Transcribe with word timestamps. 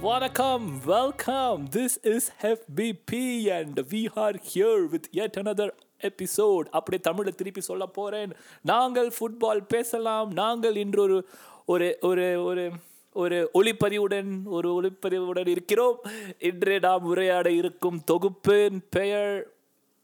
வணக்கம் 0.00 0.80
welcome 0.84 1.68
this 1.76 1.96
is 2.02 2.32
FBP 2.42 3.12
and 3.58 3.80
we 3.80 4.18
are 4.18 4.42
here 4.54 4.86
with 4.86 5.06
at 5.12 5.38
another 5.38 5.70
episode 6.00 6.60
அப்படியே 6.60 7.02
தமிழில் 7.02 7.34
திருப்பி 7.34 7.60
சொல்ல 7.60 7.86
போகிறேன் 7.86 8.32
நாங்கள் 8.62 9.12
ஃபுட்பால் 9.20 9.64
பேசலாம். 9.68 10.32
நாங்கள் 10.32 10.76
இன்று 10.76 11.02
ஒரு 11.02 11.28
ஒரு 11.66 11.98
ஒரு 12.00 12.44
ஒரு 12.44 12.70
ஒரு 13.12 13.50
ஒளிப்பதிவுடன் 13.54 14.42
ஒரு 14.44 14.82
ஒளிப்பதிவுடன் 14.82 15.48
இருக்கிறோம். 15.48 15.96
இன்று 16.38 16.80
நாம் 16.80 17.04
உரையாட 17.04 17.50
இருக்கும் 17.50 18.04
தொகுப்பின் 18.04 18.86
பெயர் 18.90 19.50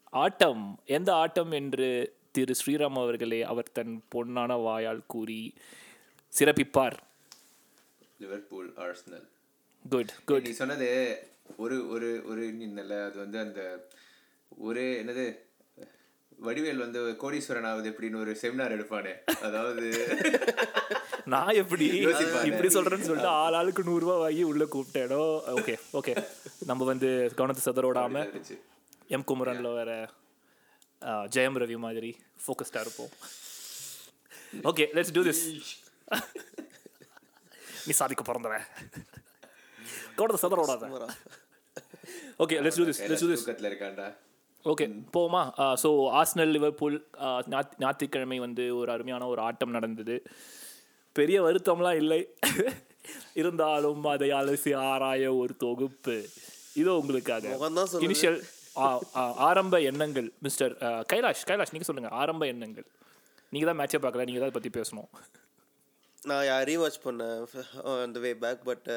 ஆட்டம். 0.05 0.81
எந்த 0.85 1.15
ஆட்டம் 1.15 1.51
என்று 1.51 2.15
திரு 2.31 2.55
ஸ்ரீராம் 2.67 3.03
அவர்களே 3.03 3.43
அவர் 3.43 3.73
தன் 3.73 4.03
பொன்னான 4.15 4.63
வாயால் 4.63 5.07
கூறி 5.07 5.55
சிறப்பிப்பார். 6.39 6.97
லிவர்பூல் 8.19 8.73
ஆர்சனல் 8.77 9.35
குட் 9.89 10.13
குட் 10.25 10.47
நீ 10.47 10.53
சொன்னது 10.53 10.89
ஒரு 11.57 11.77
ஒரு 11.89 12.09
ஒரு 12.25 12.43
நின்னல 12.61 12.95
அது 13.07 13.19
வந்து 13.19 13.39
அந்த 13.39 13.61
ஒரு 14.59 14.85
என்னது 15.01 15.25
வடிவேல் 16.39 16.77
வந்து 16.77 17.01
கோடீஸ்வரன் 17.23 17.67
ஆகுது 17.67 17.91
எப்படின்னு 17.91 18.21
ஒரு 18.21 18.33
செமினார் 18.43 18.75
எடுப்பானே. 18.77 19.13
அதாவது 19.43 19.85
நான் 21.33 21.55
எப்படி. 21.55 21.87
இப்படி 22.51 22.69
சொல்றேன்னு 22.69 23.07
சொல்லிட்டு 23.07 23.33
ஆள் 23.37 23.53
ஆளுக்கு 23.53 23.83
நூறு 23.83 24.01
ரூபாய் 24.01 24.23
வாங்கி 24.25 24.43
உள்ள 24.43 24.65
கூப்பிட்டேனோ. 24.65 25.23
ஓகே 25.55 25.75
ஓகே 25.93 26.13
நம்ம 26.67 26.85
வந்து 26.85 27.09
கவனத்தை 27.35 27.63
இருந்துச்சு. 28.25 28.57
எம் 29.09 29.27
குமரன்ல 29.27 29.73
வர 29.73 29.91
ஆ, 31.03 31.13
ஜெயம் 31.27 31.59
ரவி 31.63 31.77
மாதிரி 31.79 32.11
ஃபோக்கஸ்டா 32.45 32.81
இருப்போம். 32.81 33.13
ஓகே 34.65 34.85
லெட்ஸ் 34.95 35.15
டூ 35.15 35.23
திஸ் 35.23 35.43
நீ 37.87 37.93
சாதிக்க 37.93 38.23
பிறந்தவன். 38.23 38.65
கவனத்தை 40.19 40.41
சதறோடாத 40.45 40.85
okay 42.45 42.57
let's 42.65 42.81
do 42.81 42.87
this 42.91 43.03
let's 43.11 43.25
do 43.25 43.31
this 43.35 43.47
okay 44.65 44.87
போமா 45.15 45.41
ஸோ 45.83 45.89
ஆஸ்னல் 46.21 46.53
லிவர்பூல் 46.57 46.97
ஞாயிற்றுக்கிழமை 47.83 48.39
வந்து 48.47 48.65
ஒரு 48.81 48.91
அருமையான 48.95 49.27
ஒரு 49.33 49.41
ஆட்டம் 49.49 49.75
நடந்தது. 49.77 50.17
பெரிய 51.17 51.39
வருத்தம்லாம் 51.47 51.99
இல்லை. 52.03 52.21
இருந்தாலும் 53.41 54.05
அதை 54.13 54.29
அலசி 54.39 54.73
ஆராய 54.91 55.25
ஒரு 55.43 55.53
தொகுப்பு. 55.65 56.17
இதோ 56.83 56.95
உங்களுக்காக. 57.03 57.45
இனிஷியல் 58.07 58.39
ஆரம்ப 59.49 59.77
எண்ணங்கள் 59.91 60.29
மிஸ்டர் 60.47 60.73
கைலாஷ் 61.13 61.47
கைலாஷ் 61.51 61.73
நீங்கள் 61.75 61.91
சொல்லுங்க. 61.91 62.11
ஆரம்ப 62.23 62.47
எண்ணங்கள். 62.55 62.87
நீங்கள் 63.53 63.71
தான் 63.71 63.81
மேட்சே 63.81 64.01
பார்க்கல 64.05 64.27
நீங்கள் 64.29 64.43
தான் 64.43 64.51
அதை 64.51 64.57
பற்றி 64.59 64.73
பேசணும். 64.79 65.11
நான் 66.27 66.45
யா 66.47 66.57
ரீவாச் 66.69 66.99
பண்ணேன் 67.05 67.41
அந்த 68.05 68.19
வே 68.25 68.31
பேக் 68.43 68.63
பட் 68.69 68.89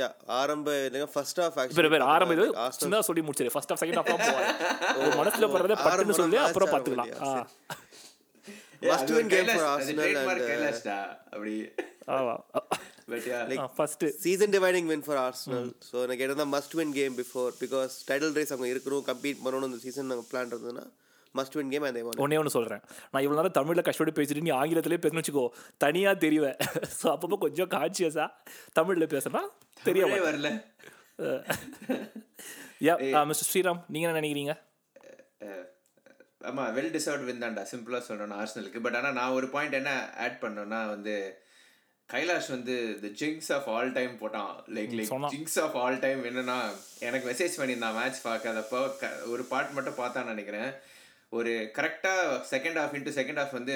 யா 0.00 0.08
ஆரம்ப 0.38 0.74
ஃபர்ஸ்ட் 1.14 1.40
ஆஃப் 1.44 1.56
பேர் 1.78 1.90
பேர் 1.94 2.04
ஆரம்ப 2.12 2.34
இது 2.36 2.46
சின்னதாக 2.78 3.04
சொல்லி 3.08 3.22
முடிச்சிரு. 3.26 3.52
ஃபர்ஸ்ட் 3.54 3.72
ஆஃப் 3.74 3.80
செகண்ட் 3.82 4.00
ஆஃப் 4.02 4.10
ஒரு 5.00 5.10
மனசில் 5.20 5.52
படுறதை 5.54 5.76
பட்டுன்னு 5.84 6.18
சொல்லி 6.20 6.38
அப்புறம் 6.44 6.72
பார்த்துக்கலாம். 6.74 7.10
இல்லையா? 7.10 7.30
ஆ. 7.30 7.46
ஏய், 8.82 8.90
Must 8.90 9.02
அது 9.02 9.14
win 9.14 9.20
ஒரு 9.20 9.30
game 9.30 9.46
for 9.46 9.54
கைலாஷ், 9.54 9.64
அது 9.68 9.76
Arsenal 9.76 10.02
trademark 10.02 10.28
and, 10.34 10.42
uh, 10.42 10.50
கைலாஷ்டா. 10.50 10.98
அப்படி. 11.32 11.54
yeah, 13.56 13.66
first 13.76 14.04
season 14.24 14.52
dividing 14.54 14.88
win 14.92 15.04
for 15.06 15.20
Arsenal 15.24 15.68
so 15.88 15.96
எனக்கு 16.06 16.24
என்ன 16.26 16.46
must 16.54 16.76
win 16.80 16.94
game 16.98 17.16
before 17.20 17.50
because 17.62 17.94
title 18.08 18.36
race 18.38 18.52
அவங்க 18.54 18.68
இருக்கணும் 18.74 19.04
கம்பீட் 19.10 19.42
பண்ணணும் 19.44 19.68
இந்த 19.70 19.80
சீசன் 19.86 20.10
நாங்கள் 20.12 20.28
பிளான் 20.30 20.52
இருந்ததுன்னா 20.52 20.84
மஸ்ட் 21.38 21.56
வின் 21.58 21.72
கேம் 21.72 21.86
அதே 21.88 22.02
ஒன் 22.06 22.22
ஒன்னே 22.24 22.38
ஒன்று 22.40 22.54
சொல்கிறேன் 22.54 22.82
நான் 23.12 23.24
இவ்வளோ 23.24 23.38
நேரம் 23.40 23.56
தமிழில் 23.58 23.86
கஷ்டப்பட்டு 23.86 24.18
பேசிட்டு 24.18 24.44
நீ 24.46 24.52
ஆங்கிலத்திலே 24.58 25.00
பேசணும்னு 25.00 25.22
வச்சுக்கோ. 25.22 25.46
தனியாக 25.84 26.22
தெரிவேன் 26.24 26.58
ஸோ 26.98 27.06
அப்பப்போ 27.14 27.38
கொஞ்சம் 27.44 27.72
கான்சியஸாக 27.74 28.28
தமிழில் 28.72 29.12
பேசுனா 29.14 29.42
தெரிய 29.80 30.04
தமிழே 30.06 30.22
வரல. 30.26 30.50
யா 32.86 32.94
மிஸ்டர் 33.24 33.48
ஸ்ரீராம் 33.48 33.82
நீங்கள் 33.88 34.08
என்ன 34.08 34.20
நினைக்கிறீங்க? 34.20 34.52
அஹ், 35.44 35.66
ஆமா 36.44 36.64
வெல் 36.76 36.94
டிசர்வ் 36.94 37.26
வின் 37.28 37.42
தான்டா. 37.42 37.64
சிம்பிளா 37.70 38.00
சொல்லணும் 38.08 38.38
ஆர்சனலுக்கு 38.40 38.84
பட் 38.84 38.96
ஆனா 38.96 39.10
நான் 39.16 39.36
ஒரு 39.38 39.48
பாயிண்ட் 39.48 39.78
என்ன 39.80 39.92
ஆட் 40.24 40.40
பண்ணேன்னா 40.42 40.80
வந்து 40.88 41.14
கைலாஷ் 42.10 42.50
வந்து 42.52 42.74
the 43.00 43.08
jinx 43.18 43.50
of 43.54 43.66
all 43.68 43.90
time 43.92 44.12
போட்டான். 44.20 44.52
Like 44.76 44.92
like. 44.98 45.10
Jinx 45.32 45.58
of 45.64 45.76
all 45.76 45.98
time 46.00 46.20
என்னன்னா 46.24 46.58
எனக்கு 47.00 47.26
மெசேஜ் 47.30 47.58
பண்ணியிருந்தான் 47.58 47.98
மேட்ச் 47.98 48.20
பார்க்காதப்போ. 48.24 48.80
ஒரு 49.32 49.42
பார்ட் 49.50 49.74
மட்டும் 49.76 49.98
பார்த்தான்னு 49.98 50.32
நினைக்கிறேன். 50.34 50.70
ஒரு 51.30 51.70
கரெக்டாக 51.78 52.36
second 52.50 52.78
half 52.80 52.94
into 52.96 53.16
second 53.18 53.40
half 53.40 53.56
வந்து 53.58 53.74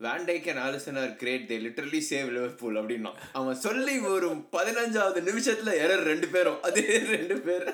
van Dijk 0.00 0.46
and 0.52 0.62
Alisson 0.66 1.00
are 1.02 1.16
great 1.16 1.48
they 1.48 1.56
literally 1.64 2.00
save 2.10 2.30
Liverpool 2.36 2.76
அப்படின்னா. 2.76 3.12
அவன் 3.32 3.58
சொல்லி 3.64 3.98
ஒரு 3.98 4.28
பதினஞ்சாவது 4.52 5.20
நிமிஷத்துல 5.28 5.74
எரர் 5.84 6.06
ரெண்டு 6.10 6.28
பேரும். 6.28 6.62
அதே 6.62 6.98
ரெண்டு 6.98 7.36
பேர். 7.38 7.66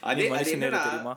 அதே 0.00 0.28
தெரியுமா? 0.28 1.14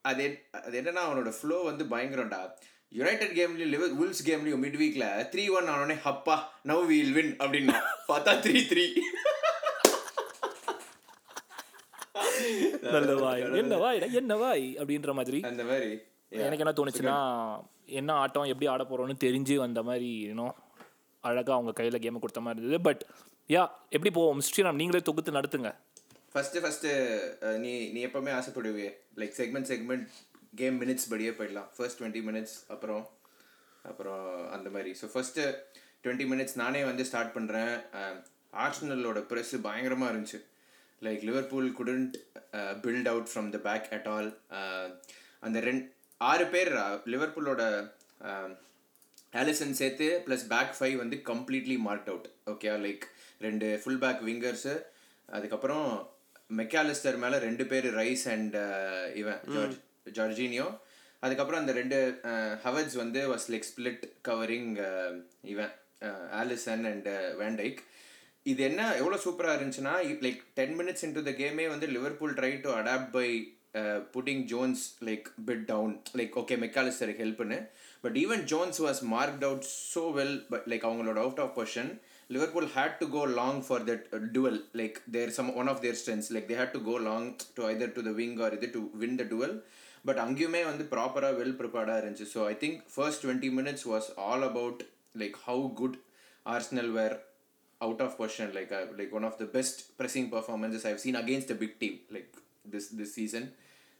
அது 0.00 0.24
அது 0.50 0.80
என்னன்னா 0.80 1.02
அவனோட 1.06 1.30
ஃப்ளோ 1.40 1.56
வந்து 1.68 1.84
பயங்கரம்டா. 1.84 2.40
யுனைடெட் 2.88 3.36
கேம்லயும் 3.38 3.72
லிவர் 3.74 3.94
உல்ஸ் 4.02 4.20
கேம்லயும் 4.24 4.62
மிட் 4.64 4.76
வீக்ல 4.82 5.06
த்ரீ 5.32 5.44
ஒன் 5.50 5.64
ஆனோடனே 5.64 5.96
ஹப்பா 6.04 6.36
நவ் 6.64 6.86
வீல் 6.86 7.12
வின் 7.12 7.32
அப்படின்னா. 7.36 7.78
பார்த்தா 8.08 8.34
த்ரீ 8.44 8.60
த்ரீ 8.72 8.84
என்ன 13.62 13.76
வாய்? 13.84 14.00
என்ன 14.20 14.36
வாய்? 14.36 14.66
அப்படின்ற 14.80 15.12
மாதிரி. 15.18 15.40
அந்த 15.50 15.64
மாதிரி. 15.70 15.90
எனக்கு 16.44 16.64
என்ன 16.64 16.74
தோணுச்சுன்னா 16.78 17.16
என்ன 17.98 18.12
ஆட்டம் 18.22 18.50
எப்படி 18.52 18.66
ஆட 18.72 18.84
போகிறோன்னு 18.84 19.16
தெரிஞ்சு 19.24 19.54
வந்த 19.64 19.80
மாதிரி 19.88 20.08
இன்னும் 20.30 20.54
அழகாக 21.24 21.54
அவங்க 21.56 21.72
கையில் 21.72 22.02
கேமை 22.04 22.18
கொடுத்த 22.22 22.40
மாதிரி 22.46 22.60
இருந்தது. 22.62 22.82
பட் 22.88 23.02
யா 23.54 23.62
எப்படி 23.94 24.10
போவோம்? 24.18 24.40
ஸ்ரீராம் 24.48 24.80
நீங்களே 24.80 25.02
தொகுத்து 25.08 25.36
நடத்துங்க. 25.38 25.70
ஃபர்ஸ்ட் 26.32 26.58
ஃபர்ஸ்ட் 26.62 26.88
நீ 27.64 27.72
நீ 27.94 28.00
எப்பவுமே 28.06 28.32
ஆசைப்படுவே 28.38 28.88
like 29.20 29.36
segment 29.40 29.68
segment 29.72 30.06
game 30.60 30.76
minutes 30.82 31.08
படியே 31.12 31.30
போயிடலாம். 31.38 31.68
ஃபர்ஸ்ட் 31.76 31.98
டுவெண்ட்டி 32.00 32.22
மினிட்ஸ் 32.28 32.56
அப்புறம் 32.74 33.04
அப்புறம் 33.90 34.24
அந்த 34.56 34.68
மாதிரி. 34.70 34.92
ஸோ 35.00 35.08
ஃபர்ஸ்ட் 35.12 35.40
டுவெண்ட்டி 36.04 36.26
மினிட்ஸ் 36.32 36.56
நானே 36.62 36.82
வந்து 36.84 37.04
ஸ்டார்ட் 37.04 37.34
பண்ணுறேன் 37.36 37.72
ஆர்சனலோட 38.64 39.20
ப்ரெஸ் 39.30 39.54
பயங்கரமாக 39.68 40.12
இருந்துச்சு. 40.12 40.38
Like 41.02 41.22
Liverpool 41.22 41.68
couldn't 41.78 42.14
build 42.84 43.08
out 43.08 43.28
from 43.30 43.48
the 43.50 43.58
back 43.64 43.88
at 43.92 44.08
all 44.08 44.30
அந்த 45.42 45.58
ரெண்டு 45.60 45.84
ஆறு 46.20 46.44
பேர் 46.46 46.70
லிவர்பூலோட 47.06 47.62
ஆலிசன் 49.32 49.78
சேர்த்து 49.80 50.06
ப்ளஸ் 50.26 50.46
பேக் 50.48 50.74
ஃபைவ் 50.76 50.96
வந்து 50.96 51.16
completely 51.26 51.76
mark 51.86 52.08
out 52.08 52.28
okay 52.52 52.70
like 52.84 53.04
ரெண்டு 53.40 53.66
ஃபுல் 53.82 54.02
பேக் 54.04 54.22
விங்கர்ஸு 54.22 54.74
அதுக்கப்புறம் 55.28 55.88
மெக்காலிஸ்டர் 56.52 57.18
மேலே 57.18 57.36
ரெண்டு 57.38 57.64
பேர் 57.66 57.86
ரைஸ் 57.94 58.26
அண்ட் 58.28 58.56
இவன் 59.14 59.40
ஜார்ஜ் 59.54 59.78
ஜார்ஜினியோ 60.16 60.66
அதுக்கப்புறம் 61.22 61.62
அந்த 61.62 61.72
ரெண்டு 61.72 61.98
ஹவர்ஸ் 62.62 62.96
வந்து 62.96 63.20
வாஸ் 63.32 63.46
லைக் 63.52 63.68
ஸ்பிளிட் 63.70 64.04
கவரிங் 64.28 64.70
இவன் 65.52 65.72
ஆலிசன் 66.40 66.84
அண்ட் 66.84 67.08
வேண்டைக் 67.38 67.80
இது 68.46 68.62
என்ன 68.68 68.82
எவ்வளோ 69.00 69.16
சூப்பராக 69.22 69.56
இருந்துச்சுன்னா 69.58 69.94
like 70.24 70.40
ten 70.58 70.74
minutes 70.78 71.04
into 71.06 71.26
the 71.28 71.32
கேமே 71.40 71.64
வந்து 71.72 71.86
Liverpool 71.96 72.34
try 72.38 72.50
to 72.64 72.70
adapt 72.80 73.12
by 73.16 73.28
putting 74.14 74.42
Jones 74.52 74.82
like 75.08 75.26
bit 75.48 75.64
down 75.70 75.94
like 76.18 76.36
okay 76.42 76.56
McAllister 76.64 77.12
ஹெல்ப்னு 77.18 77.58
but 78.04 78.16
even 78.22 78.44
Jones 78.52 78.78
was 78.86 79.00
marked 79.14 79.44
out 79.48 79.66
so 79.94 80.04
well 80.18 80.36
but 80.52 80.68
like 80.72 80.86
அவங்களோட 80.90 81.18
out 81.24 81.42
of 81.44 81.52
position 81.58 81.90
Liverpool 82.30 82.70
had 82.76 82.96
to 83.02 83.08
go 83.16 83.22
long 83.40 83.60
for 83.66 83.84
that 83.90 84.06
duel 84.36 84.60
like 84.80 84.96
their 85.16 85.34
some 85.38 85.50
one 85.54 85.70
of 85.74 85.82
their 85.84 85.98
strengths 86.00 86.30
like 86.36 86.48
they 86.52 86.58
had 86.62 86.74
to 86.78 86.82
go 86.88 86.96
long 87.10 87.28
to 87.58 87.64
either 87.72 87.94
to 87.98 88.04
the 88.08 88.12
wing 88.20 88.38
or 88.46 88.56
இது 88.58 88.70
to 88.76 88.82
win 89.02 89.18
the 89.22 89.26
duel 89.34 89.54
but 90.04 90.20
அங்கேயுமே 90.24 90.62
வந்து 90.70 90.84
ப்ராப்பராக 90.94 91.36
well 91.40 91.56
ப்ரிப்பேர்டாக 91.60 92.00
இருந்துச்சு. 92.02 92.26
So 92.34 92.40
I 92.52 92.56
think 92.64 92.80
first 92.94 93.22
twenty 93.24 93.50
minutes 93.58 93.86
was 93.92 94.08
all 94.26 94.46
about 94.50 94.82
like 95.22 95.38
how 95.46 95.64
good 95.80 95.96
Arsenal 96.46 96.92
were 96.98 97.16
out 97.80 98.00
of 98.00 98.16
question 98.16 98.52
like 98.54 98.72
uh, 98.72 98.86
like 98.98 99.12
one 99.12 99.24
of 99.24 99.36
the 99.38 99.46
best 99.56 99.96
pressing 99.98 100.26
performances 100.30 100.84
I've 100.84 101.00
seen 101.00 101.16
against 101.16 101.50
a 101.50 101.54
big 101.54 101.78
team 101.78 101.94
like 102.10 102.30
this 102.64 102.88
this 102.88 103.14
season 103.14 103.44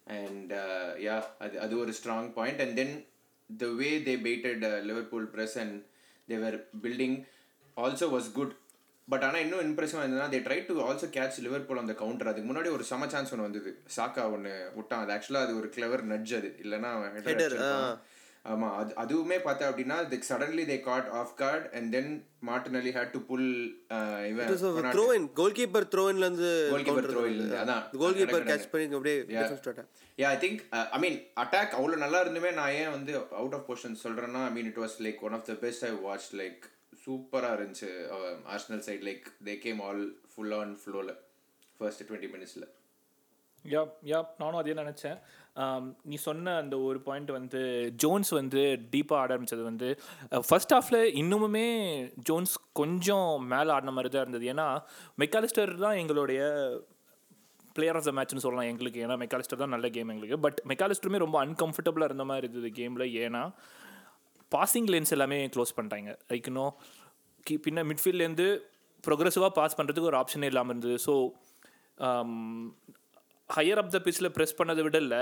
and 0.07 0.53
uh, 0.53 0.91
yeah 1.07 1.23
அது 1.45 1.57
அது 1.65 1.75
ஒரு 1.83 1.93
strong 2.01 2.25
point 2.39 2.59
and 2.65 2.73
then 2.81 2.91
the 3.51 3.71
way 3.81 3.93
they 4.07 4.17
baited 4.29 4.61
uh, 4.65 4.79
Liverpool 4.91 5.25
press 5.35 5.55
and 5.57 5.73
they 6.29 6.39
were 6.45 6.57
building 6.85 7.15
also 7.77 8.07
was 8.17 8.29
good 8.39 8.53
but 9.09 9.25
ஆனால் 9.27 9.43
இன்னும் 9.45 9.65
impressive 9.67 10.01
இருந்ததுன்னா 10.01 10.31
they 10.33 10.39
try 10.47 10.57
to 10.69 10.75
also 10.87 11.07
catch 11.17 11.37
Liverpool 11.45 11.81
அந்த 11.83 11.95
counter 12.01 12.31
அதுக்கு 12.31 12.49
முன்னாடி 12.49 12.71
ஒரு 12.77 12.85
சம 12.89 13.07
சான்ஸ் 13.13 13.33
ஒன்று 13.35 13.47
வந்தது 13.49 13.71
சாக்கா 13.97 14.23
ஒன்று 14.37 14.53
விட்டான் 14.79 15.03
அது 15.05 15.13
ஆக்சுவலாக 15.17 15.47
அது 15.47 15.55
ஒரு 15.61 15.69
கிளவர் 15.77 16.03
நட்ஜ் 16.13 16.33
அது 16.39 16.49
இல்லைன்னா 16.65 16.91
அவன் 18.47 18.63
header 18.63 18.77
Header, 18.77 18.95
அடிச்சிருப்பான். 18.95 18.97
ஆமா 18.97 18.97
அது 18.97 18.97
அதுவுமே 19.03 19.37
பார்த்தா 19.45 19.69
அப்படின்னா 19.71 19.97
the 20.11 20.19
suddenly 20.29 20.65
they 20.69 20.77
got 20.83 21.09
off 21.21 21.33
guard 21.41 21.67
and 21.77 21.89
then 21.95 22.11
Martinelli 22.43 22.93
had 22.97 23.13
to 23.13 23.21
pull 23.31 23.49
இவன் 24.31 24.93
throw 24.95 25.07
in 25.17 25.27
goal 25.33 25.57
keeper 25.59 25.89
throw 25.93 26.05
இன்ல 26.13 26.27
இருந்து 26.27 26.51
Goalkeeper 26.71 27.05
throw 27.09 27.25
in 27.25 27.33
ல 27.33 27.41
இருந்து, 27.41 27.59
அதான். 27.63 27.83
Goal 27.97 28.17
keeper. 28.21 28.47
கேட்ச் 28.51 28.71
பண்ணி 28.73 28.97
அப்படியே 28.99 29.17
யா 30.19 30.31
ஐ 30.31 30.39
திங்க் 30.45 30.61
ஐ 30.93 31.01
மீன் 31.05 31.19
அட்டாக் 31.43 31.77
அவ்வளோ 31.79 31.99
நல்லா 32.05 32.21
இருந்துமே 32.25 32.53
நான் 32.55 32.75
ஏன் 32.77 32.95
வந்து 32.95 33.13
அவுட் 33.41 33.57
ஆஃப் 33.59 33.67
பொசிஷன் 33.69 34.01
சொல்கிறேன்னா 34.05 34.43
I 34.47 34.55
mean 34.57 34.71
it 34.73 34.81
was 34.85 34.97
like 35.07 35.21
one 35.29 35.37
of 35.39 35.47
the 35.47 35.57
best 35.65 35.85
I 35.85 35.93
watch 36.07 36.31
like 36.43 36.63
சூப்பராக 37.05 37.57
இருந்துச்சு 37.59 37.91
Arsenal 38.55 38.85
side 38.87 39.07
like 39.09 39.27
they 39.47 39.57
came 39.65 39.81
all 39.89 40.03
full 40.33 40.57
on 40.57 40.75
ஃப்ளோவில் 40.83 41.15
ஃபர்ஸ்ட் 41.81 42.05
டுவெண்ட்டி 42.09 42.31
மினிட்ஸில் 42.35 42.67
யா 43.75 43.83
யா 44.11 44.19
நானும் 44.41 44.61
அதே 44.61 44.75
நினச்சேன். 44.81 45.19
நீ 46.11 46.17
சொன்ன 46.27 46.55
அந்த 46.63 46.75
ஒரு 46.89 46.99
பாயிண்ட் 47.07 47.31
வந்து 47.37 47.61
ஜோன்ஸ் 48.03 48.31
வந்து 48.39 48.63
டீப்பாக 48.95 49.21
ஆட 49.23 49.31
ஆரம்பித்தது 49.35 49.63
வந்து 49.71 49.89
ஃபர்ஸ்ட் 50.49 50.75
ஹாஃபில் 50.77 51.01
இன்னுமுமே 51.21 51.69
ஜோன்ஸ் 52.29 52.55
கொஞ்சம் 52.81 53.31
மேலே 53.53 53.73
ஆடின 53.77 53.95
மாதிரி 53.97 54.11
தான் 54.15 54.25
இருந்தது. 54.27 54.47
ஏன்னா 54.55 54.67
மெக்காலிஸ்டர் 55.23 55.73
தான் 55.87 55.99
எங்களுடைய 56.03 56.41
பிளேயர் 57.79 57.99
ஆஃப் 58.01 58.07
த 58.09 58.13
மேட்ச்னு 58.19 58.45
சொல்லலாம் 58.45 58.71
எங்களுக்கு. 58.73 59.01
ஏன்னா 59.07 59.17
மெக்காலிஸ்டர் 59.23 59.63
தான் 59.63 59.75
நல்ல 59.77 59.87
கேம் 59.97 60.13
எங்களுக்கு. 60.15 60.39
பட் 60.47 60.61
மெக்காலிஸ்டருமே 60.73 61.21
ரொம்ப 61.25 61.39
அன்கம்ஃபர்டபுளாக 61.47 62.11
இருந்த 62.11 62.27
மாதிரி 62.31 62.47
இருந்தது 62.49 62.71
கேமில் 62.79 63.07
ஏன்னா 63.25 63.43
பாசிங் 64.53 64.91
லேன்ஸ் 64.93 65.15
எல்லாமே 65.17 65.39
க்ளோஸ் 65.55 65.77
பண்ணிட்டாங்க. 65.79 66.11
லைக் 66.31 66.49
இன்னும் 66.53 66.75
கி 67.47 67.57
பின்ன 67.65 67.83
மிட்ஃபீல்ட்லேருந்து 67.91 68.49
ப்ரொக்ரெசிவாக 69.05 69.53
பாஸ் 69.59 69.77
பண்ணுறதுக்கு 69.79 70.11
ஒரு 70.13 70.21
ஆப்ஷனே 70.23 70.49
இல்லாமல் 70.53 70.75
இருந்தது. 70.75 70.97
ஸோ 71.07 71.15
ஹையர் 73.51 73.81
அப் 73.83 73.91
த 73.91 73.99
பிச்சில் 73.99 74.33
ப்ரெஸ் 74.37 74.59
பண்ணதை 74.59 74.83
விட 74.83 74.99
இல்லை 74.99 75.21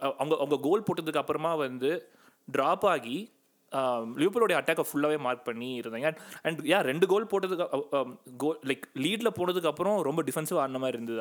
அவங்க 0.00 0.34
அவங்க 0.36 0.56
கோல் 0.58 0.82
போட்டதுக்கு 0.82 1.22
அப்புறமா 1.22 1.54
வந்து 1.54 1.90
ட்ராப் 2.48 2.86
ஆகி 2.86 3.16
லிவர்பூலோடைய 4.20 4.56
அட்டாக்கை 4.58 4.84
ஃபுல்லாகவே 4.88 5.18
மார்க் 5.18 5.44
பண்ணி 5.44 5.80
இருந்தாங்க. 5.80 6.10
அண்ட் 6.42 6.60
யா 6.60 6.78
ரெண்டு 6.80 7.06
கோல் 7.06 7.26
போட்டதுக்கு 7.32 7.66
கோல் 8.36 8.58
லைக் 8.64 8.84
லீடில் 8.94 9.36
போனதுக்கு 9.38 9.66
அப்புறம் 9.66 10.02
ரொம்ப 10.02 10.22
டிஃபென்சிவ் 10.22 10.60
ஆடின 10.62 10.78
மாதிரி 10.78 10.98
இருந்தது 10.98 11.20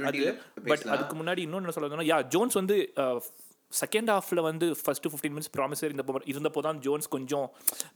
டுவெண்ட்டி 0.00 0.22
பட் 0.68 0.86
அதுக்கு 0.86 1.16
முன்னாடி 1.16 1.38
இன்னொன்று 1.38 1.64
என்ன 1.64 1.76
சொல்லுறதுன்னா 1.76 2.08
யா 2.12 2.20
ஜோன்ஸ் 2.34 2.54
வந்து 2.54 2.76
செகண்ட் 3.72 4.10
ஹாஃபில் 4.14 4.40
வந்து 4.40 4.66
ஃபஸ்ட்டு 4.82 5.10
ஃபிஃப்டீன் 5.12 5.34
மினிட்ஸ் 5.36 5.54
ப்ராமிசர் 5.56 5.88
இருந்தப்போ 5.90 6.20
இருந்தப்போ 6.32 6.60
தான் 6.60 6.78
ஜோன்ஸ் 6.78 7.08
கொஞ்சம் 7.08 7.46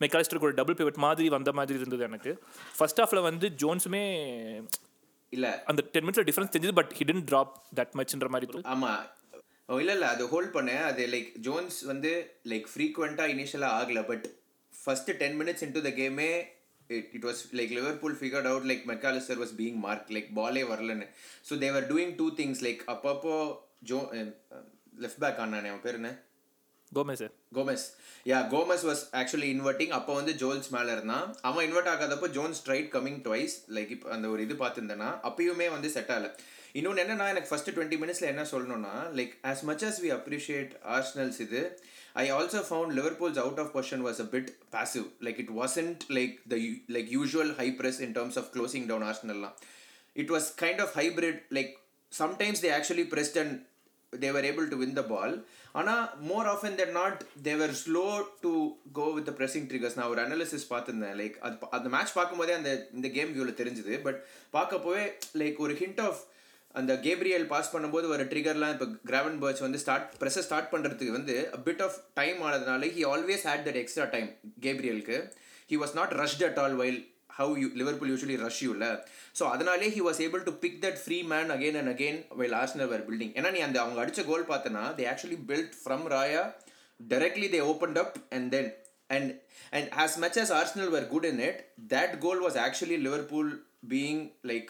மெக்காலிஸ்டருக்கு 0.01 0.49
ஒரு 0.51 0.55
டபுள் 0.55 0.79
பிவட் 0.81 1.03
மாதிரி 1.07 1.29
வந்த 1.29 1.53
மாதிரி 1.53 1.79
இருந்தது 1.79 2.03
எனக்கு. 2.03 2.33
ஃபர்ஸ்ட் 2.79 3.01
ஹாஃபில் 3.01 3.23
வந்து 3.23 3.49
ஜோன்ஸுமே 3.63 4.05
இல்லை. 5.33 5.51
அந்த 5.71 5.81
டென் 5.93 6.05
மினிட்ஸில் 6.07 6.29
டிஃப்ரென்ஸ் 6.29 6.53
தெரிஞ்சது 6.55 6.77
but 6.81 6.93
he didn't 6.99 7.25
drop 7.31 7.53
that 7.79 7.95
மச்ன்ற 8.01 8.29
மாதிரி 8.35 8.47
ஓ 9.69 9.77
இல்லை 9.83 9.95
இல்லை 9.97 10.09
அது 10.15 10.23
ஹோல்ட் 10.31 10.53
பண்ணேன் 10.55 10.85
அது 10.91 11.03
லைக் 11.13 11.29
ஜோன்ஸ் 11.47 11.77
வந்து 11.91 12.11
லைக் 12.53 12.65
ஃப்ரீக்வெண்ட்டாக 12.71 13.33
இனிஷியலாக 13.35 13.77
ஆகலை 13.81 14.03
but 14.09 14.25
first 14.75 15.15
ten 15.21 15.37
minutes 15.41 15.63
into 15.67 15.83
the 15.87 15.91
கேமே 15.99 16.31
it 16.91 17.11
it 17.17 17.27
was 17.29 17.43
like 17.59 17.73
Liverpool 17.79 18.17
figured 18.21 18.49
out 18.53 18.67
like 18.71 18.83
Mac Allister 18.93 19.41
was 19.43 19.55
being 19.61 19.79
marked 19.87 20.11
like 20.17 20.31
பாலே 20.39 20.63
வரலன்னு. 20.73 21.07
So 21.49 21.59
they're 21.65 21.87
doing 21.93 22.15
two 22.21 22.27
things 22.41 22.63
like 22.67 22.83
அப்பப்போ 22.95 23.37
ஜோ 23.91 23.99
லெஃப்ட் 25.05 25.23
பேக் 25.25 25.41
ஆனானே 25.45 25.71
அவன் 25.73 25.85
பேர் 25.87 25.99
என்ன? 26.01 26.11
Gomez 26.93 27.25
Gomez 27.55 27.85
yeah 28.27 28.39
Gomez 28.49 28.85
was 28.85 29.03
actually 29.15 29.49
inverting 29.55 29.91
அப்போ 29.91 30.13
வந்து 30.15 30.33
ஜோல்ஸ் 30.35 30.71
மேலே 30.71 30.91
இருந்தான் 30.93 31.27
அவன் 31.41 31.67
invert 31.67 31.91
ஆகாதப்போ 31.93 32.29
Jones 32.31 32.61
straight 32.63 32.89
coming 32.93 33.21
twice 33.27 33.55
like 33.77 33.91
இப்போ 33.91 34.09
அந்த 34.11 34.29
ஒரு 34.29 34.43
இது 34.43 34.55
பார்த்துருந்தேன்னா 34.55 35.11
அப்பயுமே 35.29 35.69
வந்து 35.71 35.91
செட் 35.91 36.11
ஆகல. 36.11 36.31
இன்னொன்று 36.75 37.03
என்னன்னா 37.05 37.29
எனக்கு 37.29 37.51
ஃபர்ஸ்ட் 37.51 37.71
டுவெண்ட்டி 37.71 37.99
மினிட்ஸில் 38.03 38.29
என்ன 38.29 38.43
சொல்லணும்னா 38.51 38.95
like 39.15 39.33
as 39.45 39.63
much 39.65 39.85
as 39.85 40.01
we 40.03 40.11
appreciate 40.19 40.75
Arsenal's 40.97 41.41
இது 41.41 41.63
I 42.15 42.27
also 42.31 42.61
found 42.69 42.95
Liverpool's 42.99 43.41
out 43.45 43.59
of 43.59 43.73
possession 43.75 44.05
was 44.07 44.21
a 44.21 44.29
bit 44.33 44.51
passive 44.71 45.07
like 45.27 45.39
it 45.39 45.53
wasn't 45.57 46.05
like 46.19 46.35
the 46.53 46.59
like 46.97 47.11
usual 47.17 47.53
high 47.59 47.69
press 47.81 48.01
in 48.07 48.15
terms 48.19 48.39
of 48.39 48.51
closing 48.57 48.87
down 48.87 49.07
ஆர்ஷனல்லாம் 49.11 49.55
it 50.17 50.33
was 50.37 50.49
kind 50.63 50.83
of 50.87 50.95
hybrid 50.97 51.43
like 51.59 51.73
sometimes 52.13 52.63
they 52.65 52.73
actually 52.79 53.07
pressed 53.13 53.39
and 53.39 53.55
they 54.13 54.31
were 54.33 54.41
able 54.41 54.67
to 54.69 54.77
win 54.77 54.93
the 55.01 55.07
ball. 55.15 55.33
ஆனால் 55.81 56.05
more 56.29 56.47
of 56.53 56.65
and 56.67 56.79
that 56.81 56.95
not 57.01 57.19
they were 57.49 57.75
slow 57.81 58.05
to 58.45 58.51
go 58.97 59.05
with 59.17 59.29
the 59.29 59.33
pressing 59.41 59.67
triggers 59.71 59.97
நான் 59.99 60.11
ஒரு 60.13 60.21
analysis 60.25 60.65
பார்த்துருந்தேன். 60.73 61.15
Like 61.21 61.37
அது 61.47 61.69
அந்த 61.77 61.89
match 61.95 62.15
பார்க்கும்போதே 62.17 62.55
அந்த 62.57 62.71
இந்த 62.97 63.09
game 63.17 63.31
வியூவில் 63.35 63.59
தெரிஞ்சுது. 63.61 63.95
பட் 64.07 64.19
பார்க்கப்போவே 64.57 65.05
லைக் 65.43 65.61
ஒரு 65.67 65.75
ஹிண்ட் 65.83 66.01
ஆஃப் 66.07 66.21
அந்த 66.81 66.93
கேப்ரியல் 67.07 67.47
பாஸ் 67.53 67.73
பண்ணும்போது 67.75 68.09
ஒரு 68.15 68.25
ட்ரிகர்லாம் 68.33 68.75
இப்போ 68.75 68.89
கிராவன் 69.11 69.39
பர்ச் 69.45 69.63
வந்து 69.67 69.83
ஸ்டார்ட் 69.85 70.11
ப்ரெஸ்ஸை 70.23 70.45
ஸ்டார்ட் 70.49 70.73
பண்ணுறதுக்கு 70.75 71.17
வந்து 71.19 71.37
பிட் 71.69 71.85
ஆஃப் 71.87 71.97
டைம் 72.21 72.41
ஆனதுனால 72.49 72.91
he 72.97 73.05
always 73.15 73.47
had 73.51 73.65
that 73.69 73.81
extra 73.83 74.07
time 74.17 74.29
கேப்ரியலுக்கு 74.67 75.19
he 75.71 75.79
was 75.83 75.97
not 76.01 76.15
rushed 76.23 76.45
at 76.49 76.61
all 76.65 76.77
while 76.83 77.01
how 77.39 77.55
you 77.63 77.69
Liverpool 77.81 78.13
usually 78.13 78.37
rush 78.45 78.63
யூல 78.67 78.85
so 79.41 79.45
அதனாலே 79.55 79.91
he 79.97 80.03
was 80.09 80.21
able 80.27 80.45
to 80.49 80.55
pick 80.65 80.81
that 80.87 80.99
free 81.05 81.21
man 81.35 81.53
again 81.57 81.79
and 81.83 81.93
again 81.95 82.21
while 82.41 82.57
Arsenal 82.63 82.91
were 82.95 83.07
building 83.09 83.33
ஏன்னா 83.39 83.53
நீ 83.57 83.63
அந்த 83.69 83.79
அவங்க 83.85 84.01
அடிச்ச 84.05 84.25
goal 84.31 84.51
பார்த்தனா 84.53 84.85
they 85.01 85.07
actually 85.15 85.41
built 85.53 85.77
from 85.85 86.07
Raya 86.17 86.45
directly 87.01 87.47
they 87.53 87.61
opened 87.71 87.99
up 88.01 88.11
and 88.37 88.45
then 88.55 88.67
and 89.15 89.27
and 89.77 89.85
as 90.05 90.13
much 90.23 90.37
as 90.43 90.49
Arsenal 90.59 90.89
were 90.95 91.07
good 91.13 91.25
in 91.29 91.39
it, 91.47 91.57
that 91.93 92.11
goal 92.25 92.39
was 92.47 92.57
actually 92.65 92.97
Liverpool 93.07 93.49
being 93.95 94.19
like 94.51 94.69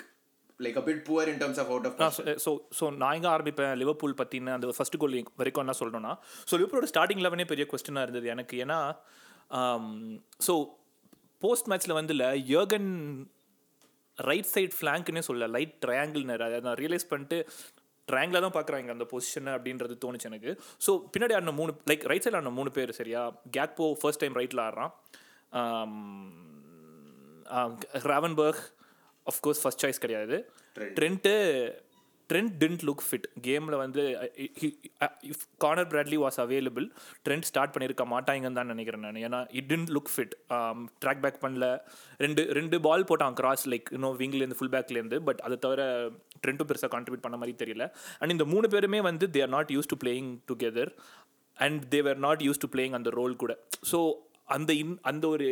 like 0.61 0.77
a 0.77 0.85
bit 0.89 0.99
poor 1.09 1.23
in 1.33 1.37
terms 1.43 1.59
of 1.63 1.69
out 1.75 1.87
of 1.89 1.93
position. 1.97 2.27
So 2.45 2.51
so 2.79 2.85
நான் 3.01 3.17
எங்கே 3.19 3.31
ஆரம்பிப்பேன் 3.35 3.75
Liverpool 3.83 4.17
பற்றின 4.21 4.53
அந்த 4.57 4.75
first 4.79 4.99
கோல் 5.05 5.17
வரைக்கும் 5.41 5.65
என்ன 5.65 5.75
சொல்லணும்னா 5.81 6.13
so 6.51 6.55
லிவர்பூலோட 6.61 6.91
starting 6.93 7.25
லெவனே 7.27 7.47
பெரிய 7.53 7.67
கொஸ்டினாக 7.73 8.07
இருந்தது 8.09 8.29
எனக்கு. 8.35 8.57
ஏன்னா 8.67 8.79
ஸோ 10.47 10.55
போஸ்ட் 11.45 11.69
மேட்ச்சில் 11.73 11.99
வந்து 11.99 12.15
இல்லை 12.17 12.31
யோகன் 12.55 12.91
ரைட் 14.19 14.51
சைட் 14.55 14.75
ஃப்ளாங்க்னே 14.79 15.23
சொல்ல 15.29 15.47
லைட் 15.57 15.77
ட்ரையாங்கிள்னு 15.85 16.63
நான் 16.69 16.81
ரியலைஸ் 16.83 17.11
பண்ணிட்டு 17.13 17.39
ட்ரையாங்கில் 18.09 18.45
தான் 18.45 18.55
பார்க்குறாங்க 18.57 18.95
அந்த 18.95 19.05
பொசிஷனை 19.11 19.51
அப்படின்றது 19.57 19.95
தோணுச்சு 20.05 20.29
எனக்கு. 20.31 20.53
ஸோ 20.85 20.91
பின்னாடி 21.13 21.35
ஆடின 21.37 21.55
மூணு 21.61 21.73
லைக் 21.91 22.07
ரைட் 22.11 22.25
சைடில் 22.25 22.39
ஆடின 22.39 22.53
மூணு 22.59 22.71
பேர் 22.79 22.93
சரியா 23.01 23.23
கேக்போ 23.57 23.87
ஃபர்ஸ்ட் 24.01 24.23
டைம் 24.23 24.39
ரைட்டில் 24.41 24.63
ஆடுறான். 24.67 24.93
Gravenberch 28.13 28.63
of course 29.27 29.63
first 29.63 29.85
choice 29.85 30.03
கிடையாது. 30.05 30.37
Trent 30.99 31.33
Trent 32.31 32.53
didn't 32.63 32.83
look 32.89 33.05
fit 33.07 33.27
கேமில் 33.47 33.77
வந்து 33.83 34.03
if 35.33 35.45
Conor 35.65 35.89
Bradley 35.93 36.19
was 36.25 36.39
available 36.45 36.87
Trent 37.27 37.49
start 37.51 37.75
பண்ணியிருக்க 37.75 38.05
மாட்டாங்கன்னு 38.15 38.59
தான் 38.61 38.71
நினைக்கிறேன் 38.73 39.05
நான். 39.07 39.21
ஏன்னா 39.29 39.41
it 39.61 39.69
didn't 39.73 39.93
look 39.97 40.13
fit 40.15 40.35
track 41.05 41.23
back 41.25 41.41
பண்ணல. 41.45 41.69
ரெண்டு 42.25 42.45
ரெண்டு 42.61 42.79
பால் 42.89 43.09
போட்டான் 43.11 43.37
கிராஸ் 43.43 43.67
லைக் 43.75 43.91
இன்னும் 43.99 44.17
விங்லேருந்து 44.23 44.59
ஃபுல் 44.61 44.75
பேக்லேருந்து 44.77 45.21
பட் 45.29 45.43
அதை 45.49 45.59
தவிர 45.67 45.83
ட்ரெண்ட்டும் 46.45 46.71
பெருசாக 46.71 46.93
கான்ட்ரிபியூட் 46.97 47.27
பண்ண 47.27 47.39
மாதிரி 47.43 47.55
தெரியல. 47.65 47.87
அண்ட் 48.21 48.35
இந்த 48.37 48.47
மூணு 48.55 48.69
பேருமே 48.75 49.03
வந்து 49.11 49.29
they 49.37 49.43
are 49.47 49.55
not 49.59 49.73
used 49.77 49.93
to 49.93 49.99
playing 50.05 50.31
together 50.53 50.93
and 51.59 51.81
they 51.95 52.01
were 52.09 52.21
not 52.27 52.43
used 52.49 52.63
to 52.65 52.71
playing 52.75 52.97
அந்த 52.99 53.13
ரோல் 53.21 53.41
கூட. 53.45 53.55
ஸோ 53.93 54.01
அந்த 54.55 54.71
இன் 54.83 54.95
அந்த 55.09 55.25
ஒரு 55.35 55.49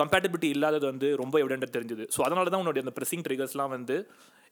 கம்பேட்டபிலிட்டி 0.00 0.48
இல்லாதது 0.54 0.86
வந்து 0.92 1.08
ரொம்ப 1.20 1.36
எவிடென்ட்டாக 1.42 1.74
தெரிஞ்சுது. 1.76 2.04
ஸோ 2.14 2.20
அதனால 2.26 2.50
தான் 2.52 2.62
உன்னுடைய 2.62 2.84
அந்த 2.84 2.94
ப்ரெஸ்ஸிங் 2.96 3.24
ட்ரிகர்ஸ்லாம் 3.26 3.72
வந்து 3.76 3.96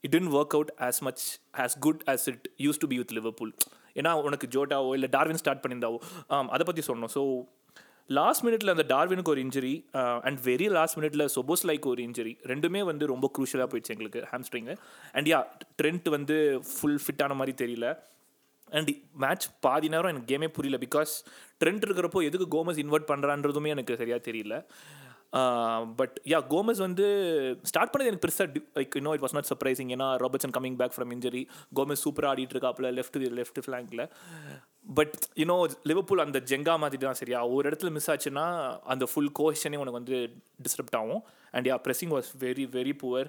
it 0.04 0.14
didn't 0.14 0.32
work 0.34 0.54
out 0.58 0.72
as 0.88 1.00
much 1.02 1.24
as 1.64 1.76
good 1.78 2.02
as 2.08 2.26
it 2.32 2.46
used 2.60 2.80
to 2.82 2.86
be 2.86 2.98
with 3.02 3.14
Liverpool 3.18 3.52
ஏன்னா 3.96 4.12
உனக்கு 4.22 4.46
ஜோட்டாவோ 4.54 4.92
இல்லை 4.98 5.10
டார்வின் 5.10 5.40
ஸ்டார்ட் 5.42 5.62
பண்ணியிருந்தாவோ 5.62 5.98
ஆம், 6.28 6.48
அதை 6.48 6.64
பற்றி 6.64 6.82
சொன்னோம். 6.88 7.12
ஸோ 7.16 7.22
லாஸ்ட் 8.10 8.42
மினிட்ல 8.46 8.70
அந்த 8.70 8.84
டார்வினுக்கு 8.88 9.32
ஒரு 9.34 9.42
இன்ஜுரி 9.44 9.74
அண்ட் 10.26 10.40
வெரி 10.48 10.66
லாஸ்ட் 10.70 10.98
மினிட்ல 10.98 11.26
சொபோஸ் 11.36 11.62
லைக் 11.70 11.86
ஒரு 11.92 12.02
இன்ஜுரி 12.08 12.32
ரெண்டுமே 12.52 12.80
வந்து 12.88 13.04
ரொம்ப 13.12 13.26
க்ரூஷியலாக 13.36 13.68
போயிடுச்சு 13.72 13.94
எங்களுக்கு 13.94 14.22
ஹாம்ஸ்ட்ரிங்கு 14.32 14.74
அண்ட் 15.14 15.28
யா 15.32 15.38
ட்ரெண்ட் 15.80 16.08
வந்து 16.16 16.36
ஃபுல் 16.72 17.00
ஃபிட்டான 17.04 17.36
மாதிரி 17.40 17.54
தெரியல. 17.62 17.86
அண்ட் 18.72 18.90
மேட்ச் 19.22 19.46
பாதி 19.64 19.88
நேரம் 19.88 20.12
எனக்கு 20.12 20.30
கேமே 20.30 20.48
புரியல 20.56 20.78
பிகாஸ் 20.84 21.12
ட்ரெண்ட் 21.60 21.84
இருக்கிறப்போ 21.86 22.20
எதுக்கு 22.28 22.46
கோமஸ் 22.54 22.80
இன்வெர்ட் 22.84 23.10
பண்ணுறான்றதுமே 23.10 23.72
எனக்கு 23.74 23.98
சரியாக 24.00 24.22
தெரியல. 24.28 24.54
பட் 25.96 26.16
யா 26.28 26.38
கோமஸ் 26.48 26.82
வந்து 26.86 27.06
ஸ்டார்ட் 27.62 27.92
பண்ணது 27.92 28.10
எனக்கு 28.10 28.26
பெருசாக 28.26 28.62
லைக் 28.78 28.96
இன்னோ 29.00 29.14
இட் 29.16 29.24
வாஸ் 29.26 29.34
நாட் 29.34 29.50
சர்ப்ரைசிங் 29.52 29.90
ஏன்னா 29.96 30.08
Robertson 30.24 30.54
coming 30.58 30.78
back 30.82 30.94
from 30.96 31.12
injury 31.16 31.42
Gomez 31.78 32.04
சூப்பராக 32.06 32.32
ஆடிட்டு 32.32 32.56
இருக்காப்புல 32.56 32.90
லெஃப்ட் 32.98 33.18
லெஃப்ட் 33.40 33.60
ஃப்ளாங்கில் 33.66 34.04
பட் 34.98 35.14
யூனோ 35.40 35.56
லிவர்பூல் 35.82 36.22
அந்த 36.24 36.38
ஜெங்கா 36.50 36.74
மாதிரி 36.78 36.98
தான் 37.04 37.18
சரியா 37.20 37.38
ஒரு 37.46 37.64
இடத்துல 37.70 37.90
மிஸ் 37.90 38.10
ஆச்சுன்னா 38.10 38.44
அந்த 38.94 39.04
ஃபுல் 39.10 39.32
கோஷனே 39.38 39.78
உனக்கு 39.82 40.00
வந்து 40.00 40.16
டிஸ்டர்ப்ட் 40.64 40.98
ஆகும். 41.00 41.22
And 41.56 41.66
yeah 41.68 41.76
pressing 41.84 42.12
was 42.16 42.28
very 42.44 42.64
very 42.76 42.92
poor 43.02 43.28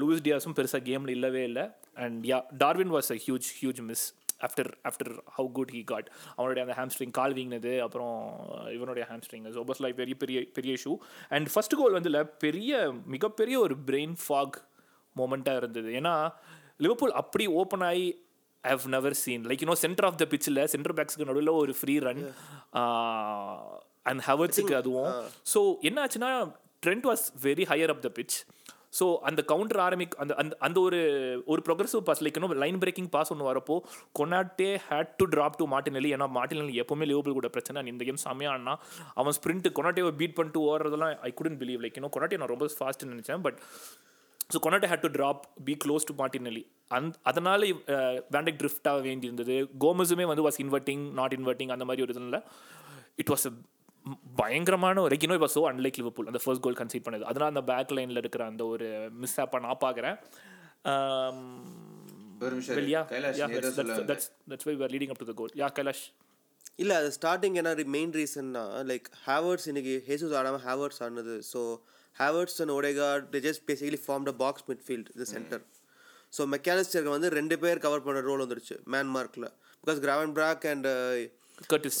Luis 0.00 0.24
டியாஸும் 0.26 0.56
பெருசாக 0.58 0.82
கேமில் 0.88 1.08
இல்லவே 1.08 1.42
இல்லை. 1.44 1.64
And 2.04 2.20
yeah 2.26 2.38
Darwin 2.58 2.92
was 2.96 3.10
a 3.16 3.18
huge 3.26 3.48
huge 3.60 3.82
miss 3.90 4.06
after 4.46 4.70
after 4.88 5.12
how 5.36 5.48
good 5.58 5.72
he 5.76 5.80
got 5.92 6.08
அவனுடைய 6.36 6.62
அந்த 6.66 6.74
ஹாம்ஸ்ட்ரிங் 6.80 7.14
கால் 7.18 7.34
வீங்கினது 7.38 7.72
அப்புறம் 7.86 8.16
இவனுடைய 8.76 9.06
ஹாம்ஸ்ட்ரிங் 9.10 9.46
ஒபஸ் 9.64 9.82
லைக் 9.84 9.98
வெரி 10.02 10.16
பெரிய 10.22 10.40
பெரிய 10.58 10.74
இஷ்யூ 10.80 10.94
அண்ட் 11.36 11.48
ஃபர்ஸ்ட் 11.54 11.76
கோல் 11.80 11.96
வந்து 11.98 12.12
பெரிய 12.46 12.72
மிகப்பெரிய 13.14 13.58
ஒரு 13.66 13.76
பிரெயின் 13.88 14.16
ஃபாக் 14.24 14.58
மூமெண்ட்டாக 15.16 15.60
இருந்தது. 15.62 15.90
ஏன்னா 16.00 16.14
லிவர்பூல் 16.84 17.16
அப்படி 17.22 17.44
ஓப்பன் 17.60 17.84
ஆகி 17.90 18.06
have 18.64 18.84
never 18.94 19.16
seen 19.22 19.42
like 19.48 19.62
you know 19.64 19.76
centre 19.84 20.06
of 20.08 20.18
the 20.20 20.26
பிச்சில் 20.30 20.60
சென்டர் 20.74 20.94
பேக்ஸுக்கு 20.98 21.28
நடுவில் 21.30 21.50
ஒரு 21.62 21.72
ஃப்ரீ 21.80 21.94
ரன் 22.06 22.22
அண்ட் 24.10 24.22
ஹவர்ஸுக்கு 24.28 24.74
அதுவும். 24.80 25.12
ஸோ 25.52 25.60
என்ன 25.88 25.98
ஆச்சுன்னா 26.04 26.30
Trent 26.86 27.06
was 27.10 27.24
very 27.44 27.64
higher 27.72 27.92
up 27.94 28.02
the 28.06 28.10
pitch 28.18 28.36
so 28.98 29.06
அந்த 29.28 29.40
கவுண்டர் 29.52 29.80
ஆரம்பிக் 29.86 30.14
அந்த 30.22 30.32
அந்த 30.42 30.56
அந்த 30.66 30.78
ஒரு 30.80 31.00
ஒரு 31.52 31.62
ப்ரொக்ரஸிவ் 31.68 32.04
பாஸ் 32.08 32.22
லைக் 32.24 32.38
இன்னும் 32.38 32.54
லைன் 32.64 32.78
பிரேக்கிங் 32.84 33.10
பாஸ் 33.14 33.32
ஒன்று 33.34 33.48
வரப்போ 33.50 33.76
Konate 34.18 34.70
had 34.88 35.12
to 35.20 35.26
drop 35.34 35.58
to 35.60 35.66
Martinelli 35.74 36.10
ஏன்னா 36.16 36.28
மார்டினலி 36.38 36.74
எப்போவுமே 36.82 37.08
லிவர்பூல் 37.10 37.38
கூட 37.40 37.50
பிரச்சனை. 37.56 37.86
இந்த 37.92 38.04
கேம் 38.08 38.22
செம்மையாக 38.26 38.76
அவன் 39.22 39.36
ஸ்ப்ரிண்ட் 39.38 39.68
கொனாட்டேவை 39.78 40.12
பீட் 40.22 40.36
பண்ணிட்டு 40.38 40.62
ஓடுறதெல்லாம் 40.70 41.14
ஐ 41.28 41.32
குடன் 41.40 41.58
பிலீவ் 41.62 41.82
லைக் 41.84 41.98
இன்னும் 42.00 42.14
கொனாட்டே 42.16 42.38
நான் 42.42 42.52
ரொம்ப 42.54 42.68
ஃபாஸ்ட்னு 42.78 43.12
நினச்சேன் 43.14 43.44
but 43.48 43.58
so 44.54 44.58
Konate 44.64 44.88
had 44.92 45.04
to 45.04 45.10
drop 45.18 45.42
be 45.66 45.74
close 45.84 46.08
to 46.08 46.14
Martinelli 46.22 46.62
அந் 46.96 47.06
அதனால் 47.30 47.64
வேண்டக் 48.34 48.58
ட்ரிஃப்ட் 48.62 48.88
ஆக 48.90 49.00
வேண்டியிருந்தது. 49.08 49.54
கோமஸுமே 49.84 50.24
வந்து 50.30 50.44
வாஸ் 50.48 50.60
இன்வெர்ட்டிங் 50.64 51.04
நாட் 51.20 51.34
இன்வெர்ட்டிங் 51.38 51.72
அந்த 51.76 51.84
மாதிரி 51.90 52.04
ஒரு 52.06 52.14
இதில். 52.16 52.40
இட் 53.22 53.30
வாஸ் 53.32 53.46
பயங்கரமான 54.36 55.00
ஒரு 55.00 55.12
லைக் 55.14 55.26
இப்போ 55.30 55.50
ஸோ 55.56 55.62
அன்லைக் 55.68 55.98
லிவர்பூல் 56.00 56.28
அந்த 56.30 56.40
ஃபர்ஸ்ட் 56.44 56.64
கோல் 56.66 56.78
கன்சீட் 56.80 57.06
பண்ணது 57.06 57.24
அதனால் 57.30 57.52
அந்த 57.52 57.62
பேக் 57.70 57.94
லைனில் 57.98 58.20
இருக்கிற 58.22 58.44
அந்த 58.46 58.64
ஒரு 58.66 58.88
மிஸ் 59.22 59.38
ஆப்பை 59.44 59.60
நான் 59.66 59.82
பார்க்குறேன் 59.84 60.16
ஒரு 62.40 62.52
நிமிஷம் 62.54 62.76
well, 62.76 62.84
இரு. 62.84 62.92
yeah, 62.94 63.04
கைலாஷ், 63.12 63.38
yeah, 63.40 63.48
நீ 63.50 63.56
ஏதோ 63.56 63.66
that's, 63.66 63.78
சொல்ல 63.78 63.92
that's, 63.92 64.02
வந்த. 64.02 64.12
that's, 64.12 64.26
that's 64.50 64.64
why 64.66 64.74
we 64.74 64.84
are 64.86 64.92
leading 64.94 65.10
up 65.10 65.18
to 65.18 65.28
the 65.30 65.36
goal. 65.40 65.50
Yeah, 65.62 65.72
Kailash. 65.78 66.02
இல்லை 66.82 66.94
அது 67.00 67.10
ஸ்டார்டிங் 67.16 67.56
என்ன 67.60 67.72
மெயின் 67.96 68.12
ரீசன்னா 68.18 68.62
லைக் 68.90 69.06
ஹேவர்ட்ஸ் 69.26 69.66
இன்னைக்கு 69.70 69.94
ஹேசஸ் 70.08 70.34
ஆடாமல் 70.38 70.62
ஹேவர்ட்ஸ் 70.68 71.00
ஆனது 71.06 71.34
so 71.52 71.60
Havertz 72.16 72.58
and 72.62 72.72
Odegaard 72.78 73.26
they 73.32 73.40
just 73.40 73.62
basically 73.70 74.00
formed 74.08 74.28
a 74.32 74.36
box 74.42 74.64
midfield 74.70 75.06
the 75.20 75.26
centre 75.34 75.62
so 76.36 76.44
மெக்கானிஸ்டருக்கு 76.54 77.14
வந்து 77.16 77.28
ரெண்டு 77.38 77.56
பேர் 77.64 77.82
கவர் 77.84 78.04
பண்ணுற 78.06 78.22
ரோல் 78.30 78.42
வந்துருச்சு 78.44 78.76
மேன் 78.94 79.10
மார்க்கில் 79.16 79.48
because 79.84 80.00
கிராவன் 80.06 80.32
Prague 80.38 80.66
and 80.72 80.88
Curtis. 81.72 81.96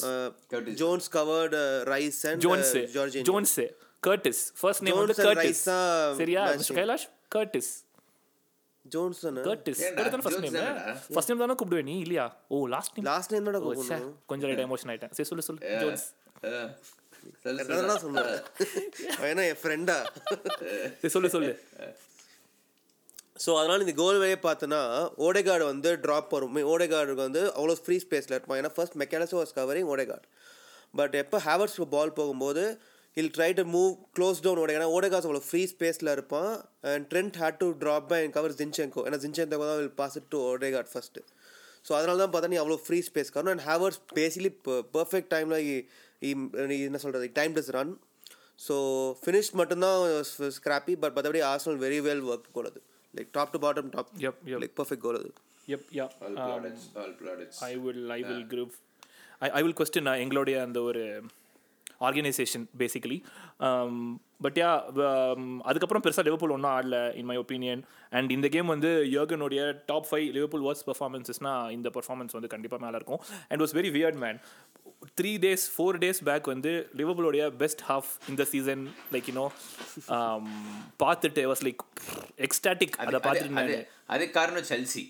Curtis. 0.52 0.74
Jones 0.80 1.08
covered 1.16 1.56
Rice 1.92 2.20
and 2.30 2.42
Jones. 2.46 2.70
ஜார்ஜின் 2.96 3.26
Jones. 3.30 3.54
Curtis. 4.02 4.38
First 4.62 4.80
name 4.86 4.96
வந்து 5.00 5.14
Jones 5.14 5.22
and 5.22 5.28
Curtis. 5.30 5.60
Rice 5.60 6.18
சரியா? 6.20 6.42
Curtis. 7.36 7.68
Jones 8.86 9.20
Curtis. 9.48 9.78
Curtis 9.98 10.24
first 10.26 10.34
Jones 10.34 10.44
name. 10.46 10.56
தானடா? 10.58 10.94
First 11.16 11.28
name 11.30 11.40
தானே 11.44 11.56
கூப்பிடுவே 11.60 11.84
நீ 11.90 11.94
இல்லையா 12.06 12.26
ஓ 12.54 12.66
லாஸ்ட் 12.74 12.96
நேம் 12.98 13.08
லாஸ்ட் 13.10 13.32
நேம் 13.34 13.48
தான் 13.50 13.64
கொஞ்சம் 14.32 14.48
லைட் 14.50 14.64
எமோஷன் 14.68 14.90
ஆயிட்டேன் 14.94 15.14
சரி 15.18 15.28
சொல்லு 15.32 15.46
சொல்லு 15.48 15.62
ஜோன்ஸ் 15.84 16.04
சொல்லு, 17.44 17.94
சொல்லு. 18.02 18.22
என் 19.28 19.58
ஃப்ரெண்டா 19.60 19.96
சரி 21.02 21.12
சொல்லு 21.34 21.52
ஸோ 23.36 23.50
அதனால் 23.60 23.82
இந்த 23.84 23.94
கோல் 24.00 24.18
வழியே 24.22 24.38
பார்த்தோன்னா 24.46 24.80
ஓடேகார்டு 25.26 25.64
வந்து 25.70 25.90
ட்ராப் 26.04 26.32
வரும். 26.34 26.58
ஓடேகார்டுக்கு 26.72 27.22
வந்து 27.26 27.42
அவ்வளோ 27.56 27.74
ஃப்ரீ 27.84 27.96
ஸ்பேஸில் 28.04 28.34
இருப்பான் 28.36 28.58
ஏன்னா 28.60 28.70
first 28.76 28.96
mechanism 29.02 29.38
was 29.40 29.54
covering 29.58 29.88
Odegaard 29.94 30.28
but 30.98 31.14
எப்போ 31.22 31.38
ஹேவர்ஸ்க்கு 31.46 31.86
பால் 31.94 32.14
போகும்போது 32.18 32.64
இல் 33.20 33.32
try 33.36 33.48
to 33.58 33.64
move 33.74 33.90
close 34.16 34.42
down 34.44 34.60
ஓடே 34.62 34.76
ஏன்னா 34.78 34.88
ஓடேகாஸ் 34.96 35.26
அவ்வளோ 35.26 35.42
ஃப்ரீ 35.48 35.62
ஸ்பேஸில் 35.72 36.12
இருப்பான். 36.14 36.52
And 36.92 37.04
Trent 37.10 37.36
had 37.42 37.58
to 37.62 37.68
drop 37.82 38.06
by 38.12 38.20
and 38.24 38.34
cover 38.38 38.56
Zinchenko 38.60 39.04
ஏன்னா 39.08 39.20
ஜின்செங்கோ 39.24 39.60
தான் 39.70 39.78
will 39.80 39.92
pass 40.02 40.16
it 40.20 40.30
to 40.34 40.40
Odegaard 40.52 40.90
first 40.94 41.26
so 41.86 41.92
அதனால 41.98 42.16
தான் 42.22 42.32
பார்த்தா 42.34 42.52
நீ 42.54 42.60
அவ்வளோ 42.62 42.78
ஃப்ரீ 42.86 42.98
ஸ்பேஸ் 43.10 43.34
காரணம். 43.34 43.52
அண்ட் 43.56 43.66
ஹேவர்ஸ் 43.70 44.00
பேசிலி 44.20 44.52
பர்ஃபெக்ட் 44.96 45.30
டைமில் 45.34 45.58
என்ன 46.88 47.00
சொல்கிறது 47.04 47.28
time 47.40 47.54
does 47.58 47.74
run 47.78 47.94
so 48.66 48.74
finish 49.22 49.52
மட்டும்தான் 49.60 50.00
ஸ்கிராப்பி 50.58 50.94
பட் 51.04 51.16
மற்றபடி 51.18 51.44
Arsenal 51.52 51.80
very 51.86 52.00
well 52.08 52.26
work 52.32 52.50
goal 52.58 52.72
like 53.14 53.30
top 53.32 53.52
to 53.54 53.58
bottom 53.58 53.90
top 53.90 54.10
Yep, 54.18 54.36
yep. 54.50 54.58
Like 54.62 54.76
perfect 54.80 55.04
goal 55.06 55.20
அது. 55.22 55.32
Yep 55.68 55.82
yeah. 55.90 56.08
All 56.20 56.34
um, 56.34 56.40
plaudits, 56.40 56.82
all 57.02 57.12
plaudits. 57.20 57.58
I 57.62 57.74
will 57.84 58.10
I 58.10 58.20
will 58.22 58.46
grieve 58.46 58.72
I 59.40 59.48
I 59.50 59.62
will 59.62 59.78
question 59.80 60.10
எங்களுடைய 60.22 60.56
அந்த 60.62 60.78
ஒரு 60.82 61.02
organisation 62.00 62.64
basically 62.80 63.18
but 64.44 64.58
யா 64.58 64.70
அதுக்கப்புறம் 65.64 66.04
பெருசாக 66.04 66.24
Liverpool 66.24 66.52
ஒன்றும் 66.52 66.72
ஆடல 66.72 66.98
in 67.14 67.26
my 67.26 67.38
opinion 67.38 67.82
and 68.12 68.30
இந்த 68.32 68.48
game 68.48 68.68
வந்து 68.68 68.90
யோகனுடைய 69.12 69.62
டாப் 69.86 70.08
ஃபைவ் 70.08 70.26
லிவர்பூல் 70.32 70.64
வாட்ஸ் 70.64 70.84
பர்ஃபார்மன்ஸஸ்னா 70.86 71.54
இந்த 71.72 71.90
பர்ஃபார்மன்ஸ் 71.94 72.32
வந்து 72.32 72.48
கண்டிப்பாக 72.48 72.82
மேலே 72.84 72.96
இருக்கும். 72.96 73.22
And 73.48 73.62
was 73.62 73.74
very 73.76 73.92
weird 73.94 74.20
man 74.20 74.40
three 75.18 75.32
days 75.40 75.64
four 75.72 75.96
days 75.98 76.20
back 76.24 76.46
வந்து 76.48 76.70
லிவர்பூலோடைய 76.96 77.46
பெஸ்ட் 77.58 77.82
ஹாஃப் 77.88 78.10
இந்த 78.28 78.44
சீசன் 78.52 78.84
லைக் 79.12 79.28
யூனோ 79.30 79.46
பார்த்துட்டு 81.02 81.42
வாஸ் 81.50 81.64
லைக் 81.66 81.82
எக்ஸ்டாட்டிக் 82.46 82.96
அதை 83.02 83.20
பார்த்துட்டு 83.20 83.80
அது- 84.08 84.30
காரணம் 84.32 84.66
செல்சி 84.68 85.02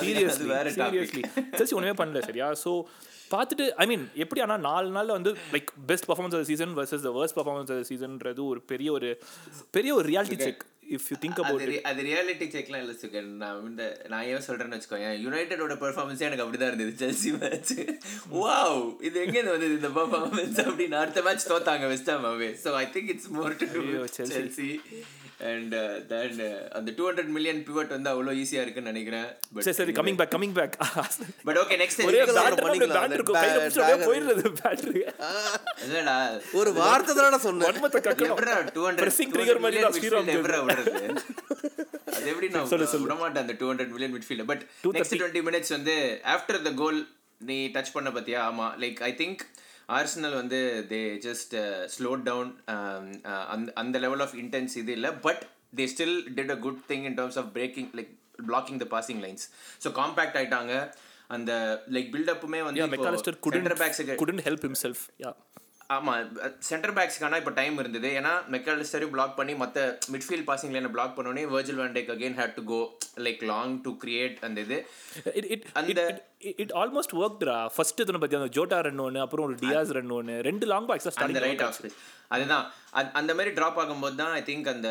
சீரியஸ்லி 0.00 0.46
சீரியஸ்லி 0.78 1.22
செல்சி 1.58 1.74
ஒன்றுமே 1.74 1.96
பண்ணல 1.98 2.20
சரியா? 2.24 2.48
ஸோ 2.62 2.70
பார்த்துட்டு 3.30 3.64
ஐ 3.74 3.86
மீன் 3.86 4.04
எப்படி 4.14 4.40
ஆனால் 4.40 4.60
நாலு 4.60 4.88
நாளில் 4.90 5.14
வந்து 5.14 5.30
like 5.52 5.70
best 5.86 6.06
performance 6.06 6.36
of 6.36 6.46
season 6.46 6.72
versus 6.74 7.02
the 7.02 7.12
worst 7.18 7.36
performance 7.36 7.72
of 7.72 7.86
சீசன்ன்றது 7.90 8.42
ஒரு 8.46 8.60
பெரிய 8.62 8.92
ஒரு 8.92 9.10
பெரிய 9.70 9.92
ஒரு 9.94 10.06
reality 10.08 10.38
check 10.40 10.64
if 10.88 11.08
you 11.08 11.16
think 11.22 11.38
அது 11.38 11.44
அபவுட் 11.44 11.64
re- 11.68 11.82
அது 11.82 12.00
ரியாலிட்டி 12.02 12.46
செக்லாம் 12.52 12.82
இல்லை 12.82 12.94
சுகன் 13.00 13.30
நான் 13.40 13.66
இந்த 13.68 13.82
நான் 14.08 14.26
ஏன் 14.28 14.46
சொல்றேன்னு 14.46 14.76
வச்சுக்கோங்க 14.76 15.10
யுனைடெடோட 15.24 15.76
பெர்ஃபார்மன்ஸே 15.82 16.26
எனக்கு 16.28 16.44
அப்படிதான் 16.44 16.72
இருந்தது. 16.72 16.94
செல்சி 17.02 17.32
மேட்ச் 17.36 17.74
வாவ் 18.36 18.80
இது 19.02 19.20
எங்க 19.20 19.36
இருந்து 19.38 19.56
வந்தது 19.56 19.76
இந்த 19.76 19.92
பெர்ஃபார்மன்ஸ் 19.98 20.58
அப்படின்னு? 20.66 20.98
அடுத்த 20.98 21.22
match 21.22 21.48
தோத்தாங்க 21.48 21.86
West 21.88 22.10
Ham 22.10 22.28
away. 22.30 22.50
So 22.64 22.72
I 22.76 22.88
think 22.94 23.08
it's 23.08 23.30
more 23.30 23.56
to. 23.62 23.68
Chelsea 24.32 24.70
and 25.48 25.74
then 26.08 26.38
அந்த 26.72 26.90
டூ 26.96 27.04
ஹண்ட்ரட் 27.08 27.28
மில்லியன் 27.28 27.60
பிவட் 27.66 27.92
வந்து 27.94 28.10
அவ்வளோ 28.10 28.32
ஈஸியாக 28.38 28.64
இருக்குன்னு 28.64 28.92
நினைக்கிறேன். 28.92 29.26
சரி 29.58 29.76
சரி 29.76 29.92
coming 29.92 30.16
back 30.16 30.32
coming 30.34 30.54
back 30.54 30.74
but 31.44 31.58
okay 31.58 31.76
next 31.82 32.00
ஒரே. 32.04 32.22
போயிடுறது 34.06 34.48
பேட்டரி 34.56 35.02
இல்லடா 35.84 36.16
ஒரு 36.52 36.70
வார்த்தை 36.72 37.14
தானே 37.16 37.38
சொன்னேன். 37.38 37.66
வன்மத்தை 37.68 38.00
கக்கணும். 38.00 38.32
எப்படிடா 38.32 38.56
200 38.70 39.02
Pressing 39.02 39.30
trigger 39.36 39.56
மாதிரி 39.58 39.84
அது 42.16 42.26
எப்படி 42.32 42.48
நான் 42.54 42.68
விட 43.04 43.14
மாட்டேன் 43.22 43.42
அந்த 43.44 43.54
200 43.60 43.92
million 43.94 44.14
midfield 44.16 44.48
but 44.50 44.62
next 44.96 45.16
20 45.20 45.42
minutes 45.48 45.72
வந்து 45.76 45.94
ஆஃப்டர் 46.34 46.60
த 46.68 46.72
கோல் 46.82 47.00
நீ 47.48 47.56
டச் 47.76 47.94
பண்ண 47.96 48.08
பத்தியா? 48.18 48.38
ஆமா. 48.50 48.66
லைக் 48.84 49.00
ஐ 49.08 49.12
திங்க் 49.20 49.42
ஆர்சனல் 49.98 50.36
வந்து 50.40 50.58
தே 50.92 51.00
ஜஸ்ட் 51.26 51.54
ஸ்லோ 51.96 52.10
டவுன் 52.28 52.50
அந்த 53.54 53.68
அந்த 53.82 53.98
லெவல் 54.04 54.22
ஆஃப் 54.26 54.34
இன்டென்ஸ் 54.42 54.74
இது 54.82 54.92
இல்லை. 54.98 55.12
But 55.26 55.42
they 55.80 55.86
still 55.94 56.16
did 56.38 56.52
a 56.56 56.58
good 56.66 56.80
thing 56.90 57.04
in 57.10 57.18
terms 57.20 57.38
of 57.42 57.50
breaking 57.58 57.90
like 57.98 58.10
blocking 58.50 58.80
the 58.84 58.88
passing 58.96 59.22
lines 59.26 59.46
so 59.84 59.90
compact 60.00 60.38
ஆயிட்டாங்க. 60.40 60.74
அந்த 61.36 61.52
லைக் 61.94 62.10
பில்டப்புமே 62.14 62.60
வந்து 62.66 62.82
சென்டர் 63.56 63.80
பேக்ஸுக்கு 63.82 64.14
couldn't 64.16 64.22
couldn't 64.22 64.44
help 64.48 64.62
himself 65.90 66.06
yeah 66.06 66.14
ஆமா 66.14 66.14
சென்டர் 66.58 66.92
பேக்ஸ்க்கான 66.92 67.36
இப்போ 67.36 67.50
டைம் 67.50 67.78
இருந்தது. 67.78 68.08
ஏன்னா 68.10 68.32
மெக்காலிஸ்டரையும் 68.50 69.10
பிளாக் 69.10 69.36
பண்ணி 69.36 69.54
மற்ற 69.54 69.98
மிட்ஃபீல்ட் 70.12 70.46
பாசிங் 70.46 70.74
லைனை 70.74 70.90
பிளாக் 70.90 71.18
பண்ணோடனே 71.18 71.44
Virgil 71.48 71.80
van Dijk 71.82 72.10
again 72.10 72.38
had 72.38 72.54
to 72.54 72.64
go 72.64 72.80
like 73.18 73.44
long 73.44 73.80
to 73.80 73.96
create 74.04 74.36
அந்த 74.40 74.60
இது. 74.60 74.78
அந்த- 75.74 76.26
almost 76.80 77.12
worked 77.12 77.40
ரா 77.44 77.66
ஃபர்ஸ்ட் 77.76 78.02
இதுன 78.02 78.18
பத்தி 78.18 78.36
அந்த 78.36 78.60
ஜோட்டா 78.60 78.80
ரன் 78.80 78.98
ஒன்னு 78.98 79.20
அப்புறம் 79.20 79.46
ஒரு 79.46 79.54
டியாஸ் 79.54 79.90
ரன் 79.90 80.10
ஒன்னு 80.10 80.42
ரெண்டு 80.42 80.66
லாங் 80.66 80.86
பாக்ஸ் 80.86 81.18
அந்த 81.18 81.40
ரைட் 81.40 81.62
ஆஃப் 81.62 81.80
அதுதான். 82.28 82.66
அந்த- 83.12 83.34
மாதிரி 83.34 83.60
ட்ராப் 83.60 83.78
ஆகும்போது 83.82 84.14
தான் 84.14 84.32
ஐ 84.32 84.42
திங்க் 84.42 84.68
அந்த 84.68 84.88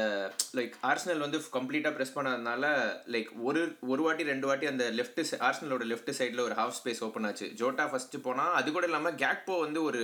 லைக் 0.55 0.73
ஆர்சனல் 0.83 1.17
வந்து 1.17 1.43
கம்ப்ளீட்டாக 1.53 1.93
ப்ரெஸ் 1.97 2.15
பண்ணதுனால 2.15 2.65
லைக் 3.11 3.29
ஒரு 3.41 3.61
ஒரு 3.87 4.01
வாட்டி 4.01 4.23
ரெண்டு 4.23 4.47
வாட்டி 4.47 4.65
அந்த 4.65 4.91
லெஃப்ட் 4.91 5.19
ஆர்சனலோட 5.41 5.85
லெஃப்ட் 5.85 6.11
சைடில் 6.19 6.39
ஒரு 6.39 6.55
ஹாஃப் 6.55 6.77
ஸ்பேஸ் 6.79 7.03
ஓப்பன் 7.03 7.23
ஆச்சு. 7.23 7.53
ஜோட்டா 7.57 7.89
ஃபர்ஸ்ட் 7.89 8.21
போனால் 8.21 8.53
அது 8.53 8.71
கூட 8.71 8.85
இல்லாமல் 8.85 9.15
கேக்போ 9.15 9.59
வந்து 9.59 9.83
ஒரு 9.83 10.01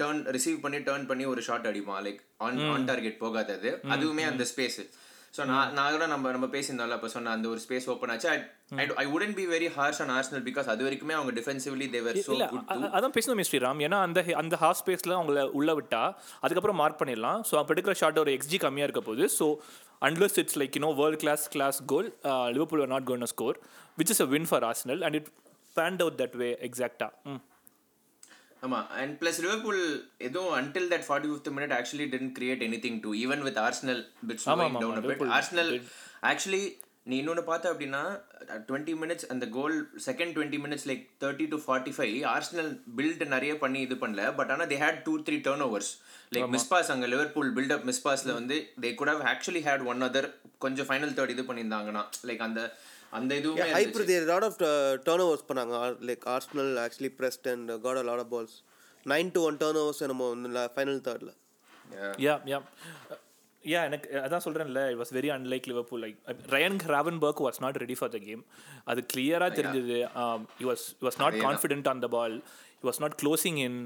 டர்ன் 0.00 0.22
ரிசீவ் 0.36 0.58
பண்ணி 0.64 0.80
டர்ன் 0.88 1.06
பண்ணி 1.10 1.26
ஒரு 1.32 1.42
ஷாட் 1.48 1.68
அடிப்பான். 1.70 2.02
லைக் 2.06 2.18
ஆன் 2.46 2.58
ஆன் 2.72 2.88
டார்கெட் 2.90 3.22
போகாதது. 3.22 3.70
அதுவுமே 3.94 4.26
அந்த 4.30 4.46
ஸ்பேஸ் 4.52 4.80
ஸோ 5.34 5.42
நான் 5.48 5.74
நான் 5.74 5.92
கூட 5.94 6.04
நம்ம 6.12 6.30
நம்ம 6.34 6.46
பேசியிருந்தோம்ல 6.54 6.96
அப்போ 6.96 7.08
சொன்ன 7.12 7.32
அந்த 7.34 7.46
ஒரு 7.50 7.60
ஸ்பேஸ் 7.64 7.84
ஓப்பன் 7.92 8.10
ஆச்சு. 8.12 8.30
I 8.74 8.84
I 9.02 9.04
wouldn't 9.16 9.34
be 9.36 9.44
very 9.52 9.68
harsh 9.76 10.00
on 10.04 10.12
Arsenal 10.14 10.42
because 10.48 10.68
அது 10.72 10.82
வரைக்குமே 10.86 11.14
அவங்க 11.18 11.32
டிஃபென்சிவ்லி 11.36 11.86
தேவர் 11.92 12.16
இல்ல 12.22 12.46
குட் 12.52 12.72
அதான் 12.96 13.14
பேசணும் 13.16 13.38
மிஸ்ட்ரி 13.40 13.60
ராம் 13.64 13.82
ஏன்னா 13.86 13.98
அந்த 14.06 14.22
அந்த 14.42 14.56
ஹாஃப் 14.62 14.80
ஸ்பேஸ்ல 14.80 15.14
அவங்கள 15.18 15.44
உள்ள 15.58 15.70
விட்டா 15.78 16.02
அதுக்கப்புறம் 16.42 16.80
மார்க் 16.82 17.00
பண்ணிடலாம். 17.02 17.40
ஸோ 17.50 17.56
அப்போ 17.60 17.74
எடுக்கிற 17.74 17.94
ஷாட் 18.02 18.20
ஒரு 18.24 18.32
எக்ஸ்ஜி 18.36 18.60
கம்மியா 18.64 18.88
இருக்க 18.88 19.02
போகுது. 19.02 19.26
So 19.38 19.46
unless 20.08 20.38
it's 20.42 20.58
like 20.60 20.78
you know 20.78 20.90
world 21.00 21.22
class 21.24 21.44
class 21.54 21.78
goal 21.92 22.10
Liverpool 22.56 22.84
not 22.94 23.08
gonna 23.10 23.30
score 23.34 23.58
which 23.98 24.12
is 24.16 24.22
a 24.26 24.30
win 24.34 24.48
for 24.50 24.66
Arsenal 24.70 25.02
and 25.08 25.18
it 25.20 25.30
panned 25.76 26.02
out 26.06 26.18
that 26.22 26.36
way 26.42 26.50
எக்ஸாக்டா 26.68 27.08
ம். 27.32 27.40
ஆமா 28.62 28.78
அண்ட் 28.98 29.14
பிளஸ் 29.20 29.40
லிவர்பூல் 29.42 29.82
எதுவும் 30.26 30.54
until 30.56 30.90
that 30.90 31.06
forty 31.06 31.28
fifth 31.30 31.54
minute 31.56 31.74
actually 31.76 32.06
didn't 32.12 32.32
create 32.36 32.62
anything 32.82 33.00
to 33.04 33.12
even 33.20 33.42
with 33.46 33.60
Arsenal 33.62 34.02
bit 34.28 34.42
ஆமா, 34.46 34.64
ஆமா, 34.66 34.80
down 34.82 34.96
bit 34.98 35.06
Liverpool 35.08 35.32
Arsenal 35.36 35.72
actually 36.30 36.62
நீ 37.06 37.16
இன்னொன்று 37.20 37.44
பார்த்த 37.44 37.70
அப்படின்னா 37.70 38.00
டுவெண்ட்டி 38.66 38.94
மினிட்ஸ் 39.00 39.26
அந்த 39.32 39.44
goal 39.54 39.76
second 40.06 40.32
twenty 40.34 40.58
minutes 40.64 40.84
like 40.88 41.04
thirty 41.22 41.46
to 41.52 41.58
forty 41.62 41.92
five 41.96 42.16
Arsenal 42.32 42.68
build 42.98 43.24
நிறைய 43.32 43.52
பண்ணி 43.62 43.80
இது 43.86 43.96
பண்ணல. 44.02 44.22
பட் 44.38 44.50
ஆனால் 44.54 44.68
they 44.72 44.78
had 44.82 45.00
two 45.06 45.14
three 45.26 45.36
turnovers 45.66 45.90
like 46.32 46.52
miss 46.54 46.68
pass 46.70 46.90
அங்கே 46.94 47.08
லிவர்பூல் 47.08 47.50
பில்டப் 47.56 47.86
மிஸ் 47.88 48.02
பாஸில் 48.04 48.36
வந்து 48.36 48.56
they 48.84 48.90
could 49.00 49.12
have 49.12 49.24
actually 49.32 49.62
had 49.66 49.84
one 49.92 50.04
other 50.08 50.28
கொஞ்சம் 50.58 50.88
ஃபைனல் 50.88 51.14
தேர்ட் 51.16 51.34
இது 51.36 51.44
பண்ணியிருந்தாங்கன்னா 51.48 52.02
லைக் 52.24 52.44
அந்த 52.48 52.62
அந்த 53.18 53.32
இதுவுமே 53.40 53.66
hyper 53.76 54.06
there 54.10 54.26
lot 54.32 54.46
of 54.48 54.58
turnovers 55.26 55.46
பண்ணாங்க. 55.48 55.76
Like 56.08 56.24
Arsenal 56.34 56.72
actually 56.84 57.10
pressed 57.20 57.46
and 57.52 57.70
got 57.86 58.00
a 58.02 58.04
lot 58.10 58.22
of 58.24 58.32
balls 58.34 58.56
nine 59.12 59.30
to 59.36 59.42
one 59.48 59.58
turnovers 59.82 60.02
நம்ம 60.12 60.66
ஃபைனல் 60.76 61.00
தேர்டில். 61.08 61.32
யா 62.26 62.34
யா 62.52 62.58
யா 63.64 63.80
எனக்கு 63.88 64.08
அதான் 64.24 64.44
சொல்கிறேன்ல 64.44 64.82
it 64.90 65.00
was 65.00 65.12
very 65.16 65.30
unlike 65.36 65.66
Liverpool 65.70 66.02
like 66.04 66.18
Ryan 66.54 66.78
Gravenberch 66.92 67.42
was 67.46 67.58
not 67.64 67.78
ready 67.84 67.96
for 68.00 68.12
the 68.14 68.18
game 68.26 68.42
அது 68.90 69.00
கிளியராக 69.12 69.50
தெரிஞ்சது. 69.58 69.98
You 70.62 70.66
was 70.72 70.84
was 71.06 71.18
not 71.22 71.36
confident 71.46 71.88
on 71.92 72.02
the 72.04 72.10
ball 72.16 72.36
you 72.82 72.86
was 72.90 73.02
not 73.04 73.16
closing 73.22 73.58
in 73.66 73.80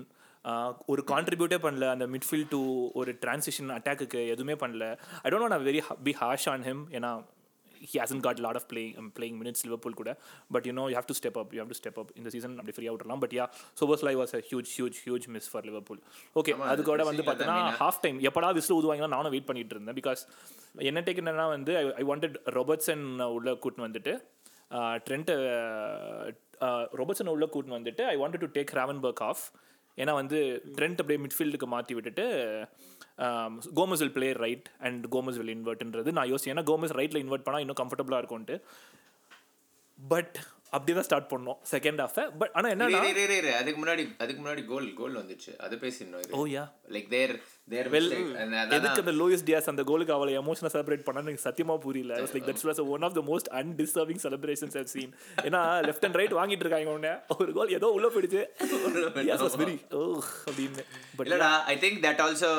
ஒரு 0.93 1.03
கான்ட்ரிபியூட்டே 1.13 1.59
பண்ணல 1.67 1.87
அந்த 1.95 2.07
மிட்ஃபீல்ட் 2.15 2.51
டு 2.55 2.61
ஒரு 3.01 3.13
டிரான்சிஷன் 3.23 3.71
அட்டாக்குக்கு 3.77 4.21
எதுவுமே 4.35 4.57
பண்ணல. 4.65 4.87
I 5.23 5.31
don't 5.33 5.45
want 5.45 5.67
very 5.71 5.81
be 6.09 6.15
harsh 6.23 6.49
on 6.55 6.67
him 6.69 6.83
ஏன்னா 6.99 7.13
he 7.91 7.97
hasn't 8.03 8.23
got 8.27 8.37
a 8.41 8.45
lot 8.47 8.57
of 8.61 8.65
playing 8.73 8.93
um, 9.01 9.09
playing 9.19 9.37
minutes 9.41 9.61
Liverpool 9.67 9.95
கூட 10.01 10.11
but 10.55 10.63
you 10.69 10.75
know 10.79 10.87
you 10.91 10.97
have 11.01 11.09
to 11.11 11.17
step 11.21 11.37
up 11.43 11.49
you 11.55 11.61
have 11.63 11.71
to 11.75 11.79
step 11.81 11.97
up 12.03 12.09
in 12.19 12.23
the 12.27 12.33
season 12.35 12.53
அப்படி 12.59 12.75
free 12.77 12.87
விட்டுறலாம் 12.91 13.23
but 13.25 13.35
yeah 13.39 13.47
Szoboszlai 13.81 14.15
was 14.21 14.35
a 14.39 14.43
huge 14.51 14.71
huge 14.77 14.99
huge 15.07 15.27
miss 15.35 15.47
for 15.55 15.63
Liverpool. 15.69 15.99
Okay 16.41 16.55
அது 16.73 16.83
கூட 16.91 17.05
வந்து 17.11 17.25
பார்த்தீங்கன்னா 17.29 17.59
half 17.83 18.01
time 18.05 18.21
எப்படா 18.31 18.51
whistle 18.59 18.77
ஊதுவாங்கன்னா 18.79 19.13
நானும் 19.17 19.35
wait 19.35 19.49
பண்ணிட்டு 19.51 19.77
இருந்தேன். 19.77 19.99
பிகாஸ் 20.01 20.23
என்ன 20.91 21.03
டேக் 21.09 21.21
என்னன்னா 21.23 21.47
வந்து 21.57 21.75
ஐ 22.01 22.07
வாண்டட் 22.13 22.39
ரொபர்ட்ஸன் 22.59 23.05
உள்ள 23.37 23.53
கூட்டின்னு 23.65 23.89
வந்துட்டு 23.89 24.15
ட்ரெண்ட் 25.07 25.31
ரொபர்ட்ஸன் 27.01 27.31
உள்ள 27.35 27.47
கூட்டின்னு 27.55 27.79
வந்துட்டு 27.79 28.03
I 28.15 28.17
wanted 28.23 28.45
to 28.45 28.51
take 28.57 28.73
Gravenberch 28.81 29.23
off 29.31 29.45
ஏன்னா 30.03 30.13
வந்து 30.21 30.39
ட்ரெண்ட் 30.79 31.01
அப்படியே 31.03 31.21
மிட்ஃபீல்டுக்கு 31.25 31.67
மாற்றி 31.75 31.95
விட்டுட்டு 31.99 32.25
Gomez 33.79 34.03
will 34.03 34.17
play 34.17 34.29
right 34.45 34.69
and 34.87 35.05
Gomez 35.15 35.39
will 35.41 35.55
இன்வெர்ட்ன்றது 35.57 36.13
நான் 36.19 36.31
யோசிச்சேன். 36.33 36.55
ஏன்னா 36.55 36.67
கோமஸ் 36.71 36.95
ரைட்டில் 37.01 37.23
இன்வெர்ட் 37.25 37.47
பண்ணால் 37.47 37.65
இன்னும் 37.65 37.81
கம்ஃபர்டபுளாக 37.83 38.23
இருக்கும்ட்டு 38.23 38.57
பட் 39.99 40.37
அப்படி 40.75 40.93
தான் 40.97 41.07
ஸ்டார்ட் 41.09 41.29
பண்ணோம் 41.33 41.59
செகண்ட் 41.73 42.01
ஹாஃபை 42.05 42.25
பட் 42.41 42.55
ஆனால் 42.59 42.95
இரு. 43.41 43.53
அதுக்கு 43.61 43.79
முன்னாடி 43.83 44.05
அதுக்கு 44.23 44.41
முன்னாடி 44.43 44.63
கோல் 44.71 44.89
கோல் 45.01 45.19
வந்துச்சு. 45.21 45.53
அது 45.67 45.75
பேசிடணும் 45.85 46.39
ஓ 46.41 46.47
யா 46.57 46.65
லைக் 46.95 47.09
தேர் 47.17 47.35
எதுக்கு 47.69 49.01
அந்த 49.03 49.13
லோயஸ் 49.19 49.45
டியாஸ் 49.49 49.69
அந்த 49.73 49.83
கோலுக்கு 49.91 50.13
அவளை 50.17 50.33
எமோஷனாக 50.39 50.71
செலிப்ரேட் 50.75 51.05
பண்ணான்னு 51.07 51.31
எனக்கு 51.31 51.45
சத்தியமா 51.47 51.75
புரியல. 51.85 52.17
Like 52.33 52.47
that's 52.49 52.67
was 52.69 52.81
one 52.95 53.05
of 53.07 53.15
the 53.19 53.21
most 53.29 53.49
undeserving 53.61 54.21
celebrations 54.25 54.77
have 54.79 54.91
seen 54.95 55.13
ஏன்னா 55.47 55.61
லெஃப்ட் 55.87 56.05
அண்ட் 56.09 56.19
ரைட் 56.21 56.35
வாங்கிட்டு 56.41 56.65
இருக்காங்க 56.65 56.91
உடனே. 56.97 57.13
ஒரு 57.43 57.53
கோல் 57.59 57.73
ஏதோ 57.79 57.89
உள்ள 57.97 58.09
போயிடுச்சு. 58.15 58.43
டியாஸ் 59.17 59.45
வாஸ் 59.47 59.57
வெரி 59.63 59.77
ஓ 59.99 60.03
அப்படின்னு. 60.51 60.85
பட் 61.17 61.27
இல்லடா 61.29 61.51
I 61.73 61.77
think 61.85 61.99
that 62.07 62.21
also 62.27 62.51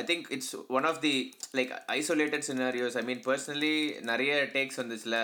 I 0.00 0.04
think 0.12 0.30
it's 0.36 0.54
one 0.78 0.88
of 0.92 1.02
the 1.04 1.14
like 1.60 1.74
isolated 1.98 2.46
scenarios 2.48 2.96
I 3.02 3.04
mean 3.10 3.22
personally 3.28 3.74
நிறைய 4.12 4.32
டேக்ஸ் 4.56 4.80
வந்துச்சுல. 4.82 5.14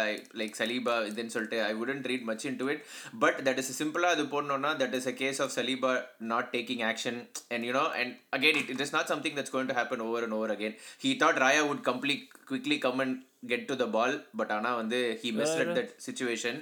லைக் 0.42 0.54
சலீபா 0.60 0.96
இதுன்னு 1.10 1.34
சொல்லிட்டு 1.36 1.60
I 1.70 1.72
wouldn't 1.80 2.06
read 2.12 2.28
much 2.32 2.46
into 2.62 2.68
it 2.74 2.84
but 3.24 3.40
that 3.48 3.62
is 3.64 3.72
சிம்பிளா 3.80 4.12
அது 4.18 4.28
போடணும்னா 4.36 4.74
that 4.84 4.98
is 5.00 5.10
a 5.14 5.16
case 5.24 5.42
of 5.46 5.54
Saliba 5.58 5.94
not 6.34 6.50
taking 6.56 6.84
action 6.92 7.20
and 7.54 7.66
you know 7.70 7.86
and 8.02 8.14
again 8.38 8.64
it 8.68 8.82
is 8.84 8.94
not 8.94 9.10
something 9.12 9.36
that's 9.36 9.54
going 9.54 9.70
to 9.70 9.76
happen 9.78 10.04
over 10.04 10.24
and 10.24 10.36
over 10.36 10.52
again 10.54 10.74
he 11.02 11.12
thought 11.22 11.40
Raya 11.42 11.62
would 11.68 11.82
complete 11.86 12.22
quickly 12.48 12.78
come 12.80 13.00
and 13.04 13.16
get 13.46 13.66
to 13.66 13.76
the 13.76 13.88
ball 13.92 14.14
but 14.36 14.52
ஆனா 14.52 14.72
வந்து 14.74 15.00
he 15.22 15.30
misled 15.38 15.72
that 15.78 15.92
situation 16.06 16.60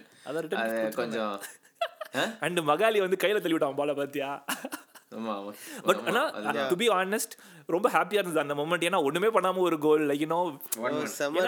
அதை 0.62 0.74
கொஞ்சம்? 0.98 1.36
And 2.42 2.60
மகாலி 2.68 2.98
வந்து 3.00 3.18
கையில 3.22 3.40
தள்ளி 3.40 3.54
விட்டான் 3.54 3.78
பால 3.78 3.94
பாத்தியா 3.94 4.30
but 5.84 6.00
ஆனா 6.08 6.22
டு 6.68 6.76
பி 6.76 6.86
ஆனஸ்ட் 6.94 7.34
ரொம்ப 7.68 7.88
ஹாப்பியா 7.90 8.20
இருந்தது 8.20 8.42
அந்த 8.42 8.54
மொமெண்ட் 8.54 8.86
ஏன்னா 8.88 9.00
ஒண்ணுமே 9.04 9.28
பண்ணாம 9.28 9.62
ஒரு 9.62 9.78
goal 9.78 10.04
like 10.10 10.22
you know 10.24 10.38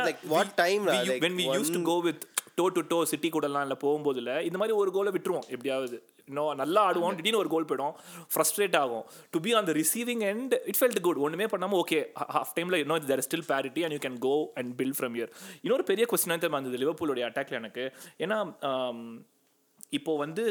like 0.01 0.23
what 0.29 0.53
time 0.57 0.85
when 1.25 1.39
we 1.41 1.47
used 1.53 1.73
to 1.73 1.83
go 1.89 1.97
with 2.05 2.25
toe 2.55 2.67
to 2.71 2.83
toe 2.89 2.99
City 3.05 3.31
கூடலாம் 3.31 3.65
இல்லை 3.67 3.79
போகும்போதுல 3.83 4.37
இந்த 4.43 4.59
மாதிரி 4.59 4.77
ஒரு 4.77 4.91
கோலை 4.93 5.11
விட்டுருவோம் 5.13 5.49
எப்படியாவது. 5.49 5.97
இன்னும் 6.31 6.61
நல்லா 6.63 6.81
ஆடுவோம். 6.89 7.17
திடீர்னு 7.19 7.41
ஒரு 7.43 7.51
கோல் 7.55 7.69
போயிடும். 7.71 7.95
ஃப்ரஸ்ட்ரேட் 8.33 8.77
ஆகும். 8.83 9.05
To 9.35 9.41
be 9.45 9.53
on 9.59 9.69
the 9.71 9.75
receiving 9.83 10.25
end 10.31 10.55
it 10.71 10.79
felt 10.81 11.01
good 11.07 11.23
ஒன்றுமே 11.27 11.47
பண்ணாமல் 11.53 11.81
ஓகே 11.85 12.01
ஹாஃப் 12.37 12.53
டைமில் 12.57 12.81
இன்னும் 12.83 13.07
there 13.13 13.25
still 13.29 13.47
parity 13.53 13.85
and 13.87 13.97
you 13.97 14.01
can 14.09 14.19
go 14.27 14.35
and 14.61 14.73
build 14.83 14.97
from 14.99 15.17
here 15.21 15.33
இன்னொரு 15.65 15.87
பெரிய 15.93 16.07
கொஸ்டினாக 16.13 16.41
தான் 16.45 16.59
இருந்தது 16.61 16.83
லிவர்பூலோடைய 16.85 17.27
அட்டாக்ல 17.31 17.61
எனக்கு? 17.63 17.87
ஏன்னா 18.27 18.39
இப்போ 19.97 20.13
வந்து 20.23 20.45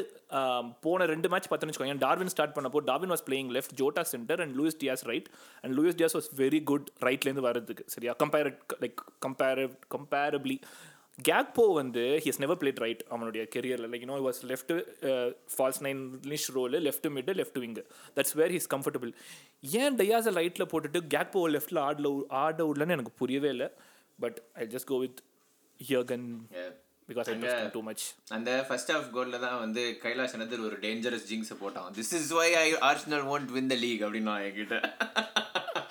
போன 0.83 1.05
ரெண்டு 1.11 1.27
மேட்ச் 1.31 1.47
பார்த்தோன்னு 1.49 1.73
வச்சுக்கோங்க. 1.73 2.03
டார்வின் 2.03 2.31
ஸ்டார்ட் 2.33 2.53
பண்ணப்போ 2.57 2.79
Darwin 2.89 3.11
was 3.13 3.23
playing 3.29 3.49
left 3.55 3.73
Jota 3.81 4.03
centre 4.11 4.41
and 4.43 4.53
Luis 4.59 4.77
Diaz 4.81 5.03
right 5.11 5.27
and 5.63 5.73
Luis 5.77 5.97
Diaz 5.99 6.15
was 6.17 6.29
very 6.41 6.61
good 6.71 6.87
ரைட்லேருந்து 7.07 7.45
வரதுக்கு 7.47 7.83
சரியா? 7.95 8.13
Compare 8.23 8.49
like 8.83 9.01
compare 9.25 9.61
comparably 9.95 10.57
Gakpo 11.21 11.73
வந்து 11.73 12.21
ஹிஸ் 12.23 12.37
நெவர் 12.37 12.57
பிளேட் 12.57 12.79
ரைட் 12.79 13.05
அவனுடைய 13.09 13.47
கெரியரில் 13.55 13.87
like 13.87 14.05
you know 14.05 14.29
was 14.29 14.41
left 14.41 14.73
false 15.57 15.79
nine 15.79 16.01
niche 16.23 16.51
role 16.53 16.71
left 16.71 17.07
mid 17.07 17.33
left 17.33 17.59
wing 17.59 17.83
that's 18.15 18.33
where 18.33 18.51
his 18.51 18.69
comfortable 18.73 19.13
ஏன் 19.61 19.95
டயாஸை 19.95 20.33
ரைட்டில் 20.39 20.69
போட்டுட்டு 20.71 20.99
கேக்போ 21.13 21.49
லெஃப்ட்டில் 21.49 21.81
ஆடல 21.81 22.21
ஆட 22.27 22.63
விடலன்னு 22.63 22.89
எனக்கு 22.89 23.11
புரியவே 23.11 23.49
இல்லை. 23.49 23.69
But 24.19 24.41
I 24.53 24.65
just 24.65 24.83
go 24.83 24.97
with 24.97 25.21
Yeah. 25.89 26.71
Because 27.09 27.27
I 27.27 27.33
அங்க- 27.33 27.69
டூ 27.73 27.81
மச் 27.81 28.03
அந்த 28.27 28.65
ஃபர்ஸ்ட் 28.67 28.91
ஹாஃப் 28.91 29.09
கோல்ல 29.13 29.39
தான் 29.39 29.59
வந்து 29.59 29.99
கைலாஷ் 30.03 30.35
அனந்தர் 30.37 30.65
ஒரு 30.65 30.77
டேஞ்சரஸ் 30.81 31.27
ஜிங்ஸ் 31.29 31.53
போட்டான். 31.63 31.91
This 31.93 32.13
is 32.19 32.29
why 32.29 32.55
I 32.55 32.73
Arsenal 32.73 33.27
won't 33.31 33.49
win 33.55 33.69
the 33.69 33.75
league 33.75 34.01
அப்படின்னா 34.01 34.35
என்கிட்ட. 34.47 34.75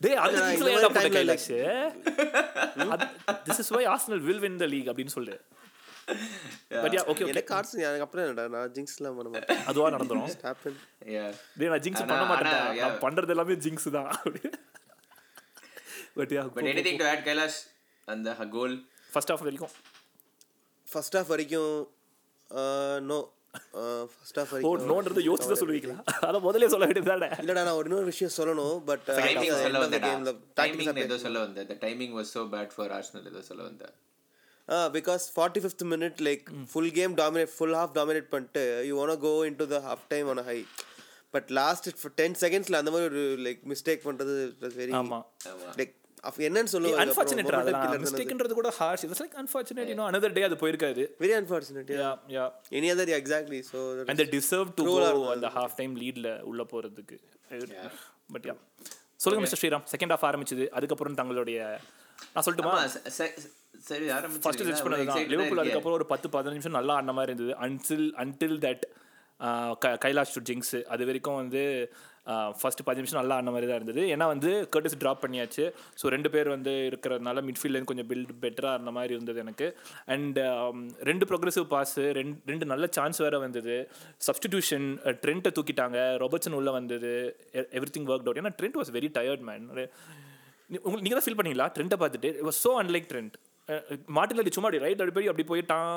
டேய் 0.00 0.14
அது 0.14 0.54
இந்த 0.54 0.70
ஏன்டா 0.70 0.82
போட்ட 0.82 1.08
Kailash 1.08 1.48
this 3.44 3.58
is 3.58 3.68
why 3.68 3.86
Arsenal 3.86 4.20
will 4.20 4.38
win 4.38 4.56
the 4.56 4.64
league 4.64 4.86
அப்படின்னு 4.86 5.06
சொல்லு 5.06 5.40
பட் 6.68 6.94
யா 6.94 7.02
ஓகே 7.02 7.12
ஓகே 7.12 7.26
எனக்கு 7.26 7.54
கார்ட்ஸ் 7.54 7.72
எனக்கு 7.72 8.00
அப்புறம் 8.00 8.26
என்னடா 8.28 8.58
நான் 8.58 8.72
ஜிங்ஸ்லாம் 8.72 9.16
பண்ண 9.16 9.28
மாட்டேன். 9.28 9.64
அதுவா 9.64 9.90
நடந்துரும். 9.90 10.26
Happen 10.42 10.76
Yeah. 11.04 11.30
டேய் 11.56 11.68
நான் 11.68 11.80
ஆனா- 11.94 12.06
பண்ண 12.06 12.24
மாட்டேன். 12.24 12.76
நான் 12.76 12.98
பண்றது 12.98 13.28
எல்லாமே 13.28 13.52
ஜிங்ஸ் 13.54 13.90
தான். 13.90 14.10
But 16.14 16.30
yeah 16.30 16.42
But 16.56 16.66
anything 16.72 16.98
to 16.98 17.06
add, 17.12 17.22
Kailash 17.28 17.58
அந்த 18.04 18.34
கோல் 18.50 18.74
ஃபர்ஸ்ட் 19.12 19.32
ஆஃப் 19.32 19.40
வரைக்கும். 19.40 19.70
ஃபர்ஸ்ட் 20.92 21.16
ஹாஃப் 21.16 21.26
வரைக்கும் 21.26 21.94
நோ 23.00 23.18
ஃபர்ஸ்ட் 24.10 24.38
ஹாஃப் 24.40 24.52
ஓ 24.52 24.56
வரைக்கும் 24.56 24.88
நோன்றது 24.90 25.24
யோசிச்சு 25.26 25.50
தான் 25.50 25.60
சொல்லுவீங்களா? 25.62 25.96
அத 26.28 26.38
முதல்ல 26.46 26.68
சொல்ல 26.68 26.86
வேண்டியதுதானே? 26.88 27.28
இல்லடா 27.42 27.60
நான் 27.60 27.78
ஒரு 27.80 27.88
இன்னொரு 27.90 28.08
விஷயம் 28.10 28.34
சொல்லணும் 28.36 28.78
பட் 28.84 29.04
டைமிங் 29.18 29.52
சொல்ல 29.58 30.32
டைமிங் 30.56 31.02
ஏதோ 31.04 31.18
சொல்ல 31.18 31.42
ஏதோ 33.26 33.42
சொல்ல 33.50 33.90
because 34.94 35.24
forty 35.32 35.60
fifth 35.62 35.86
minute 35.90 36.20
like 36.26 36.44
full 36.70 36.92
game 36.94 37.14
dominate 37.18 37.52
full 37.54 37.76
half 37.78 37.94
dominate 37.96 38.30
பண்ணிட்டு 38.30 38.62
you 38.88 38.94
want 39.00 39.20
go 39.22 39.34
into 39.58 39.66
the 39.72 39.80
half 39.86 40.04
time 40.08 40.28
on 40.34 40.44
high 40.46 40.58
but 41.34 41.48
last 41.58 41.88
ten 42.18 42.36
செகண்ட்ஸ்ல 42.42 42.80
அந்த 42.80 42.92
மாதிரி 42.92 43.08
ஒரு 43.10 43.24
லைக் 43.46 43.62
மிஸ்டேக் 43.72 44.06
பண்றது 44.06 44.34
வெரி 44.76 44.92
ஆமா. 44.98 45.20
என்னன்னு 46.46 46.70
சொல்லுவாங்க 46.72 47.02
அன்ஃபார்ச்சுனேட் 47.04 47.50
அதெல்லாம் 47.60 48.02
மிஸ்டேக்ன்றது 48.04 48.54
கூட 48.60 48.70
harsh 48.78 49.04
it's 49.06 49.22
like 49.24 49.36
unfortunate 49.42 49.88
you 49.92 49.96
know 50.00 50.06
another 50.12 50.30
day 50.38 50.44
அது 50.48 50.58
போயிருக்காது. 50.62 51.02
Very 51.24 51.34
unfortunate 51.40 51.90
yeah 52.00 52.10
yeah 52.36 52.44
any 52.78 52.90
other 52.94 53.12
exactly 53.20 53.60
and 54.10 54.20
the 54.22 54.26
deserve 54.36 54.70
to 54.80 54.86
go 54.90 54.96
அந்த 55.34 55.50
ஹாஃப் 55.58 55.76
டைம் 55.80 55.94
லீட்ல 56.02 56.30
உள்ள 56.52 56.64
போறதுக்கு. 56.72 57.18
பட் 58.36 58.48
யா 58.50 58.56
சொல்லுங்க 59.22 59.42
மிஸ்டர் 59.44 59.62
ஸ்ரீராம். 59.62 59.86
செகண்ட் 59.94 60.14
ஹாஃப் 60.14 60.26
ஆரம்பிச்சது. 60.30 60.66
அதுக்கப்புறம் 60.78 61.18
தங்களுடைய 61.20 61.58
நான் 62.34 62.44
சொல்லட்டுமா? 62.46 62.74
சரி 63.88 64.06
ஃபர்ஸ்ட் 64.44 64.66
ஜட்ஜ் 64.66 64.82
பண்ணது 64.84 65.06
தான் 65.12 65.30
லிவர்பூல் 65.32 65.62
அதுக்கப்புறம் 65.62 65.98
ஒரு 66.00 66.06
பத்து 66.12 66.26
பதினஞ்சு 66.34 66.58
நிமிஷம் 66.58 66.78
நல்லா 66.78 66.94
ஆடின 66.98 67.14
மாதிரி 67.18 67.32
இருந்தது. 67.32 67.54
Until 67.66 68.06
until 68.22 68.58
that 68.66 68.84
Kailash 70.04 70.34
to 70.36 70.42
jinx 70.48 70.76
அது 70.94 71.02
வரைக்கும் 71.08 71.38
வந்து 71.40 71.62
ஃபஸ்ட்டு 72.58 72.84
பத்து 72.86 73.00
நிமிஷம் 73.00 73.18
நல்லா 73.20 73.36
ஆன 73.40 73.52
மாதிரி 73.54 73.66
தான் 73.70 73.78
இருந்தது. 73.80 74.02
ஏன்னா 74.14 74.26
வந்து 74.32 74.50
கர்டிஸ் 74.74 74.98
ட்ராப் 75.02 75.22
பண்ணியாச்சு. 75.24 75.64
ஸோ 76.00 76.12
ரெண்டு 76.14 76.28
பேர் 76.34 76.48
வந்து 76.54 76.72
இருக்கிறதுனால 76.90 77.42
மிட்ஃபீல்ட்லேருந்து 77.48 77.90
கொஞ்சம் 77.92 78.08
பில்ட் 78.12 78.32
பெட்டராக 78.44 78.76
இருந்த 78.78 78.92
மாதிரி 78.98 79.14
இருந்தது 79.16 79.40
எனக்கு. 79.44 79.68
அண்ட் 80.16 80.40
ரெண்டு 81.10 81.28
ப்ரோக்ரெசிவ் 81.30 81.66
பாஸு 81.74 82.04
ரெண்டு 82.20 82.36
ரெண்டு 82.52 82.68
நல்ல 82.72 82.88
சான்ஸ் 82.98 83.22
வேறு 83.24 83.40
வந்தது. 83.46 83.76
சப்ஸ்டிடியூஷன் 84.28 84.88
ட்ரெண்ட்டை 85.24 85.52
தூக்கிட்டாங்க. 85.58 85.98
ரொபர்ட்ஸன் 86.24 86.58
உள்ளே 86.60 86.74
வந்தது. 86.80 87.14
எவ்ரி 87.80 87.92
திங் 87.96 88.10
ஒர்க் 88.14 88.28
அவுட் 88.28 88.42
ஏன்னா 88.44 88.54
Trent 88.60 88.78
was 88.82 88.92
very 88.98 89.10
tired 89.18 89.44
man 89.50 89.66
உங்களுக்கு 90.84 91.04
நீங்கள் 91.06 91.18
தான் 91.18 91.26
ஃபீல் 91.26 91.38
பண்ணீங்களா? 91.38 91.66
ட்ரெண்ட்டை 91.76 91.98
பார்த்துட்டு. 92.02 92.28
It 92.38 92.46
was 92.50 92.60
so 92.66 92.70
unlike 92.82 93.08
Trent 93.10 93.34
மாட்டில் 94.16 94.40
அடி 94.40 94.50
சும்மா 94.50 94.70
ரைட் 94.78 95.02
அடி 95.02 95.12
போய் 95.14 95.28
அப்படி 95.30 95.44
போயிட்டான் 95.50 95.90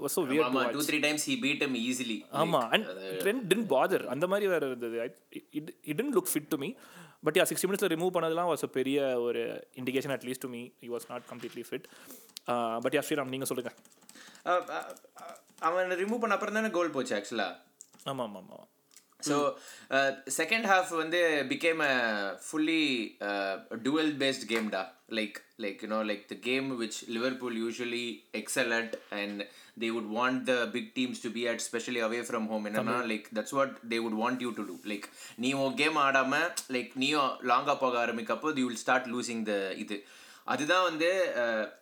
வாஸ் 0.00 0.16
ஸோ 0.16 0.22
வியர் 0.28 0.46
ஆமா 0.46 0.62
two 0.74 0.82
three 0.88 0.98
times 1.04 1.24
he 1.26 1.36
beat 1.38 1.60
him 1.64 1.74
easily. 1.82 2.18
ஆமா 2.40 2.60
அண்ட் 2.72 2.88
ட்ரெண்ட் 3.20 3.44
டின் 3.50 3.66
பாதர் 3.70 4.04
அந்த 4.14 4.26
மாதிரி 4.32 4.48
வேற 4.52 4.62
இருந்தது. 4.70 4.96
It 5.58 5.70
it 5.92 6.02
look 6.10 6.30
fit 6.32 6.50
to 6.50 6.58
me 6.58 6.70
but 7.22 7.38
yeah 7.38 7.46
sixty 7.48 7.68
மினிட்ஸில் 7.68 7.92
ரிமூவ் 7.94 8.12
பண்ணதெல்லாம் 8.12 8.50
வாஸ் 8.50 8.66
பெரிய 8.76 8.98
ஒரு 9.24 9.40
indication 9.80 10.14
at least 10.16 10.44
to 10.44 10.52
me 10.52 10.62
he 10.82 10.90
was 10.92 11.08
not 11.10 11.26
completely 11.30 11.64
fit 11.68 11.86
but 12.84 12.96
yeah 12.96 13.04
Sriram 13.06 13.32
நீங்கள் 13.34 13.50
சொல்லுங்கள் 13.50 13.76
அஹ் 14.46 14.62
அஹ் 14.74 14.86
அஹ் 15.22 15.36
அவன் 15.68 15.90
ரிமூவ் 16.00 16.22
பண்ண 16.22 16.36
அப்புறம் 16.36 16.58
தானே 16.58 16.72
கோல் 16.76 16.94
போச்சு 16.94 17.14
ஆக்சுவலா 17.18 17.48
ஆமாம் 18.04 18.26
ஆமாம் 18.30 18.46
ஆமாம் 18.50 18.68
ஸோ 19.28 19.36
செகண்ட் 20.38 20.66
ஹாஃப் 20.70 20.90
வந்து 20.96 21.20
became 21.52 21.82
a 21.86 21.94
fully 22.46 22.82
duel 23.86 24.12
based 24.22 24.46
கேம்டா 24.52 24.82
like 25.18 25.38
like 25.58 25.80
you know 25.84 26.00
like 26.10 26.22
the 26.26 26.36
game 26.42 26.68
which 26.82 26.98
Liverpool 27.08 27.56
usually 27.56 28.04
excel 28.40 28.72
at 28.72 28.94
and 29.20 29.40
they 29.80 29.90
would 29.96 30.10
want 30.12 30.40
the 30.44 30.54
big 30.76 30.90
teams 30.96 31.22
to 31.22 31.30
be 31.30 31.42
at 31.52 31.64
especially 31.66 32.00
away 32.08 32.20
from 32.28 32.46
home 32.52 32.66
என்னன்னா 32.70 32.96
like 33.10 33.28
that's 33.36 33.56
what 33.58 33.74
they 33.92 33.98
would 34.04 34.18
want 34.22 34.42
you 34.46 34.50
to 34.50 34.64
do 34.64 34.76
like 34.92 35.06
நீ 35.38 35.50
உன் 35.62 35.74
game 35.74 35.98
ஆடாமல் 36.06 36.48
like 36.76 36.92
நீயும் 36.94 37.30
லாங்காக 37.50 37.76
போக 37.76 37.96
ஆரம்பிக்கப்போ 38.06 38.56
you 38.56 38.66
will 38.66 38.82
start 38.84 39.08
losing 39.14 39.44
the 39.44 39.54
இது. 39.84 39.98
அதுதான் 40.50 40.84
வந்து 40.86 41.08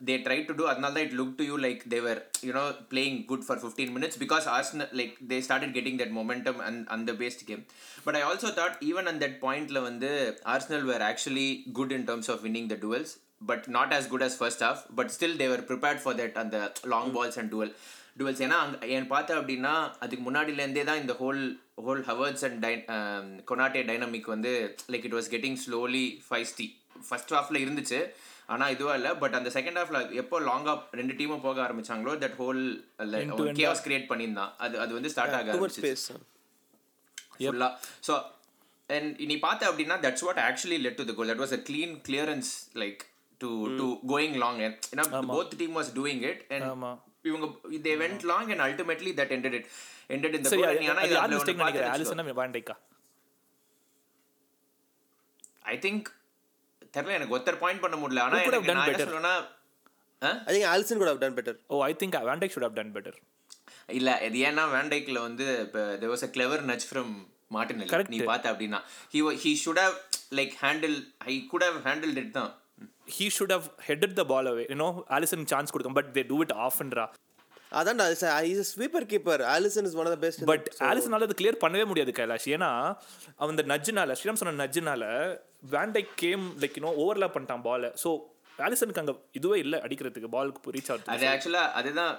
தே 0.09 0.15
ட்ரை 0.25 0.39
டு 0.43 0.55
டூ 0.55 0.65
அதனால 0.71 0.93
தான் 0.93 1.07
it 1.07 1.17
look 1.19 1.37
to 1.39 1.45
you 1.45 1.57
like 1.65 1.83
they were 1.89 2.19
you know 2.45 2.65
playing 2.91 3.19
good 3.25 3.45
for 3.47 3.61
fifteen 3.63 3.93
minutes 3.95 4.19
because 4.19 4.47
Arsenal 4.55 4.73
like 4.99 5.15
they 5.31 5.39
started 5.47 5.75
getting 5.77 6.01
that 6.01 6.15
momentum 6.19 6.61
and 6.67 6.83
அந்த 6.97 7.13
based 7.21 7.45
game 7.49 7.63
but 8.05 8.19
I 8.19 8.23
also 8.25 8.51
thought 8.59 8.77
even 8.91 9.09
and 9.11 9.23
that 9.25 9.39
பாயிண்ட்ல 9.45 9.81
வந்து 9.85 10.11
Arsenal 10.55 10.87
were 10.91 11.05
actually 11.09 11.49
good 11.79 11.95
in 11.99 12.07
terms 12.11 12.31
of 12.35 12.43
winning 12.47 12.69
the 12.73 12.79
duels 12.85 13.15
but 13.47 13.67
not 13.75 13.95
as 13.97 14.09
good 14.09 14.27
as 14.29 14.39
first 14.39 14.65
half 14.69 14.83
but 14.95 15.13
still 15.17 15.37
they were 15.37 15.65
prepared 15.69 16.03
for 16.03 16.19
that 16.21 16.39
அந்த 16.39 16.57
long 16.95 17.13
balls 17.17 17.39
and 17.41 17.53
duel 17.53 17.73
duels 18.19 18.41
ஏன்னா 18.45 18.57
அங்கே 18.63 18.89
என் 18.95 19.11
பார்த்தேன் 19.11 19.39
அப்படின்னா 19.41 19.75
அதுக்கு 20.01 20.23
முன்னாடிலேருந்தே 20.25 20.85
தான் 20.85 21.03
இந்த 21.03 21.15
whole 21.21 21.43
whole 21.85 22.03
Havertz 22.09 22.43
and 22.47 22.59
tie 22.65 22.73
Konate 23.49 23.83
dynamic 23.91 24.33
வந்து 24.35 24.53
like 24.93 25.07
it 25.09 25.17
was 25.19 25.31
getting 25.35 25.59
slowly 25.65 26.07
feisty 26.27 26.67
first 27.09 27.35
ஹாஃபில் 27.35 27.61
இருந்துச்சு 27.61 28.01
ஆனால் 28.49 28.73
இதுவா 28.75 28.93
இல்லை. 28.99 29.11
பட் 29.23 29.37
அந்த 29.39 29.51
செகண்ட் 29.57 29.79
ஹாஃப்ல 29.81 29.99
எப்போ 30.23 30.37
லாங்காக 30.49 30.99
ரெண்டு 31.01 31.15
டீமும் 31.19 31.45
போக 31.47 31.59
ஆரம்பிச்சாங்களோ 31.67 32.15
தட் 32.25 32.37
ஹோல் 32.43 32.63
கேஸ் 33.61 33.85
கிரியேட் 33.87 34.09
பண்ணியிருந்தான். 34.13 34.53
அது 34.67 34.77
அது 34.85 34.93
வந்து 34.99 35.13
ஸ்டார்ட் 35.15 35.37
ஆக 35.39 35.53
ஆரம்பிச்சு 35.55 35.83
ஃபுல்லாக 37.43 37.73
ஸோ 38.09 38.15
அண்ட் 38.89 39.21
நீ 39.31 39.37
பார்த்த 39.47 39.71
அப்படின்னா 39.71 39.99
that's 40.07 40.25
what 40.29 40.41
actually 40.49 40.81
led 40.87 40.99
to 41.01 41.07
the 41.11 41.15
goal 41.19 41.31
that 41.33 41.45
was 41.45 41.55
a 41.59 41.61
clean 41.69 41.95
clearance 42.09 42.53
like 42.83 43.03
to 43.41 43.51
to 43.81 43.87
going 44.15 44.39
long 44.45 44.59
ஏன்னா 44.65 45.07
both 45.35 45.55
team 45.63 45.77
was 45.81 45.93
doing 46.01 46.25
it 46.31 46.43
and. 46.57 46.67
இவங்க 47.31 47.47
they 47.87 47.95
went 48.05 48.25
long 48.33 48.51
and 48.55 48.65
ultimately 48.69 49.13
that 49.21 49.33
ended 49.37 49.55
it. 49.61 49.67
Ended 50.15 50.35
in 50.37 50.43
the 50.45 50.51
சரி 50.53 50.63
goal. 50.63 50.71
அது 50.71 50.83
and 50.83 50.91
ஆனா 50.93 51.03
இது 51.73 51.83
ஆலிசனா 51.95 52.25
வேண்டைக்கா 52.43 52.77
I 55.73 55.75
think 55.87 56.07
தெரியல 56.95 57.17
எனக்கு 57.19 57.37
ஒருத்தர் 57.37 57.59
point 57.59 57.83
பண்ண 57.83 57.97
முடியல. 57.97 58.21
ஆனா 58.21 58.37
எனக்கு 58.43 58.71
done 58.71 58.79
நான் 58.79 58.93
என்ன 59.15 59.33
ஆ? 60.23 60.31
ஐ 60.47 60.53
திங்க் 60.55 60.69
ஆல்சன் 60.71 61.01
கூட 61.03 61.11
done 61.17 61.35
better 61.35 61.59
oh 61.69 61.83
I 61.85 61.93
think 61.99 62.17
van Dijk 62.31 62.55
should 62.55 62.67
have 62.67 62.75
done 62.75 62.95
better 62.95 63.19
இல்ல 63.93 64.11
இது 64.25 64.39
ஏன்னா 64.47 64.65
வேண்டைக்ல 64.73 65.19
வந்து 65.21 65.45
இப்போ 65.61 65.83
there 66.01 66.11
was 66.11 66.23
a 66.23 66.33
clever 66.33 66.59
nudge 66.71 66.87
from 66.91 67.09
Martinelli 67.51 67.93
Correct. 67.93 68.11
நீ 68.11 68.19
பார்த்த 68.25 68.53
அப்படின்னா. 68.53 68.79
He 69.13 69.21
wa- 69.23 69.37
he 69.45 69.53
should 69.61 69.79
have 69.79 69.95
like 70.33 70.55
handle 70.63 70.97
he 71.29 71.37
could 71.51 71.63
have 71.63 71.79
handled 71.87 72.19
it 72.19 72.29
தான். 72.33 72.51
He 73.15 73.27
should 73.37 73.55
have 73.55 73.69
headed 73.87 74.13
the 74.13 74.25
ball 74.25 74.49
away 74.51 74.65
you know 74.71 74.89
Alisson 75.17 75.47
chance 75.47 75.73
கொடுக்கும் 75.73 75.97
but 75.97 76.11
they 76.15 76.25
do 76.27 76.39
it 76.41 76.55
ஆஃப்ன்றா 76.67 77.07
அதான் 77.73 78.03
is 78.53 78.69
sweeper 78.73 79.07
keeper 79.11 79.43
Alisson 79.55 79.87
is 79.89 79.97
one 79.97 80.07
of 80.07 80.15
the 80.15 80.21
best 80.21 80.45
but 80.45 80.69
ஆலிசனால 80.89 81.27
அது 81.29 81.39
clear 81.41 81.63
பண்ணவே 81.65 81.85
முடியாது 81.85 82.13
கைலாஷ். 82.19 82.49
ஏன்னா 82.57 82.71
அவன் 83.37 83.55
இந்த 83.55 83.65
நஜ்ஜுனால 83.73 84.17
ஸ்ரீராம் 84.19 84.41
சொன்ன 84.43 84.59
நஜ்ஜுனால 84.63 85.03
van Dijk 85.63 86.11
came 86.17 86.45
like 86.61 86.77
you know 86.79 86.91
overlap 87.03 87.35
பண்ணிட்டான் 87.35 87.65
பாலை 87.65 87.89
ஸோ 88.03 88.11
ஆலிசனுக்கு 88.59 89.01
அங்கே 89.03 89.15
இதுவே 89.33 89.57
இல்லை 89.59 89.79
அடிக்கிறதுக்கு 89.85 90.29
பாலுக்கு 90.31 90.73
ரீச் 90.77 90.91
ஆகுது 90.93 91.13
அது 91.15 91.27
ஆக்சுவலா 91.33 91.65
அதுதான் 91.79 92.15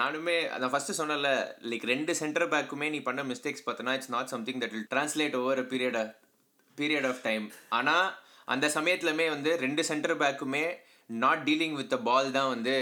நானுமே 0.00 0.36
நான் 0.54 0.72
ஃபர்ஸ்ட் 0.72 0.98
சொன்னல 0.98 1.30
லைக் 1.70 1.86
ரெண்டு 1.90 2.12
சென்டர் 2.20 2.48
பேக்குமே 2.52 2.88
நீ 2.90 3.00
பண்ண 3.02 3.22
மிஸ்டேக்ஸ் 3.30 3.64
பார்த்தனா 3.66 3.94
it's 3.96 4.12
not 4.14 4.32
something 4.34 4.60
that 4.62 4.74
will 4.74 4.88
translate 4.92 5.36
over 5.40 5.62
period 5.72 5.98
period 6.78 7.08
of 7.10 7.22
time 7.22 7.46
ஆனா 7.78 7.96
அந்த 8.48 8.66
சமயத்துலமே 8.76 9.26
வந்து 9.28 9.50
ரெண்டு 9.58 9.82
centre 9.84 10.16
பேக்குமே 10.20 10.64
not 11.20 11.42
dealing 11.48 11.76
with 11.76 11.90
the 11.90 11.98
ball 12.04 12.30
தான் 12.32 12.50
வந்து 12.50 12.74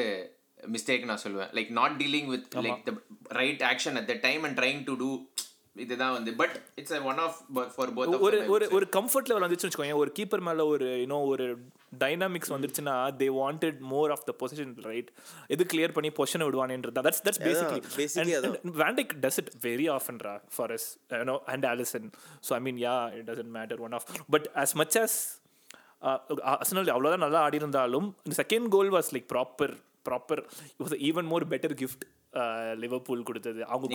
மிஸ்டேக் 0.68 1.04
நான் 1.04 1.22
சொல்லுவேன். 1.22 1.50
Like 1.56 1.70
not 1.74 1.96
dealing 2.00 2.30
with 2.30 2.46
like 2.64 2.80
the 2.86 2.92
right 3.36 3.62
action 3.68 3.96
at 4.00 4.08
the 4.08 4.16
time 4.22 4.44
and 4.44 4.58
trying 4.60 4.80
to 4.84 4.94
do 4.96 5.10
இதுதான் 5.84 6.14
வந்து. 6.16 6.30
But 6.40 6.54
it's 6.80 6.94
one 7.10 7.20
of 7.24 7.36
for 7.74 7.90
both 7.96 8.14
ஒரு 8.26 8.38
ஒரு 8.54 8.66
ஒரு 8.76 8.86
கம்ஃபர்ட் 8.96 9.28
லெவல் 9.30 9.44
வந்துச்சுன்னு 9.44 9.70
வச்சுக்கோங்க 9.70 9.98
ஒரு 10.02 10.12
கீப்பர் 10.18 10.42
மேல 10.48 10.66
ஒரு 10.74 10.86
யூனோ 11.02 11.18
ஒரு 11.32 11.46
டைனாமிக்ஸ் 12.04 12.52
வந்துருச்சுன்னா 12.54 12.94
they 13.20 13.28
wanted 13.40 13.78
more 13.92 14.12
of 14.16 14.24
the 14.28 14.34
position 14.42 14.72
right 14.88 15.10
எது 15.56 15.66
கிளியர் 15.72 15.94
பண்ணி 15.96 16.12
position 16.18 16.46
விடுவானேன்றது. 16.48 16.94
That's 17.08 17.22
that's 17.26 17.42
basically 17.48 17.82
basically. 17.98 18.72
Van Dijk 18.84 19.14
does 19.24 19.40
it 19.42 19.50
very 19.68 19.88
ஆஃபன்ரா 19.96 20.34
for 20.56 20.74
S 20.76 20.88
you know 21.20 21.36
and 21.54 21.66
Alisson 21.72 22.08
so 22.48 22.52
I 22.58 22.60
mean 22.68 22.80
yeah 22.86 22.96
it 23.18 23.28
doesn't 23.30 23.52
matter 23.58 23.82
one 23.88 23.96
of 23.98 24.08
but 24.36 24.48
as 24.64 24.72
much 24.82 24.98
as 25.04 25.14
Arsenal 26.54 26.90
அவ்வளோதான் 26.94 27.24
நல்லா 27.24 27.40
ஆடி 27.46 27.58
இருந்தாலும் 27.62 28.08
இந்த 28.26 28.34
second 28.42 28.68
goal 28.74 28.90
was 28.96 29.08
like 29.14 29.28
proper 29.34 29.74
proper 30.08 30.42
was 30.82 30.94
even 31.08 31.28
more 31.32 31.46
better 31.54 31.74
gift 31.80 32.04
Liverpool 32.82 33.26
கொடுத்தது. 33.28 33.60
அவங்க 33.74 33.94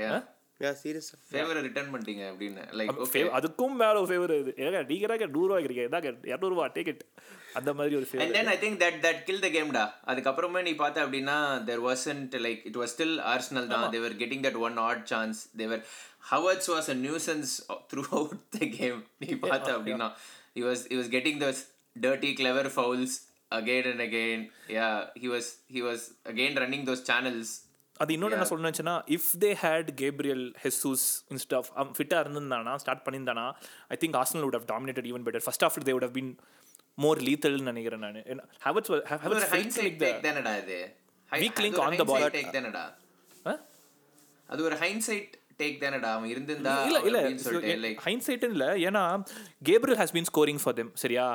return 0.00 0.10
பண்ணிட்டீங்க 0.10 0.18
கொடுத்தது 0.18 0.18
ஃபேவரை 0.20 0.20
யா 0.60 0.70
serious 0.80 1.10
ஃபேவரை 1.28 1.60
return 1.62 1.90
பண்ணிட்டீங்க 1.92 2.24
அப்படின்னு. 2.30 2.62
லைக் 2.78 2.88
ஓகே 3.04 3.20
Fav- 3.20 3.34
அதுக்கும் 3.36 3.76
மேல 3.76 4.00
ஃபேவர் 4.08 4.32
இது 4.38 4.52
ஏங்க 4.56 4.80
நீங்க 4.88 5.06
நூறுரூவா 5.34 5.58
இரநூறுவா 6.26 6.64
அந்த 7.54 7.70
மாதிரி 7.74 7.94
ஒரு 7.96 8.06
and 8.06 8.10
favour 8.12 8.34
then 8.36 8.50
I 8.54 8.56
think 8.58 8.78
that 8.82 8.98
that 9.06 9.20
kill 9.28 9.40
the 9.40 9.48
கேம்டா 9.48 9.84
அதுக்கப்புறமே 10.10 10.62
நீ 10.62 10.72
பார்த்த 10.74 11.04
அப்படின்னா 11.04 11.36
there 11.68 11.82
wasn't 11.86 12.34
like 12.46 12.64
it 12.70 12.78
was 12.80 12.92
still 12.94 13.14
Arsenal 13.32 13.68
தான். 13.74 13.86
They were 13.90 14.16
getting 14.22 14.44
that 14.46 14.58
one 14.66 14.76
odd 14.84 15.04
chance 15.06 15.40
they were 15.56 15.82
Havertz 16.30 16.70
was 16.74 16.90
a 16.90 16.98
nuisance 17.06 17.52
throughout 18.12 18.42
the 18.56 18.70
game 18.78 19.00
நீ 19.18 19.30
பார்த்த 19.46 19.76
அப்படின்னா. 19.78 20.10
He 20.56 20.62
was 20.62 20.80
he 20.86 20.96
was 20.96 21.08
getting 21.08 21.36
those 21.38 21.58
dirty 21.96 22.30
clever 22.34 22.64
fouls 22.70 23.12
again 23.52 23.84
and 23.84 24.00
again. 24.00 24.40
Yeah 24.68 24.94
he 25.14 25.28
was 25.28 25.46
he 25.68 25.82
was 25.82 26.00
again 26.26 26.54
running 26.56 26.82
those 26.84 27.02
channels. 27.02 27.48
அது 28.00 28.12
இன்னொன்று 28.14 28.36
என்ன 28.36 28.46
சொல்லணும்னுச்சுன்னா 28.50 28.94
if 29.16 29.30
they 29.44 29.50
had 29.62 29.88
Gabriel 30.02 30.44
Jesus 30.64 31.04
instead 31.34 31.54
of 31.58 31.68
ஃபிட்டாக 31.96 32.20
இருந்திருந்தானா 32.24 32.74
start 32.82 33.04
பண்ணியிருந்தானா 33.06 33.46
I 33.94 33.98
think 34.02 34.18
Arsenal 34.20 34.44
would 34.46 34.56
have 34.58 34.68
dominated 34.74 35.06
even 35.12 35.24
better. 35.28 35.42
First 35.46 35.64
off 35.68 35.78
they 35.88 35.94
would 35.96 36.06
have 36.08 36.16
been 36.20 36.30
more 36.98 37.18
லீத்தல்னு 37.26 37.68
நினைக்கிறேன் 37.70 38.04
நான். 38.04 38.16
Havertz 38.66 38.92
ஹைன்சைட் 39.54 39.84
like 39.88 39.98
the 40.04 40.28
தானடா 40.28 40.54
இது 40.62 40.78
ball. 42.12 42.24
Take 42.38 42.54
தானடா? 42.56 42.84
அது 44.48 44.60
ஒரு 44.68 44.76
ஹைன்சைட் 44.82 45.34
டேக் 45.60 45.76
தானடா? 45.84 46.10
அவன் 46.16 46.30
இருந்திருந்தா 46.32 46.74
இல்ல 46.88 46.98
இல்ல 47.08 47.18
ஹைன்சைட்னு 48.06 48.50
இல்ல. 48.54 48.66
ஏன்னா 48.88 49.02
Gabriel 49.70 49.98
has 50.00 50.14
been 50.16 50.28
scoring 50.32 50.60
for 50.64 50.76
them 50.80 50.92
சரியா? 51.04 51.26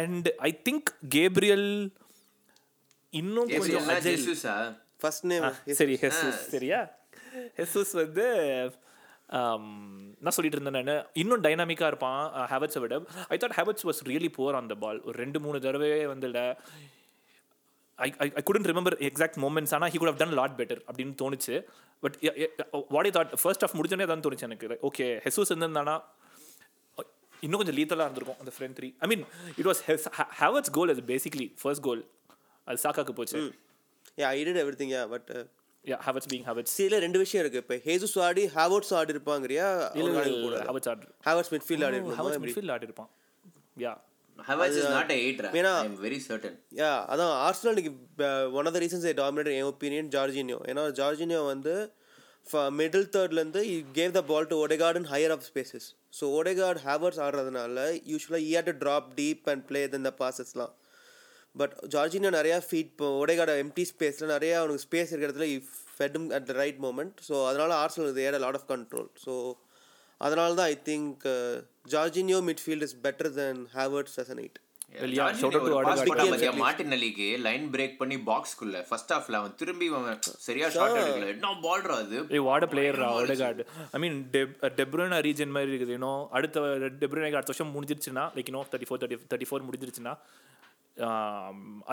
அண்ட் 0.00 0.28
ஐ 0.48 0.50
திங்க் 0.68 0.90
கேப்ரியல் 1.16 1.68
இன்னும் 3.12 3.50
கொஞ்சம் 3.58 3.88
ஃபர்ஸ்ட் 5.02 5.26
நேம் 5.32 5.46
சரி 5.80 5.94
ஹெசூஸ் 6.04 6.40
சரியா? 6.54 6.80
ஹெசூஸ் 7.58 7.92
வந்து 8.02 8.26
ஆம், 9.38 9.66
நான் 10.22 10.34
சொல்லிட்டு 10.36 10.58
இருந்தேன் 10.58 10.86
நான் 10.88 11.04
இன்னும் 11.22 11.42
டைனாமிக்காக 11.44 11.90
இருப்பான் 11.92 12.22
ஹேவட்ஸை 12.52 12.80
விட. 12.84 12.94
I 13.34 13.36
thought 13.42 13.54
Havertz 13.58 13.84
was 13.88 14.00
really 14.08 14.30
poor 14.38 14.56
on 14.60 14.70
the 14.72 14.76
ball 14.84 14.98
ஒரு 15.08 15.16
ரெண்டு 15.22 15.38
மூணு 15.44 15.58
தடவை 15.66 15.90
வந்துட 16.12 16.40
I 17.98 18.08
I 18.38 18.42
couldn't 18.48 18.66
remember 18.70 18.96
exact 19.08 19.38
moments 19.44 19.74
ஆனால் 19.76 19.90
he 19.94 19.98
could 20.00 20.10
have 20.12 20.20
done 20.22 20.34
lot 20.40 20.56
better 20.60 20.80
அப்படின்னு 20.88 21.14
தோணுச்சு. 21.22 21.54
But 22.02 22.16
what 22.94 23.08
I 23.10 23.12
thought 23.18 23.32
first 23.42 23.64
off 23.66 23.76
முடிஞ்சோடனே 23.78 24.08
தான் 24.12 24.24
தோணுச்சு 24.26 24.48
எனக்கு. 24.48 24.78
ஓகே 24.88 25.06
ஹெசூஸ் 25.26 25.52
இருந்திருந்தானா? 25.52 25.96
இன்னும் 27.42 27.60
கொஞ்சம் 27.60 27.76
லீத்தலாக 27.78 28.06
இருந்திருக்கும் 28.08 28.40
அந்த 28.42 28.52
front 28.56 28.76
three 28.78 28.88
I 29.04 29.08
mean 29.12 29.24
it 29.60 29.68
was 29.70 29.82
Havertz 30.40 30.72
goal 30.78 30.92
அது 30.94 31.04
பேசிக்லி 31.12 31.46
ஃபர்ஸ்ட் 31.62 31.84
கோல் 31.88 32.02
அது 32.66 32.78
சாக்காக்கு 32.86 33.14
போச்சு. 33.20 33.38
Yeah 34.20 34.28
I 34.30 34.44
did 34.44 34.60
every 34.62 34.78
thing 34.80 34.92
yeah 34.94 35.02
but 35.08 35.30
being 36.26 36.44
சில 36.72 36.98
ரெண்டு 36.98 37.18
விஷயம் 37.18 37.42
இருக்கு. 37.44 37.62
இப்போ 37.64 37.76
ஹேசஸ் 37.86 38.18
ஆடி 38.20 38.42
ஹாவர்ட்ஸ் 38.54 38.94
ஆடி 38.94 39.12
இருப்பாங்கறியா? 39.12 39.66
ஹாவர்ட்ஸ் 41.26 41.52
மிட்ஃபீல்ட் 41.54 41.84
ஆடி 41.84 41.98
இருப்பாங்க 41.98 42.40
மிட்ஃபீல்ட் 42.44 42.72
ஆடி 42.72 42.84
இருப்பான். 42.84 43.10
Yeah 43.76 43.92
Havertz 44.38 44.76
is 44.76 44.90
not 44.90 45.10
a 45.10 45.16
eight 45.20 45.40
ஏன்னா- 45.52 45.76
I 45.78 45.86
am 45.86 45.96
very 46.02 46.18
certain 46.26 46.58
yeah 46.76 46.90
அதான் 47.08 47.32
ஆர்சனலுக்கு 47.46 47.90
one 48.52 48.66
of 48.66 48.72
the 48.72 48.78
reasons 48.78 49.06
I 49.06 49.14
dominate 49.14 49.50
N 49.54 49.68
opinion 49.70 50.08
Jorginho 50.10 50.58
ஏன்னா 50.66 50.84
ஜார்ஜினியோ 50.92 51.46
வந்து 51.46 51.74
middle 52.76 53.08
தேர்ட்லேருந்து 53.10 53.62
you 53.66 53.78
gave 53.94 54.10
the 54.10 54.22
ball 54.22 54.46
to 54.46 54.66
Odegaard 54.66 54.96
and 54.96 55.06
higher 55.06 55.30
off 55.30 55.44
spaces 55.50 55.88
so 56.20 56.30
Odegaard 56.36 56.80
Havertz 56.84 57.20
ஆடுறதுனால 57.20 57.80
யூஸ்வலாக 58.08 58.42
he 58.46 58.62
to 58.62 58.74
drop 58.80 59.08
deep 59.16 59.42
and 59.46 59.66
play 59.66 59.82
இந்த 59.92 60.12
பாசஸ்லாம் 60.18 60.72
but 61.54 61.74
Jorginho 61.92 62.30
நிறையா 62.34 62.58
feed 62.66 62.90
இப்போ 62.90 63.08
Odegaard 63.20 63.54
empty 63.62 63.84
ஸ்பேஸில் 63.90 64.32
நிறையா 64.32 64.56
அவனுக்கு 64.60 64.84
ஸ்பேஸ் 64.84 65.10
இருக்கிற 65.10 65.28
இடத்துல 65.28 65.48
ஃபெட்டும் 65.94 66.28
at 66.36 66.46
the 66.48 66.56
right 66.60 66.80
moment 66.84 67.18
so 67.28 67.36
அதனால 67.48 67.70
ஆர்சனல் 67.82 68.10
இது 68.12 68.24
had 68.26 68.40
lot 68.44 68.58
of 68.60 68.68
control 68.70 69.10
so 69.24 69.34
அதனால 70.20 70.50
தான் 70.54 70.70
I 70.70 70.78
think 70.88 71.22
Jorginho 71.92 72.40
midfield 72.48 72.86
is 72.88 72.96
better 73.04 73.32
then 73.38 73.60
Havertz 73.74 74.18
as 74.22 74.32
an 74.32 74.42
eight 74.42 74.58
line 77.44 77.66
break 77.74 77.94
பண்ணி 77.98 78.16
பாக்ஸ்க்குள்ள 78.28 78.78
ஃபர்ஸ்ட் 78.88 79.12
ஹாஃப்ல 79.14 79.38
அவன் 79.40 79.52
திரும்பி 79.60 79.86
அவன் 79.92 80.16
சரியா 80.46 80.68
ஷாட் 80.74 80.96
அடிக்கல 80.96 81.28
என்ன 81.34 81.52
பால்ரா 81.64 81.96
அது? 82.02 82.18
ஏய் 82.30 82.44
what 82.48 82.66
player 82.72 82.98
Odegaard 83.12 83.64
I 83.94 84.00
mean 84.04 84.16
De Bruyne 84.80 85.18
region 85.28 85.54
மாதிரி 85.56 85.70
இருக்குது. 85.72 85.96
இன்னும் 85.98 86.22
அடுத்த 86.36 86.64
டெப்ரோனாக்கு 87.02 87.38
அடுத்த 87.40 87.52
வருஷம் 87.52 87.74
முடிஞ்சிருச்சுன்னா 87.76 88.24
லைக் 88.36 88.50
இன்னும் 88.52 88.68
thirty 88.72 88.88
four 88.90 89.02
thirty 89.02 89.28
thirty 89.30 89.48
four 89.50 89.66
முடிஞ்சிருச்சுன்னா 89.68 90.14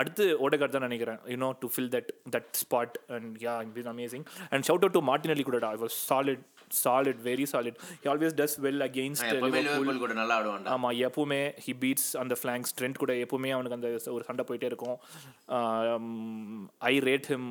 அடுத்து 0.00 0.24
ஓடகார்ட் 0.44 0.76
தான் 0.76 0.86
நினைக்கிறேன். 0.86 1.18
You know 1.32 1.48
to 1.62 1.68
fill 1.74 1.90
that 1.94 2.10
that 2.36 2.50
spot 2.62 2.96
and 3.16 3.34
yeah 3.46 3.54
is 3.82 3.90
amazing 3.94 4.24
and 4.50 4.64
shout 4.68 4.84
out 4.84 4.96
to 4.98 5.02
Martinelli 5.10 5.44
கூட 5.48 5.60
I 5.68 5.78
was 5.84 5.96
solid 6.10 6.44
solid 6.82 7.20
very 7.28 7.46
solid 7.52 7.78
he 8.02 8.08
always 8.12 8.34
does 8.40 8.56
well 8.66 8.84
against 8.88 10.00
கூட 10.04 10.12
நல்லா 10.12 10.36
ஆமாம் 10.74 10.96
எப்பவுமே 11.08 11.40
he 11.66 11.74
beats 11.84 12.10
அந்த 12.16 12.36
flank 12.42 12.68
strength 12.72 13.02
கூட 13.04 13.14
எப்பவுமே 13.24 13.52
அவனுக்கு 13.56 13.78
அந்த 13.78 13.90
ஒரு 14.16 14.24
சண்டை 14.28 14.44
போயிட்டே 14.48 14.68
இருக்கும். 14.72 14.96
ஐ 16.90 16.94
ரேட் 17.08 17.26
ஹிம் 17.26 17.48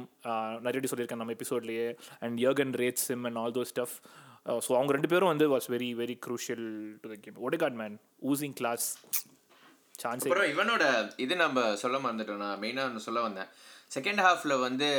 நிறைய 0.61 0.81
சொல்லியிருக்கேன் 0.83 1.21
நம்ம 1.23 1.35
எபிசோட்லேயே 1.39 1.87
and 2.19 2.37
Jurgen 2.39 2.75
rates 2.83 3.07
him 3.11 3.25
and 3.25 3.39
all 3.43 3.55
those 3.59 3.65
stuff 3.73 3.95
so 4.65 4.71
அவங்க 4.75 4.91
ரெண்டு 4.93 5.07
பேரும் 5.07 5.31
வந்து 5.33 5.47
was 5.55 5.67
very 5.73 5.89
very 5.95 6.17
crucial 6.25 6.65
to 7.01 7.09
the 7.13 7.17
game 7.23 7.39
Odegaard 7.47 7.79
man 7.81 7.95
using 8.31 8.53
class 8.53 8.85
சான்ஸே 9.99 10.25
அப்புறம் 10.25 10.49
இவனோட 10.51 10.83
இது 11.17 11.35
நம்ம 11.35 11.59
சொல்ல 11.75 11.97
மறந்துட்டோம் 11.97 12.43
நான் 12.43 12.59
மெயினாக 12.61 12.89
ஒன்று 12.89 13.05
சொல்ல 13.05 13.21
வந்தேன். 13.21 13.49
செகண்ட் 13.91 14.21
ஹாஃப்ல 14.21 14.53
வந்து 14.59 14.89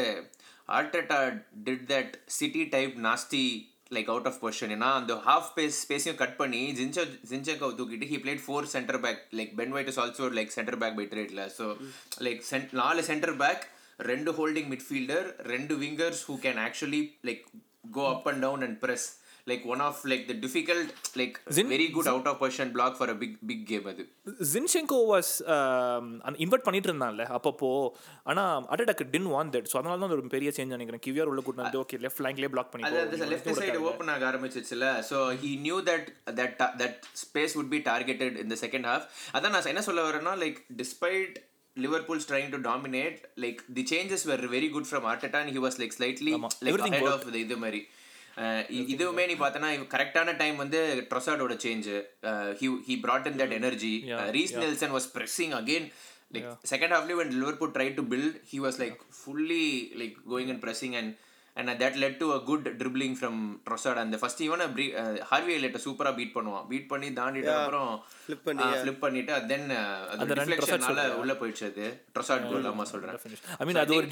Arteta 0.69 1.19
did 1.67 1.85
that 1.91 2.15
city 2.37 2.63
type 2.69 2.95
nasty 3.05 3.43
like 3.91 4.09
out 4.09 4.29
of 4.31 4.41
position 4.43 4.73
ஏன்னா 4.75 4.89
அந்த 4.95 5.15
ஹாஃப் 5.27 5.53
பேஸ் 5.57 5.79
ஸ்பேஸையும் 5.85 6.19
கட் 6.19 6.37
பண்ணி 6.37 6.63
ஜின்சோ 6.79 7.03
ஜின்சோக்கோ 7.31 7.69
தூக்கிட்டு 7.79 8.09
he 8.11 8.19
played 8.25 8.43
four 8.45 8.69
centre 8.75 9.01
back 9.05 9.23
like 9.39 9.53
Ben 9.61 9.73
White 9.73 9.91
is 9.93 10.01
also 10.03 10.27
like 10.39 10.53
centre 10.57 10.79
back 10.83 10.99
by 10.99 11.07
ட்ரேட்ல 11.13 11.45
so 11.57 11.67
like 12.27 12.43
நாலு 12.81 13.03
சென்டர் 13.05 13.37
பேக் 13.37 13.65
ரெண்டு 14.05 14.33
holding 14.33 14.69
midfielder 14.73 15.29
ரெண்டு 15.49 15.77
wingers 15.77 16.23
who 16.29 16.37
can 16.45 16.61
actually 16.67 17.01
like 17.25 17.43
go 17.93 18.05
up 18.11 18.29
and 18.31 18.43
down 18.47 18.65
and 18.67 18.79
press 18.81 19.09
like 19.51 19.65
one 19.73 19.83
of 19.87 20.01
like 20.13 20.25
the 20.31 20.35
difficult 20.45 20.91
like 21.21 21.37
very 21.73 21.87
good 21.97 22.11
out 22.13 22.29
of 22.33 22.39
position 22.43 22.71
block 22.77 22.97
for 22.99 23.13
a 23.15 23.17
big 23.23 23.37
big 23.51 23.65
game 23.71 23.87
அது. 23.93 24.05
Zinchenko 24.53 25.01
was 25.13 25.33
invert 26.45 26.67
பண்ணிட்டு 26.67 26.91
இருந்தான்ல 26.91 27.27
அப்பப்போ. 27.39 27.71
ஆனால் 28.31 28.69
அட்டடாக்கு 28.73 29.07
didn't 29.15 29.31
van 29.35 29.53
that 29.57 29.69
so 29.73 29.77
அதனால 29.81 29.99
தான் 30.05 30.15
ஒரு 30.19 30.35
பெரிய 30.37 30.53
சேஞ்ச் 30.59 30.75
நினைக்கிறேன். 30.77 31.05
கிவியர் 31.07 31.31
உள்ள 31.33 31.43
கூட்டு 31.49 31.65
வந்து 31.65 31.83
ஓகே 31.85 32.03
லெஃப்ட் 32.07 32.25
லைன்லேயே 32.27 32.53
பிளாக் 32.55 32.71
அது 32.71 32.97
பண்ணி 33.03 33.31
லெஃப்ட் 33.35 33.53
சைடு 33.63 33.83
ஓப்பன் 33.91 34.13
ஆக 34.15 34.27
ஆரம்பிச்சிச்சுல. 34.31 34.87
So 35.11 35.19
he 35.45 35.53
knew 35.67 35.79
that 35.91 36.09
that 36.41 36.57
that 36.83 36.99
space 37.25 37.55
would 37.59 37.73
be 37.75 37.81
targeted 37.91 38.39
இந்த 38.47 38.59
செகண்ட் 38.65 38.89
ஹாஃப் 38.93 39.07
அதான் 39.37 39.55
நான் 39.57 39.71
என்ன 39.75 39.85
சொல்ல 39.91 40.03
வரேன்னா 40.09 40.35
like 40.45 40.59
despite 40.83 41.37
Liverpool's 41.77 42.27
trying 42.31 42.51
to 42.55 42.59
dominate 42.69 43.19
like 43.43 43.61
the 43.77 43.83
changes 43.91 44.25
were 44.31 44.45
very 44.55 44.69
good 44.77 44.89
from 44.89 45.07
Arteta 45.13 45.41
and 45.43 45.53
he 45.57 45.63
was 45.67 45.79
like 45.83 45.95
slightly 45.99 46.33
Everything 46.71 46.97
off 47.13 47.27
இது 47.45 47.59
மாதிரி. 47.65 47.81
இதுவுமே 48.93 49.25
நீ 49.27 49.35
பார்த்தனா 49.35 49.69
கரெக்டான 49.95 50.37
டைம் 50.37 50.57
வந்து 50.57 50.81
ட்ரொசாடோட 51.11 51.55
change 51.65 51.89
he 52.61 52.69
he 52.89 52.97
brought 52.97 53.27
in 53.27 53.37
that 53.39 53.53
energy 53.61 53.95
Reiss 54.37 54.55
Nelson 54.65 54.95
was 54.97 55.09
again 55.63 55.87
like 56.31 56.49
second 56.65 56.91
half 56.95 57.05
when 57.21 57.31
liverpool 57.41 57.71
tried 57.77 57.95
to 57.97 58.05
build 58.13 58.33
he 58.53 58.59
was 58.61 58.75
like 58.79 58.99
fully 59.25 59.67
like 59.95 60.17
going 60.27 60.51
and 60.51 60.61
pressing 60.67 60.95
and 61.01 61.11
and 61.57 61.69
that 61.83 61.95
led 61.97 62.15
to 62.21 62.27
a 62.33 62.41
good 62.41 62.65
dribbling 62.81 63.15
from 63.21 63.35
Trossard 63.67 63.97
and 64.03 64.13
the 64.15 64.21
first 64.25 64.41
even 64.41 64.61
Harvey 65.31 65.53
எலைட்ட 65.59 65.79
சூப்பரா 65.87 66.11
beat 66.19 66.35
பண்ணுவான் 66.37 66.67
beat 66.73 66.89
பண்ணி 66.93 67.09
தாண்டிட்டு 67.21 67.53
அப்புறம் 67.55 67.91
flip 68.83 69.01
பண்ணிட்டு 69.05 69.33
தென் 69.53 69.67
அது 70.13 70.29
டிஃப்ளெக்ஷனால 70.41 71.07
உள்ள 71.23 71.35
போயிடுச்சு 71.41 71.67
அது 71.71 71.87
ட்ரொசாட் 72.17 72.47
கோல் 72.51 72.71
ஆமா 72.73 72.87
சொல்றேன் 72.93 73.19
I 73.61 73.67
mean, 73.69 73.79
அது 73.85 73.97
ஒரு. 73.99 74.09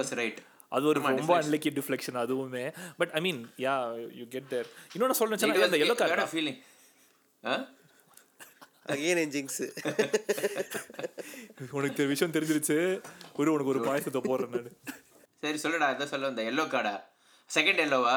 வாஸ் 0.00 0.12
ரைட் 0.22 0.40
அது 0.76 0.84
ஒரு 0.90 1.00
ரொம்ப 1.06 1.32
அன்லக்கி 1.40 1.70
டிஃப்ளெக்ஷன் 1.78 2.18
அதுவுமே. 2.24 2.64
But 3.00 3.12
I 3.18 3.22
mean 3.26 3.40
yeah 3.64 3.74
you 4.18 4.26
get 4.34 4.50
there 4.52 4.68
இன்னொன்று 4.94 5.18
சொல்லணும்னா 5.20 5.66
அந்த 5.68 5.80
எல்லோ 5.84 5.96
கார்டு 6.02 6.28
ஃபீலிங் 6.34 6.60
அகெயின் 8.92 9.20
என் 9.24 9.32
ஜிங்ஸ் 9.34 9.62
உனக்கு 11.76 11.94
இந்த 11.94 12.06
விஷயம் 12.12 12.34
தெரிஞ்சிருச்சு. 12.36 12.78
ஒரு 13.40 13.48
உனக்கு 13.54 13.72
ஒரு 13.74 13.82
பாயசத்தை 13.88 14.22
போடுறேன் 14.28 14.54
நான். 14.56 14.72
சரி 15.42 15.58
சொல்லுடா 15.64 15.88
அதான் 15.92 16.12
சொல்ல 16.12 16.30
வந்த 16.30 16.42
எல்லோ 16.50 16.64
கார்டா 16.74 16.94
செகண்ட் 17.50 17.82
எல்லோவா 17.86 18.16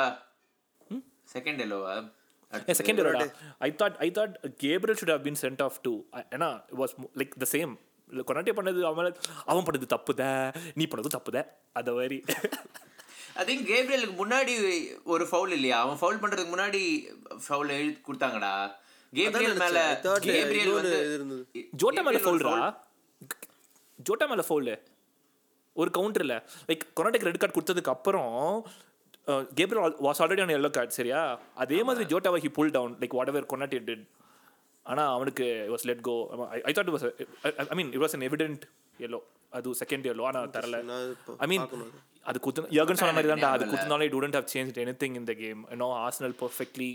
செகண்ட் 1.33 1.61
எல்லோவா 1.65 1.95
second 2.79 2.99
இயரோட 2.99 3.23
I 3.67 3.69
thought 3.79 3.97
I 4.05 4.07
thought 4.17 4.35
Gabriel 4.63 4.97
should 4.99 5.13
have 5.13 5.25
been 5.27 5.39
sent 5.43 5.63
off 5.65 5.79
too 5.87 5.93
ஏன்னா 6.35 6.49
was 6.81 6.93
like 7.21 7.33
the 7.43 7.47
same 7.55 7.73
Konaté 8.27 8.53
பண்ணது 8.57 8.81
அவன் 8.89 9.07
அவன் 9.51 9.65
பண்ணது 9.67 9.87
தப்புத 9.93 10.21
நீ 10.79 10.83
பண்ணது 10.91 11.15
தப்புத 11.15 11.37
அந்த 11.79 11.91
மாதிரி. 11.97 12.17
ஐ 13.39 13.43
திங்க் 13.47 13.65
கேப்ரியலுக்கு 13.71 14.15
முன்னாடி 14.21 14.53
ஒரு 15.13 15.23
ஃபவுல் 15.31 15.53
இல்லையா? 15.57 15.77
அவன் 15.85 15.99
ஃபவுல் 16.01 16.21
பண்றதுக்கு 16.21 16.53
முன்னாடி 16.53 16.81
ஃபவுல் 17.45 17.73
எழுதி 17.77 17.97
கொடுத்தாங்கடா. 18.07 18.53
கேப்ரியல் 19.13 19.59
மேல 19.63 19.79
கேப்ரியல் 20.27 20.73
வந்து. 20.77 20.97
ஜோட்டா 21.81 22.03
மேல 22.07 22.21
ஃபவுல்ரா 22.25 22.53
ஜோட்டா 23.99 24.25
மேல 24.31 24.43
ஃபவுல் 24.47 24.73
ஒரு 25.75 25.89
கவுண்டர்ல 25.97 26.35
லைக் 26.69 26.83
கொனாட்டேக்கு 26.97 27.29
ரெட் 27.29 27.41
கார்டு 27.41 27.55
கொடுத்ததுக்கு 27.55 27.93
அப்புறம் 27.95 28.33
Gabriel 29.57 29.95
was 30.05 30.21
already 30.23 30.41
on 30.43 30.57
yellow 30.57 30.69
card 30.75 30.97
சரியா? 30.99 31.21
அதே 31.63 31.79
மாதிரி 31.87 32.05
ஜோட்டாவை 32.13 32.39
he 32.45 32.49
pull 32.57 32.73
down 32.77 32.95
like 33.01 33.17
whatever 33.33 33.51
Konaté 33.53 33.79
did 34.87 34.93
ஆனா 34.93 35.13
அவனுக்கு 35.13 35.45
was 35.73 35.85
let 35.85 36.01
go 36.01 36.15
I 36.65 36.73
thought 36.77 36.91
was 36.95 37.05
I 37.71 37.75
mean 37.75 37.91
it 37.93 38.01
was 38.01 38.15
an 38.17 38.25
evident 38.29 38.63
yellow 38.99 39.19
அது 39.49 39.69
செகண்ட் 39.79 40.05
எல்லோ 40.13 40.23
ஆனா 40.23 40.39
தரல. 40.55 40.77
ஐ 41.39 41.47
மீன் 41.47 41.65
அது. 42.25 42.39
குத்து 42.39 42.61
யகன் 42.69 42.95
சொன்ன 42.95 43.13
மாதிரி 43.13 43.31
தான்டா 43.33 43.49
அது 43.55 43.65
குத்துனாலே 43.65 44.07
it 44.07 44.13
wouldn't 44.13 44.33
have 44.33 44.47
changed 44.53 44.77
anything 44.77 45.15
in 45.15 45.25
the 45.25 45.33
game. 45.33 45.65
You 45.71 45.77
know 45.77 45.91
Arsenal 45.91 46.33
perfectly 46.43 46.89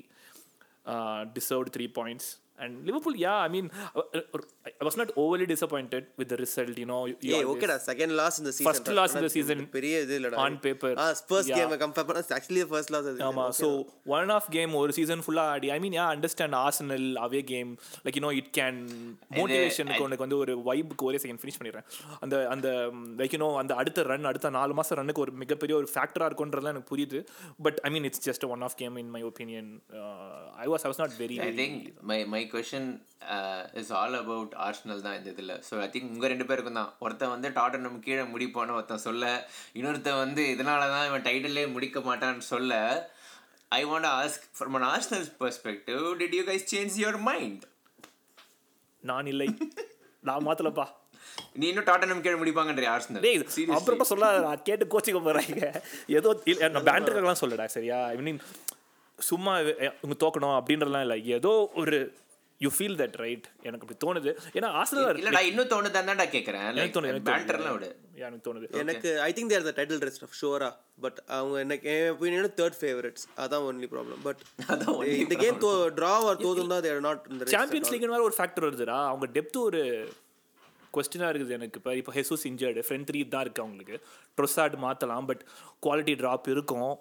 uh, 0.87 1.25
deserved 1.37 1.73
three 1.73 1.89
points. 1.89 2.27
And 2.63 2.73
Liverpool 2.87 3.17
yeah 3.19 3.39
I 3.39 3.51
mean 3.51 3.67
uh, 3.93 4.03
uh, 4.15 4.41
I 4.75 4.85
was 4.85 4.97
not 4.97 5.11
overly 5.17 5.47
disappointed 5.47 6.05
with 6.19 6.29
the 6.29 6.39
result 6.39 6.77
you 6.77 6.87
know 6.87 7.01
you 7.05 7.15
ஏய் 7.27 7.35
always- 7.35 7.51
ஓகேடா 7.53 7.77
second 7.87 8.15
loss 8.19 8.39
இந்த 8.41 8.53
season 8.53 8.69
First 8.71 8.91
loss 8.95 9.15
in 9.15 9.23
the 9.23 9.33
season 9.35 9.61
பெரிய 9.73 10.01
இது 10.01 10.17
இல்லடா. 10.19 10.39
on 10.43 10.57
paper. 10.63 10.93
ஆ 10.99 11.09
Spurs 11.21 11.49
Yeah. 11.49 11.59
Game 11.61 11.75
compare 11.83 12.07
பண்ணா 12.09 12.23
actually 12.37 12.65
first 12.71 12.93
loss 12.95 13.09
அது. 13.11 13.23
ஆமா 13.29 13.47
ஸோ 13.61 13.69
ஒன் 14.15 14.33
ஆஃப் 14.37 14.49
கேம் 14.51 14.75
ஒரு 14.81 14.93
சீசன் 14.93 15.25
ஃபுல்லாக 15.25 15.55
ஆடி 15.55 15.71
I 15.71 15.81
mean 15.81 15.95
yeah 15.95 16.07
understand 16.15 16.57
Arsenal 16.63 17.07
away 17.25 17.43
game 17.47 17.73
like 18.05 18.19
you know 18.19 18.33
it 18.39 18.53
can 18.59 18.81
மோட்டிவேஷனுக்கு 19.37 20.05
உனக்கு 20.05 20.25
வந்து 20.25 20.39
ஒரு 20.39 20.55
வைபுக்கு 20.67 21.05
ஒரே 21.05 21.21
செகண்ட் 21.23 21.43
ஃபினிஷ் 21.43 21.59
பண்ணிடுறேன். 21.59 21.87
அந்த 22.21 22.37
அந்த 22.49 22.69
லைக் 23.19 23.35
யூனோ 23.37 23.51
அந்த 23.59 23.73
அடுத்த 23.77 24.03
ரன் 24.05 24.29
அடுத்த 24.31 24.51
நாலு 24.53 24.75
மாதம் 24.75 24.99
ரன்னுக்கு 24.99 25.25
ஒரு 25.25 25.33
மிகப்பெரிய 25.43 25.77
ஒரு 25.77 25.89
ஃபேக்டராக 25.95 26.29
இருக்குன்றதுலாம் 26.31 26.75
எனக்கு 26.75 26.91
புரியுது. 26.93 27.19
But 27.63 27.81
I 27.83 27.91
mean 27.91 28.05
it's 28.05 28.25
just 28.29 28.47
one 28.49 28.63
of 28.63 28.77
game 28.77 28.97
in 28.97 29.11
my 29.11 29.23
opinion 29.25 29.71
I 30.59 30.69
was 30.69 30.85
I 30.85 30.91
was 30.91 31.01
not 31.01 31.17
very 31.19 31.39
I 31.41 31.51
think 31.61 31.79
my 32.11 32.19
my 32.27 32.43
question 32.55 32.91
is 33.81 33.91
all 34.01 34.17
about 34.21 34.55
Arsenal 34.67 35.03
தான் 35.07 35.17
இந்த 35.19 35.29
இதில். 35.35 35.55
ஸோ 35.69 35.75
ஐ 35.85 35.89
திங்க் 35.95 36.13
உங்கள் 36.15 36.33
ரெண்டு 36.33 36.47
பேருக்கும் 36.51 36.79
தான். 36.81 36.91
ஒருத்தன் 37.05 37.33
வந்து 37.35 37.49
டாட்டனம் 37.59 37.99
கீழே 38.07 38.25
முடிப்பான்னு 38.35 38.77
ஒருத்தன் 38.79 39.05
சொல்ல 39.09 39.27
இன்னொருத்தன் 39.79 40.23
வந்து 40.25 40.45
இதனால 40.55 40.89
தான் 40.95 41.07
இவன் 41.11 41.27
டைட்டிலே 41.29 41.67
முடிக்க 41.75 42.01
மாட்டான்னு 42.09 42.47
சொல்ல 42.53 42.81
I 43.81 43.83
want 43.91 44.09
ask 44.17 44.47
from 44.57 44.77
an 44.79 44.89
Arsenal 44.95 45.29
perspective 45.45 46.03
did 46.23 46.35
you 46.39 46.43
guys 46.51 46.67
change 46.73 46.97
your 47.03 47.21
mind 47.31 47.63
நான் 49.03 49.31
இல்லை. 49.35 49.47
நான் 50.29 50.45
மாத்தலப்பா. 50.49 50.87
நீ 51.61 51.65
இன்னும் 51.71 51.87
டாட்டனம் 51.89 52.23
கீழே 52.25 52.37
முடிப்பாங்கன்ற 52.41 52.87
ஆர்ஸ்னல் 52.95 53.25
டேய் 53.25 53.39
அப்புறமா 53.79 54.05
சொல்லாத 54.11 54.43
நான் 54.47 54.67
கேட்டு 54.69 54.85
கோச்சிக்க 54.93 55.21
போறாங்க 55.29 55.61
ஏதோ 56.19 56.29
நான் 56.75 56.87
பேண்டருக்கெல்லாம் 56.89 57.43
சொல்லடா 57.43 57.67
சரியா? 57.77 57.99
ஐ 58.13 58.23
மீன் 58.27 58.41
சும்மா 59.19 59.53
இவங்க 59.63 60.17
தோக்கணும் 60.23 60.57
அப்படின்றதுலாம் 60.59 61.05
இல்லை. 61.07 61.19
ஏதோ 61.37 61.53
ஒரு 61.83 61.99
யூ 62.65 62.71
ஃபீல் 62.77 62.97
தட் 63.01 63.17
ரைட் 63.25 63.47
எனக்கு 63.69 63.85
அப்படி 63.85 63.99
தோணுது. 64.05 64.31
ஏன்னா 64.57 64.69
ஆசனல் 64.81 65.21
இல்லடா 65.21 65.43
இன்னும் 65.51 65.71
தோணுதான் 65.73 66.09
தான்டா 66.09 66.27
கேட்குறேன் 66.35 66.67
எனக்கு 66.71 66.95
தோணுது 66.97 67.13
எனக்கு 67.13 67.31
பேண்டர்லாம் 67.31 67.77
விடு. 67.77 67.91
எனக்கு 68.27 68.45
தோணுது. 68.49 68.67
எனக்கு 68.83 69.11
I 69.29 69.31
think 69.37 69.53
there 69.53 69.69
the 69.69 69.75
title 69.79 70.03
rest 70.09 70.25
of 70.29 70.37
ஷோரா 70.41 70.71
but 71.05 71.21
அவங்க 71.37 71.61
எனக்கு 71.67 71.93
என் 71.95 72.11
ஒப்பீனியன் 72.15 72.57
தேர்ட் 72.61 72.79
ஃபேவரட்ஸ் 72.81 73.25
அதான் 73.45 73.67
ஒன்லி 73.69 73.89
ப்ராப்ளம் 73.95 74.21
பட் 74.29 74.43
அதான் 74.73 74.93
only 74.99 75.15
இந்த 75.25 75.39
கேம் 75.45 75.63
தோ 75.67 75.71
ட்ரா 76.01 76.15
ஆர் 76.31 76.43
தோதும் 76.47 76.75
தான் 76.75 76.85
தேர் 76.89 77.07
நாட் 77.09 77.31
இந்த 77.35 77.53
சாம்பியன்ஸ் 77.57 77.93
லீக்னு 77.95 78.15
வேற 78.17 78.25
ஒரு 78.31 78.37
ஃபேக்டர் 78.41 78.67
வருதுடா. 78.69 78.99
அவங்க 79.13 79.29
டெப்த் 79.39 79.59
ஒரு 79.69 79.83
கொஸ்டினாக 80.97 81.31
இருக்குது 81.33 81.57
எனக்கு. 81.57 81.79
இப்போ 81.81 81.93
இப்போ 82.01 82.13
ஹெசூஸ் 82.19 82.45
இன்ஜர்டு 82.49 82.81
ஃப்ரெண்ட் 82.87 83.09
த்ரீ 83.11 83.21
தான் 83.35 83.45
இருக்குது 83.45 83.65
அவங்களுக்கு. 83.65 83.97
ட்ரொசாட் 84.39 84.77
மாற்றலாம் 84.85 85.29
பட் 85.31 85.43
குவாலிட்டி 85.87 86.15
ட்ராப் 86.23 86.49
இருக்கும். 86.55 86.93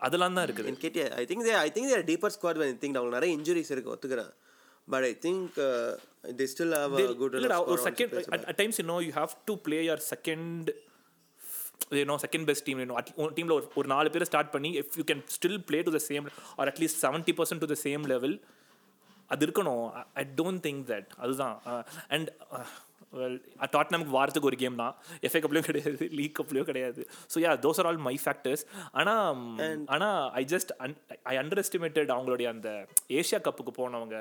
அதெல்லாம் 0.00 0.36
தான் 0.36 0.46
இருக்குது. 0.46 0.70
என் 0.70 0.80
கேட்டியா 0.84 1.04
I 1.20 1.24
think 1.30 1.50
I 1.66 1.68
think 1.76 1.90
they're 1.92 2.08
deeper 2.12 2.34
squad 2.36 2.62
I 2.66 2.72
think 2.82 2.98
அவங்க 3.00 3.14
நிறைய 3.18 3.30
இன்ஜுரிஸ் 3.38 3.72
இருக்கு 3.74 3.92
ஒத்துக்கிறேன். 3.94 4.32
But 4.88 5.04
I 5.04 5.12
think 5.26 5.54
they 6.40 6.46
still 6.52 6.74
have 6.78 6.96
a 7.02 7.14
good 7.22 7.36
இல்லடா 7.40 7.60
ஒரு 7.66 7.82
second 7.82 8.34
at 8.50 8.56
times 8.56 8.80
you 8.80 8.86
know 8.86 8.98
you 9.00 9.12
have 9.12 9.30
to 9.44 9.56
play 9.56 9.78
your 9.82 10.02
second 10.14 10.70
you know 11.90 12.16
second 12.24 12.46
best 12.46 12.64
team 12.64 12.78
you know 12.78 12.98
டீமில் 13.30 13.50
ஒரு 13.50 13.66
ஒரு 13.74 13.88
நாலு 13.88 14.10
பேர் 14.10 14.24
ஸ்டார்ட் 14.24 14.50
பண்ணி 14.50 14.70
if 14.78 14.96
you 14.96 15.04
can 15.04 15.22
still 15.28 15.58
play 15.60 15.82
to 15.82 15.90
the 15.90 16.02
same 16.10 16.26
or 16.56 16.68
at least 16.72 17.00
seventy 17.04 17.34
percent 17.40 17.58
to 17.58 17.66
the 17.66 17.78
same 17.82 18.04
level 18.06 18.36
அது 19.30 19.46
இருக்கணும். 19.46 19.84
I 20.14 20.24
don't 20.36 20.62
think 20.66 20.82
that 20.86 21.10
அதுதான். 21.16 21.56
And 22.08 22.28
well 22.48 22.93
டாட்னம்க்கு 23.76 24.12
வாரத்துக்கு 24.16 24.48
ஒரு 24.50 24.58
கேம் 24.62 24.76
தான். 24.82 24.94
எஃப்ஏ 25.26 25.40
கப்லேயும் 25.44 25.68
கிடையாது 25.68 26.08
லீக் 26.18 26.36
கப்லேயும் 26.38 26.68
கிடையாது. 26.70 27.02
So 27.32 27.36
yeah 27.44 27.52
those 27.66 27.80
are 27.80 27.88
all 27.90 28.00
my 28.08 28.14
factors 28.24 28.64
ஆனால் 29.00 29.42
ஆனால் 29.96 30.18
I 30.40 30.42
just 30.54 30.72
I 31.32 31.34
under 31.42 31.62
estimated 31.64 32.12
அவங்களுடைய 32.16 32.48
அந்த 32.54 32.70
ஏஷியா 33.20 33.40
கப்புக்கு 33.48 33.74
போனவங்க 33.80 34.16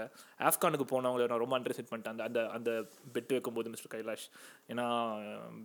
ஆப்கானுக்கு 0.49 0.88
போனவங்கள 0.93 1.27
நான் 1.34 1.43
ரொம்ப 1.43 1.58
அண்டர் 1.60 1.73
எஸ்டிமேட் 1.75 1.93
பண்ணிட்டேன். 1.93 2.25
அந்த 2.29 2.41
அந்த 2.58 2.71
பெட் 3.17 3.34
வைக்கும்போது 3.36 3.73
மிஸ்டர் 3.75 3.93
கைலாஷ் 3.95 4.25
ஏன்னா 4.73 4.88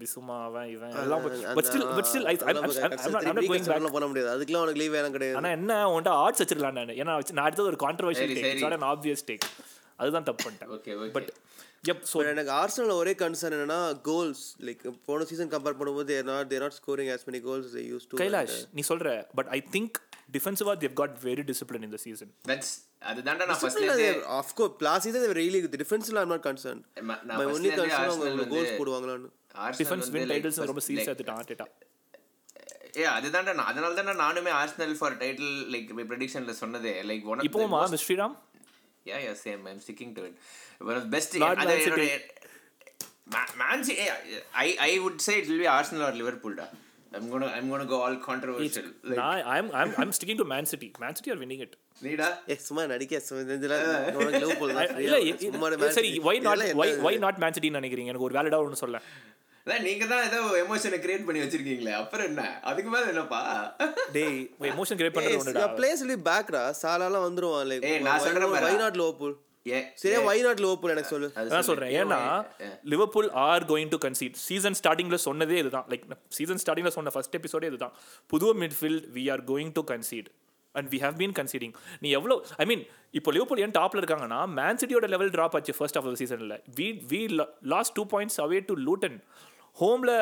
பிசுமா 0.03 0.39
அவன் 0.49 0.69
இவன் 0.75 0.95
எல்லாம் 1.05 1.25
but 1.59 1.69
still 1.71 1.89
but 1.97 2.11
still 2.11 2.29
I 2.33 2.37
going 3.51 3.69
back 3.73 3.97
பண்ண 3.97 4.07
முடியாது. 4.13 4.31
அதுக்கெல்லாம் 4.35 4.65
உனக்கு 4.67 4.83
லீவ் 4.83 4.95
வேணும் 4.99 5.17
கிடையாது. 5.17 5.39
ஆனா 5.41 5.51
என்ன 5.59 5.81
உன்ட்ட 5.97 6.15
ஆர்ட்ஸ் 6.25 6.43
வச்சிருக்கலாம் 6.43 6.79
நான். 6.79 6.97
ஏன்னா 7.03 7.15
நான் 7.37 7.47
அடுத்தது 7.47 7.71
ஒரு 7.73 7.81
controversial 7.87 8.33
take. 8.37 8.49
It's 8.53 8.67
not 8.67 8.89
obvious 8.95 9.25
take 9.31 9.47
அதுதான் 10.01 10.27
தப்பு 10.29 10.43
பண்ணிட்டேன். 10.47 11.13
பட் 11.17 11.31
எப் 11.85 12.03
ஸோ 12.11 12.19
எனக்கு 12.27 12.53
ஆர்சனல் 12.55 12.93
ஒரே 12.95 13.13
கன்சர்ன் 13.21 13.55
என்னன்னா 13.57 13.79
கோல்ஸ் 14.07 14.43
லைக் 14.67 14.81
போன 15.07 15.27
சீசன் 15.29 15.51
கம்பேர் 15.53 15.77
பண்ணும்போது 15.79 16.09
they're 16.11 16.27
not 16.31 16.51
they're 16.53 16.65
not 16.65 16.77
scoring 16.79 17.11
as 17.15 17.23
many 17.29 17.41
goals 17.41 17.67
they 17.73 17.85
used 17.89 18.09
to 18.11 18.19
Kailash 18.23 18.57
நீ 18.73 18.85
சொல்ற 18.89 19.09
பட் 19.39 19.51
ஐ 19.57 19.61
திங்க் 19.75 19.99
டிஃபென்சிவா 20.37 20.75
தேவ் 20.83 20.95
காட் 21.01 21.15
வெரி 21.25 21.45
டிசிப்ளின் 21.51 21.87
இந்த 21.89 22.01
சீசன் 22.05 22.33
தட்ஸ் 22.51 22.73
அதுதான்டா 23.03 23.45
நான் 23.49 23.61
they- 23.97 24.13
of 24.39 24.49
course 24.57 24.81
last 24.81 25.05
season 25.07 25.21
they 25.23 25.31
were 25.33 25.41
really 25.41 25.61
good. 25.65 25.77
Defensively 25.79 26.21
I'm 26.23 26.33
not 26.35 26.43
concerned. 26.43 26.83
ம- 27.03 27.21
நான் 27.23 27.39
my 27.41 27.45
first 27.45 27.57
only 27.57 27.71
ல 27.71 27.75
இருந்தே 27.75 27.93
concern 27.93 28.11
அவங்க 28.15 28.49
கோல்ஸ் 28.55 28.73
போடுவாங்களான்னு. 28.81 29.29
டிஃபென்ஸ் 29.79 30.09
வின் 30.15 30.29
டைட்டில்ஸ் 30.33 30.59
ரொம்ப 30.71 30.83
சீரியஸ் 30.87 31.11
எடுத்துட்டான் 31.11 31.41
ஆர்டேட்டா 31.43 31.67
ஏ 32.97 33.07
அதுதான்டா 33.15 33.53
நான் 33.57 33.69
அதனால 33.71 33.91
தான்டா 33.97 34.15
நானுமே 34.23 34.51
ஆர்சனல் 34.59 34.95
ஃபார் 35.01 35.17
டைட்டில் 35.21 35.53
லைக் 35.75 35.91
ப்ரெடிக்ஷன்ல 36.11 36.53
சொன்னதே 36.61 36.93
like 37.11 37.25
one 37.31 37.39
of 37.39 37.47
இப்போமா 37.49 37.81
miss 37.93 38.05
Sriram? 38.07 38.35
Yeah 39.09 39.19
yeah 39.23 39.33
same 39.43 39.63
I 39.67 39.73
am 39.73 39.83
sticking 39.85 40.13
to 40.17 40.25
it 40.29 40.37
one 40.89 40.99
of 40.99 41.09
best 41.15 41.37
Not 41.41 41.63
Man 41.63 41.81
City. 41.87 42.09
Man 43.61 43.83
City 43.87 44.05
I 44.59 44.69
I 44.85 44.93
would 45.01 45.19
say 45.25 45.33
it 45.39 45.49
will 45.49 45.61
be 45.61 45.71
Arsenal 45.73 46.05
or 46.05 46.17
Liverpool 46.21 46.55
டா 46.61 46.67
I'm 47.13 47.27
gonna 47.33 47.47
I'm 47.57 47.69
gonna 47.73 47.85
go 47.91 47.99
all 48.05 48.17
controversial 48.25 48.89
like 49.05 49.19
நான் 49.21 49.43
I'm 49.55 49.69
I'm 49.81 49.93
I'm 50.01 50.15
sticking 50.17 50.41
to 50.41 50.47
Man 50.51 50.69
City 50.71 50.89
Man 51.03 51.17
City 51.19 51.33
or 51.35 51.41
winning 51.43 51.63
it 51.67 51.75
நீடா 52.03 52.29
ஏ 52.51 52.57
சும்மா 52.67 52.83
நடிக்க 52.93 53.21
சும்மா 53.27 53.43
இதெல்லாம் 53.57 53.85
உனக்கு 54.19 54.41
Liverpool 54.43 54.71
தான். 54.73 54.91
இல்ல 55.07 55.17
free 55.19 55.33
ஆ 55.33 55.39
சும்மா 55.47 55.69
Man 55.75 55.95
சரி 55.97 56.11
City. 56.11 56.21
ஒய் 56.29 56.41
நாட் 56.41 56.59
இதெல்லாம் 56.59 56.81
ஒய் 56.83 56.93
என்ன- 56.93 57.07
ஒய் 57.09 57.21
நாட் 57.25 57.41
மேன் 57.45 57.57
சிட்டின்னு 57.57 57.81
நினைக்கிறீங்க? 57.81 58.13
எனக்கு 58.13 58.29
ஒரு 58.29 58.37
வேலிடா 58.39 58.61
ஒன்று 58.65 58.83
சொல்ல 58.83 59.01
அதான் 59.69 59.83
நீங்க 59.87 60.05
தான் 60.07 60.23
ஏதோ 60.27 60.39
எமோஷனை 60.61 60.99
கிரியேட் 61.01 61.25
பண்ணி 61.27 61.41
வச்சிருக்கீங்களே 61.43 61.93
அப்புறம் 61.99 62.27
என்ன? 62.29 62.43
அதுக்கு 62.71 62.91
மேல 62.91 63.11
என்னப்பா? 63.13 63.41
டேய் 64.15 64.39
எமோஷன் 64.71 64.99
கிரியேட் 64.99 65.17
பண்றது 65.17 65.41
ஒண்ணுடா 65.41 65.65
be 66.13 66.17
back 66.29 66.47
டா. 66.55 66.63
சாலாலாம் 66.81 67.27
வந்துருவான் 67.27 67.69
லைக் 67.71 67.85
ஏய், 67.91 68.01
நான் 68.07 68.25
சொல்றேன் 68.25 68.55
பாரு. 68.55 68.67
வை 68.67 68.73
நாட் 68.83 68.99
லிவர்பூல் 69.01 69.35
ஏ 69.67 69.79
சரியா 70.03 70.21
வை 70.27 70.37
நாட் 70.41 70.63
லிவர்பூல் 70.65 70.95
எனக்கு 70.95 71.13
சொல்லு. 71.13 71.29
அது 71.37 71.49
அதான். 71.49 71.69
சொல்றேன் 71.69 71.93
ஏன்னா 72.01 72.21
Liverpool 72.93 73.31
are 73.45 73.69
going 73.71 73.93
to 73.95 74.01
concede 74.05 74.37
season 74.47 74.79
ஸ்டார்டிங்ல 74.81 75.19
சொன்னதே 75.27 75.59
இதுதான். 75.63 75.87
லைக் 75.93 76.07
சீசன் 76.39 76.63
ஸ்டார்டிங்ல 76.65 76.93
சொன்ன 76.97 77.13
ஃபர்ஸ்ட் 77.17 77.39
எபிசோடே 77.41 77.71
இதுதான். 77.73 77.95
புது 78.31 78.51
midfield 78.63 79.09
we 79.17 79.25
are 79.35 79.45
going 79.51 79.75
to 79.79 79.85
concede 79.91 80.31
and 80.75 80.89
we 80.93 80.99
have 81.03 81.15
been 81.21 81.35
conceding 81.37 81.73
நீ 82.03 82.09
எவ்வளோ 82.17 82.35
ஐ 82.59 82.67
மீன் 82.67 82.83
இப்போ 83.15 83.31
லிவர்பூல் 83.35 83.61
ஏன் 83.65 83.75
டாப்ல 83.77 84.01
இருக்காங்கன்னா 84.03 84.41
மேன் 84.57 84.79
சிட்டியோட 84.81 85.07
லெவல் 85.15 85.31
ட்ராப் 85.35 85.55
ஆச்சு 85.57 85.75
ஃபர்ஸ்ட் 85.79 85.99
ஆஃப் 85.99 86.07
த 86.07 86.19
சீசன்ல 86.21 86.57
we 86.77 86.89
we 87.13 87.21
lost 87.73 87.95
two 87.97 88.05
points 88.13 88.39
away 88.45 88.59
to 88.69 88.75
Luton 88.87 89.17
ஹோமில் 89.79 90.13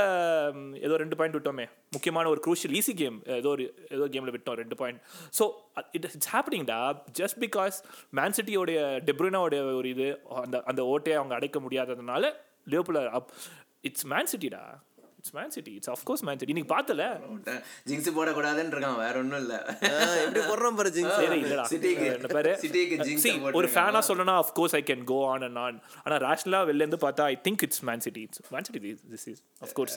ஏதோ 0.87 0.95
ரெண்டு 0.97 1.16
பாயிண்ட் 1.16 1.37
விட்டோமே. 1.37 1.66
முக்கியமான 1.92 2.29
ஒரு 2.29 2.40
க்ரூஷியல் 2.47 2.75
ஈஸி 2.77 2.95
கேம் 2.95 3.16
ஏதோ 3.37 3.49
ஒரு 3.49 3.64
ஏதோ 3.88 4.07
கேமில் 4.07 4.35
விட்டோம் 4.35 4.55
ரெண்டு 4.55 4.77
பாயிண்ட் 4.77 5.01
ஸோ 5.38 5.45
இட் 5.92 6.07
இட்ஸ் 6.09 6.31
ஹேப்பனிங்டா 6.35 6.79
ஜஸ்ட் 7.21 7.38
பிகாஸ் 7.45 7.77
மேன் 8.11 8.37
சிட்டியோடைய 8.37 8.81
டெப்ரினாவுடைய 9.05 9.62
ஒரு 9.77 9.88
இது 9.88 10.09
அந்த 10.45 10.62
அந்த 10.64 10.83
ஓட்டையை 10.85 11.19
அவங்க 11.19 11.35
அடைக்க 11.35 11.61
முடியாததுனால 11.61 12.33
லியோபுலர் 12.71 13.11
up 13.11 13.31
it's 13.81 14.07
man 14.07 14.31
சிட்டிடா 14.33 14.62
it's 15.27 15.37
Man 15.37 15.51
City 15.51 15.73
it's 15.75 15.91
of course 15.91 16.23
Man 16.23 16.39
City 16.39 16.53
இன்னைக்கு 16.53 16.73
பார்த்தல 16.73 17.05
ஜிங்ஸ் 17.87 18.11
போடக்கூடாதுன்னு 18.17 18.73
இருக்கான் 18.73 18.99
வேற 18.99 19.15
ஒண்ணும் 19.19 19.41
இல்ல. 19.41 19.55
எப்படி 20.19 20.43
போடுறான் 20.43 20.77
பாரு 20.77 20.91
ஜிங்ஸ் 20.91 21.17
சரி 21.19 21.39
இல்லடா. 21.43 21.65
சிட்டிக்கு- 21.73 22.09
என்ன 22.11 22.31
பாரு? 22.31 22.53
சிட்டிக்கு 22.62 23.55
ஒரு. 23.55 23.69
ஃபேனா 23.69 24.03
சொல்லணும்னா 24.09 24.37
of 24.37 24.53
course 24.55 24.77
I 24.77 24.83
can 24.87 25.05
go 25.05 25.19
on 25.29 25.43
and 25.43 25.59
on 25.59 25.79
ஆனா 26.05 26.17
ரேஷனலா 26.25 26.61
வெளில 26.69 26.85
இருந்து 26.85 27.01
பார்த்தா 27.03 27.27
I 27.27 27.39
think 27.45 27.65
it's 27.65 27.83
Man 27.83 28.01
City 28.01 28.23
it's 28.23 28.43
Man 28.51 28.67
City 28.67 28.81
this 29.11 29.27
is 29.29 29.43
of 29.61 29.75
course 29.75 29.97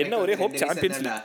என்ன 0.00 0.18
ஒரே 0.18 0.36
ஹோப் 0.36 0.56
சாம்பியன்ஸ். 0.62 1.00
லீக் 1.00 1.22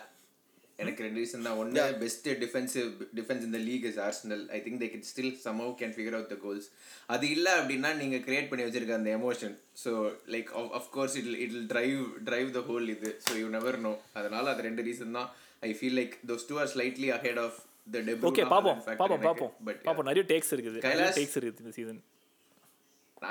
எனக்கு 0.84 1.04
ரெண்டு 1.06 1.20
ரீசன் 1.22 1.46
தான். 1.48 1.58
ஒன்னு 1.62 1.84
பெஸ்ட் 2.04 2.28
டிஃபென்சிவ் 2.44 2.89
டிஃபென்ஸ் 3.20 3.44
இந்த 3.48 3.60
league 3.70 3.86
is 3.89 4.00
Arsenal 4.08 4.44
I 4.58 4.60
think 4.65 4.80
they 4.84 4.89
can 4.94 5.06
still 5.12 5.34
somehow 5.46 5.72
can 5.82 5.94
figure 5.96 6.15
out 6.18 6.32
the 6.34 6.38
goals 6.46 6.68
அது 7.15 7.26
இல்ல 7.36 7.48
அப்படின்னா 7.60 7.92
நீங்க 8.02 8.18
கிரியேட் 8.28 8.50
பண்ணி 8.52 8.65
வச்சிருக்க 8.68 8.96
அந்த 9.00 9.12
emotion 9.20 9.56
so 9.84 9.94
like 10.36 10.52
of 10.80 10.89
course 10.98 11.15
it 11.22 11.30
it 11.46 11.56
drive 11.74 12.02
drive 12.30 12.50
the 12.58 12.62
whole 12.70 12.88
இது. 12.96 13.12
ஸோ 13.28 13.34
யூ 13.42 13.48
நெவர் 13.58 13.80
நோ 13.88 13.94
அதனால 14.22 14.46
அது 14.54 14.68
ரெண்டு 14.70 14.86
ரீசன் 14.89 15.18
தான். 15.20 15.30
I 15.70 15.72
feel 15.80 15.98
like 16.02 16.15
those 16.32 16.46
two 16.52 16.58
are 16.63 16.72
slightly 16.76 17.10
ahead 17.18 17.42
of 17.46 17.58
the 17.96 18.04
depth 18.10 18.28
okay 18.30 18.46
பாப்போம் 18.54 18.80
பாப்போம் 19.02 19.24
பாப்போம். 19.28 19.54
பட் 19.70 19.82
பாப்போம் 19.88 20.08
நிறைய 20.12 20.26
டேக்ஸ் 20.32 20.54
இருக்குது. 20.56 20.78
நிறைய 20.80 20.96
கைலாஷ். 20.98 21.18
டேக்ஸ் 21.20 21.38
இருக்குது 21.39 21.63
இந்த 21.65 21.74
season 21.80 22.00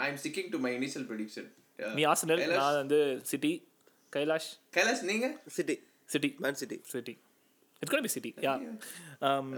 I 0.04 0.08
am 0.10 0.20
sticking 0.24 0.50
to 0.56 0.60
my 0.66 0.72
initial 0.80 1.06
prediction 1.12 1.48
நீ 1.98 2.04
ஆர்சனல் 2.12 2.42
நான் 2.60 2.80
வந்து 2.82 3.00
சிட்டி 3.30 3.52
கைலாஷ் 4.16 4.50
கைலாஷ் 4.76 5.02
நீங்க? 5.12 5.26
City 5.56 5.76
City 6.12 6.30
Man 6.44 6.60
City 6.62 6.78
City. 6.92 7.14
It's 7.82 7.90
gonna 7.92 8.02
be 8.02 8.10
City, 8.14 8.30
yeah. 8.44 8.58
Um, 9.28 9.48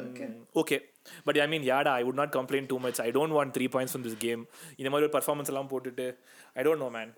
okay. 0.63 0.79
But 1.27 1.39
I 1.45 1.47
mean, 1.53 1.63
Yada, 1.63 1.91
I 2.01 2.03
would 2.07 2.19
not 2.23 2.31
complain 2.39 2.65
too 2.73 2.79
much. 2.87 2.99
I 3.07 3.11
don't 3.17 3.33
want 3.39 3.55
three 3.57 3.69
points 3.77 3.93
from 3.95 4.03
this 4.07 4.17
game. 4.27 4.43
இந்த 4.81 4.89
மாதிரி 4.93 5.07
ஒரு 5.07 5.15
performance 5.17 5.51
எல்லாம் 5.53 5.71
போட்டுட்டு 5.73 6.07
I 6.59 6.65
don't 6.69 6.83
know 6.85 6.91
man 6.99 7.13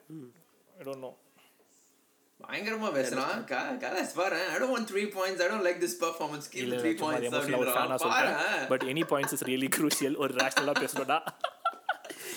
I 0.78 0.84
don't 0.88 1.04
know 1.06 1.12
பயங்கரமா 2.40 2.88
பேசுறான். 2.98 3.34
கைலாஷ் 3.82 4.14
பாரு. 4.20 4.38
I 4.52 4.56
don't 4.60 4.72
want 4.74 4.88
3 4.92 5.04
points 5.16 5.42
I 5.44 5.48
don't 5.50 5.66
like 5.68 5.80
this 5.84 5.98
performance 6.04 6.46
keep 6.54 6.72
3 6.72 6.94
points 7.02 8.06
but 8.72 8.86
any 8.92 9.04
points 9.12 9.34
is 9.38 9.44
really 9.50 9.70
crucial 9.78 10.16
ஒரு 10.24 10.34
ரேஷனலா 10.42 10.74
பேசணும்டா. 10.82 11.18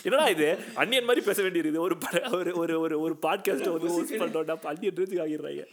என்னடா 0.05 0.27
இது? 0.27 0.57
அன்னியன் 0.75 1.03
மாதிரி 1.03 1.25
பேச 1.25 1.41
வேண்டியது 1.41 1.81
ஒரு 1.81 1.97
பட- 1.97 2.29
ஒரு 2.29 2.57
ஒரு 2.57 2.79
ஒரு 2.79 2.99
ஒரு 2.99 3.13
பாட்காஸ்ட் 3.13 3.69
வந்து 3.69 3.87
ஹோஸ்ட் 3.87 4.13
பண்றோம்டா. 4.13 4.63
அன்னியன் 4.63 4.93
ரேஞ்சுக்கு 4.93 5.23
ஆகிடுறாங்க. 5.25 5.63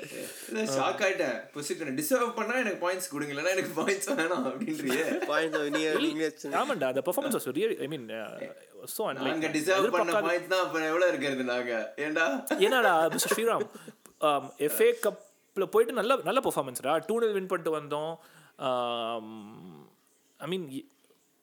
ஷாக் 0.52 1.02
ஆயிட்டேன். 1.06 1.40
பொசிஷன் 1.54 1.94
டிசர்வ் 1.94 2.34
பண்ணா 2.34 2.54
எனக்கு 2.54 2.90
பாயிண்ட்ஸ் 2.90 3.10
கொடுங்க. 3.10 3.50
எனக்கு 3.50 3.82
பாயிண்ட்ஸ் 3.82 4.10
வேணாம் 4.10 4.46
அப்படின்றியே. 4.46 6.00
நீங்க 6.00 6.32
ஆமாண்டா. 6.42 6.84
அந்த 6.84 7.02
performance 7.04 7.36
was 7.36 7.52
real 7.52 7.78
I 7.78 7.86
mean 7.86 8.08
so 8.98 9.12
நாங்க 9.12 9.48
டிசர்வ் 9.48 9.90
பண்ண 9.90 10.12
பாயிண்ட்ஸ் 10.12 10.46
தான். 10.46 10.64
அப்புறம் 10.64 10.86
எவ்வளவு 10.86 11.08
இருக்கிறது 11.08 11.44
நாங்க? 11.44 11.94
ஏன்டா 11.96 12.58
என்னடா 12.58 13.08
மிஸ்டர் 13.08 13.38
ஸ்ரீராம்? 13.38 13.68
எஃப்ஏ 14.58 14.92
கப்பில் 15.02 15.64
போயிட்டு 15.64 15.94
நல்ல 15.94 16.16
நல்ல 16.24 16.40
பெர்ஃபார்மன்ஸ்டா 16.40 17.00
டூ. 17.06 17.18
நெல் 17.18 17.32
வின் 17.32 17.46
பண்ணிட்டு 17.46 17.76
வந்தோம். 17.78 18.16
I 20.36 20.48
mean 20.48 20.90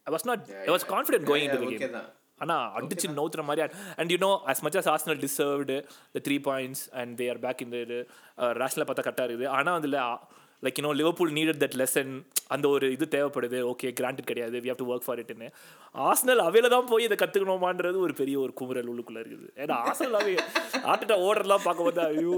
I 0.03 0.13
was 0.13 0.23
not 0.23 0.45
I 0.67 0.73
was 0.75 0.87
confident 0.87 1.27
going 1.29 1.53
in 1.53 1.59
to 1.59 1.69
okay 1.69 1.77
game 1.77 1.91
தான். 1.91 2.09
ஆனால் 2.43 2.65
அடிச்சு 2.79 3.07
நவுத்துற 3.19 3.43
மாதிரி 3.49 3.63
and 3.99 4.11
you 4.13 4.19
know 4.25 4.31
as 4.53 4.63
much 4.65 4.77
as 4.81 4.89
Arsenal 4.95 5.21
deserved 5.25 5.77
the 6.15 6.23
three 6.27 6.37
points 6.49 6.83
and 7.01 7.13
they 7.21 7.27
are 7.33 7.41
back 7.45 7.63
இந்த 7.67 7.77
இது 7.85 7.97
ரேஷனில் 8.61 8.87
பார்த்தா 8.89 9.05
கரெக்டாக 9.07 9.27
இருக்குது. 9.27 9.53
ஆனால் 9.57 9.79
அதில் 9.81 9.99
like 10.63 10.79
you know 10.79 10.93
Liverpool 10.93 11.31
needed 11.31 11.61
that 11.61 11.77
lesson 11.77 12.11
அந்த 12.47 12.67
ஒரு 12.67 12.91
இது 12.91 13.07
தேவைப்படுது. 13.11 13.57
ஓகே 13.71 13.93
கிராண்டட் 13.99 14.25
கிடையாது. 14.25 14.59
We 14.59 14.67
have 14.67 14.75
to 14.75 14.93
work 14.93 15.05
for 15.05 15.19
இட்னு 15.19 15.47
Arsenal 15.95 16.41
அவையில 16.41 16.69
தான் 16.69 16.85
போய் 16.85 17.03
இதை 17.03 17.17
கற்றுக்கணுமான்றது 17.19 17.97
ஒரு 17.97 18.13
பெரிய 18.13 18.39
ஒரு 18.39 18.53
குமுறல் 18.61 18.89
உள்ளுக்குள்ளே 18.89 19.21
இருக்குது. 19.21 19.47
ஏன்னா 19.57 19.75
ஆர்சனல் 19.81 20.17
அவை 20.19 20.33
ஆட்டுட்ட 20.83 21.15
ஓடுறதுலாம் 21.19 21.63
பார்க்கும்போது 21.63 22.01
ஐயோ. 22.01 22.33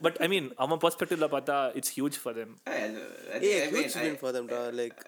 பட் 0.00 0.16
ஐ 0.16 0.28
மீன் 0.28 0.52
அவன் 0.56 0.78
பர்ஸ்பெக்டிவ்ல 0.78 1.26
பார்த்தா 1.30 1.70
it's 1.74 2.00
huge 2.00 2.18
for 2.22 2.34
them 2.34 2.54
like 4.72 4.98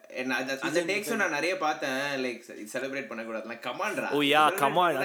அந்த- 0.61 0.85
டேக்ஸும் 0.85 1.15
நான் 1.15 1.31
நிறைய 1.31 1.59
பார்த்தேன். 1.59 1.99
லைக் 2.25 2.41
செலிப்ரேட் 2.73 3.07
பண்ணக்கூடாது. 3.07 3.59
கமான்டா 3.63 4.11
ஓ 4.11 4.21
யா 4.27 4.55
கமான் 4.55 4.97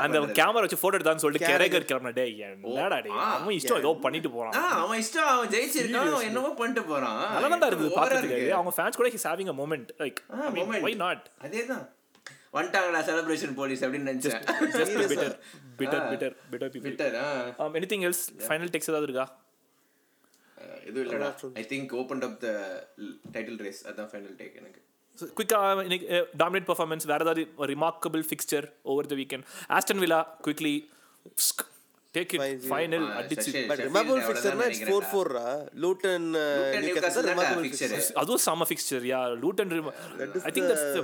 அந்த 0.00 0.18
கேமரா 0.38 0.60
வச்சு 0.60 0.78
போட்டோ 0.78 0.98
எடுத்தான்னு 0.98 1.16
சொல்லிட்டு 1.16 1.46
கேரகர் 1.46 1.88
கிளம்பின 1.88 2.12
டே 2.12 2.36
என்னடா 2.38 2.98
டே 3.00 3.10
ஆ, 3.10 3.32
அவன் 3.34 3.54
இஷ்டம் 3.56 3.78
ஏதோ 3.78 3.98
பண்ணிட்டு 4.02 4.30
போறான். 4.30 4.52
அவன் 4.76 5.00
இஷ்டம். 5.00 5.28
அவன் 5.28 5.48
அவன் 6.00 6.26
என்னமோ 6.28 6.50
பண்ணிட்டு 6.60 6.82
போறான். 6.90 7.20
நல்லா 7.34 7.56
தான் 7.56 7.70
இருக்குது. 7.70 8.50
அவங்க 8.58 8.72
ஃபேன்ஸ் 8.76 8.98
கூட 9.00 9.08
he's 9.08 9.26
having 9.30 9.50
a 9.52 9.56
moment 9.62 9.90
like 10.02 10.18
ah, 10.32 10.48
moment. 10.58 10.82
Why 10.86 10.94
not 11.04 11.24
அதேதான். 11.46 11.84
வந்துட்டாங்களா 12.56 13.00
செலிப்ரேஷன் 13.08 13.54
போலீஸ் 13.54 13.82
அப்படின்னு 13.84 14.10
நினைச்சேன். 14.12 14.42
Bitter 15.10 15.34
bitter 15.80 16.04
bitter 16.10 16.34
bitter 16.52 16.70
people 16.74 16.94
Twitter 16.96 17.16
anything 17.80 18.04
else 18.08 18.24
final 18.46 18.72
takes 18.74 18.90
ஏதாவது 18.92 19.08
இருக்கா? 19.08 19.26
இது 20.90 20.98
இல்லடா. 21.04 21.28
I 21.54 21.64
think 21.72 21.92
open 21.92 22.22
up 22.22 22.38
the 22.40 22.48
title 23.32 23.60
race 23.66 23.80
அதான் 23.88 24.10
ஃபைனல் 24.12 24.36
டேக் 24.40 24.54
எனக்கு. 24.54 24.80
குயிக்காக 25.36 25.82
இன்னைக்கு 25.82 26.06
டாமினேட் 26.38 26.68
பர்ஃபார்மன்ஸ் 26.70 27.04
வேறு 27.04 27.24
ஏதாவது 27.26 27.42
remarkable 27.72 28.24
fixture 28.30 28.66
over 28.92 29.06
the 29.06 29.14
weekend 29.14 29.46
Aston 29.68 29.98
Villa 29.98 30.20
quickly 30.44 30.74
take 32.16 32.32
it 32.36 32.64
final 32.68 33.06
அடிச்சு 33.18 33.50
பட் 33.70 33.82
அவ்வளவுதான் 33.82 34.24
ஃபிக்சர்னா 34.26 34.66
இட்ஸ் 34.70 34.84
ஃபோர் 34.88 35.06
ஃபோர்ரா 35.10 35.46
லூட்டன் 35.84 36.28
Newcastle 36.84 37.26
தான்டா 37.28 37.46
fixture. 37.66 37.90
அதுவும் 38.22 38.42
செம்ம 38.46 38.66
fixture 38.70 39.06
yeah? 39.10 39.20
Luton 39.42 39.72
I 40.42 40.52
think 40.56 40.70
that's 40.72 40.98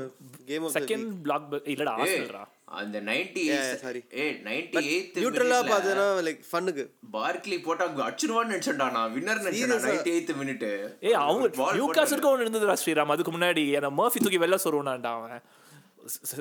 game 0.51 0.65
of 0.65 0.71
the 0.71 0.77
second 0.79 1.07
block 1.25 1.47
இல்லடா 1.75 1.95
ஆஸ்டல்ரா 2.03 2.45
அந்த 2.79 2.99
98 3.01 3.43
Yeah, 3.47 3.65
sorry. 3.81 4.01
ஏ 4.19 4.27
98th 4.45 5.17
நியூட்ரலா 5.19 5.59
பார்த்தனா 5.71 6.07
லைக் 6.29 6.41
ஃபன்னுக்கு 6.51 6.85
பார்க்லி 7.17 7.57
போட்டா 7.67 7.87
அடிச்சிருவான்னு 8.07 8.53
நினைச்சேன்டா 8.53 8.87
நான். 8.97 9.11
வின்னர் 9.17 9.43
நினைச்சேன் 9.47 9.75
98th 9.75 10.33
மினிட் 10.41 10.65
ஏய் 11.09 11.19
அவங்க 11.25 11.49
நியூகாஸ்லுக்கு 11.79 12.31
ஒன்று 12.31 12.47
இருந்ததுடா 12.47 12.77
ஸ்ரீராம். 12.83 13.13
அதுக்கு 13.15 13.35
முன்னாடி 13.37 13.65
அந்த 13.81 13.91
மர்ஃபி 13.99 14.23
தூக்கி 14.25 14.41
வெளில 14.45 14.59
சொல்லுவான்டா 14.65 15.13
அவன். 15.19 15.37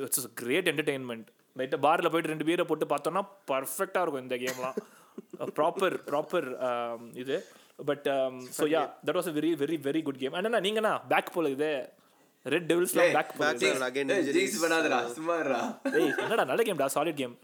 இட்ஸ் 0.06 0.28
கிரேட் 0.40 0.70
என்டர்டெயின்மெண்ட் 0.72 1.28
லைட்டாக 1.56 1.82
பாரில் 1.82 2.12
போயிட்டு 2.12 2.32
ரெண்டு 2.32 2.45
பேரை 2.45 2.66
போட்டு 2.66 2.86
பார்த்தோம்னா 2.88 3.22
பர்ஃபெக்டாக 3.47 4.04
இருக்கும் 4.04 4.24
இந்த 4.24 4.38
கேம்லாம் 4.38 4.78
ப்ராப்பர் 5.56 5.95
ப்ராப்பர் 6.08 6.47
இது. 7.16 7.38
But 7.80 8.06
so 8.58 8.66
yeah 8.74 8.82
that 9.06 9.18
was 9.18 9.30
a 9.30 9.36
very 9.38 9.52
very 9.62 9.78
very 9.86 10.02
good 10.04 10.20
game 10.20 10.36
அண்ணா 10.39 10.62
நீங்கண்ணா 10.66 10.93
பேக் 11.12 11.34
போல 11.34 11.49
இது. 11.56 11.72
ரெட் 12.45 12.68
டெவில்ஸ்லாம் 12.70 13.16
பேக் 13.16 13.34
சும்மாடா 15.16 15.60
ஏய் 15.97 16.14
என்னடா 16.24 16.43
நல்ல 16.43 16.62
கேம்டா 16.68 16.88
solid 16.95 17.20
game 17.20 17.36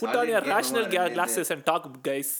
put 0.00 0.16
on 0.16 0.30
your 0.30 0.48
rational 0.50 0.88
glasses 1.14 1.52
and 1.54 1.64
talk 1.64 1.86
guys 2.08 2.32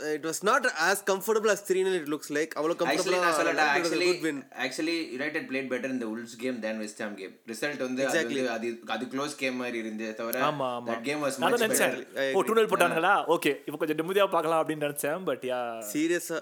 it 0.00 0.14
it 0.14 0.24
was 0.24 0.38
not 0.42 0.62
as 0.82 0.98
comfortable 1.02 1.50
as 1.50 1.60
3 1.64 1.94
it 1.98 2.08
looks 2.08 2.28
like. 2.30 2.50
அவ்வளவு 2.58 2.86
actually 2.86 3.18
நான் 3.58 4.20
win 4.24 4.40
actually 4.64 4.96
United 5.12 5.46
played 5.50 5.68
better 5.72 5.92
இந்த 5.94 6.06
Wolves 6.12 6.36
game 6.42 6.58
then 6.60 6.78
West 6.82 7.02
Ham 7.04 7.16
game 7.16 7.34
result 7.52 7.82
வந்து 7.84 8.04
அது 8.06 8.20
வந்து 8.22 8.44
அது 8.56 8.68
அது 8.94 9.06
close 9.14 9.34
game 9.42 9.58
மாதிரி 9.62 9.80
இருந்தே 9.84 10.10
தவிர 10.20 10.44
ஆமா 10.48 10.68
ஆமா. 10.76 10.88
That 10.90 11.04
game 11.08 11.22
was 11.24 11.38
much 11.44 11.58
better 11.64 11.98
oh 12.32 12.44
two-nil 12.48 12.70
போட்டானுங்களா? 12.72 13.14
ஓகே 13.36 13.52
இப்போ 13.66 13.80
கொஞ்சம் 13.82 14.00
நிம்மதியா 14.00 14.26
பார்க்கலாம் 14.28 14.62
அப்படின்னு 14.62 14.86
நினைச்சேன் 14.86 15.26
பட் 15.28 15.44
யா 15.50 15.60
சீரியஸா 15.92 16.40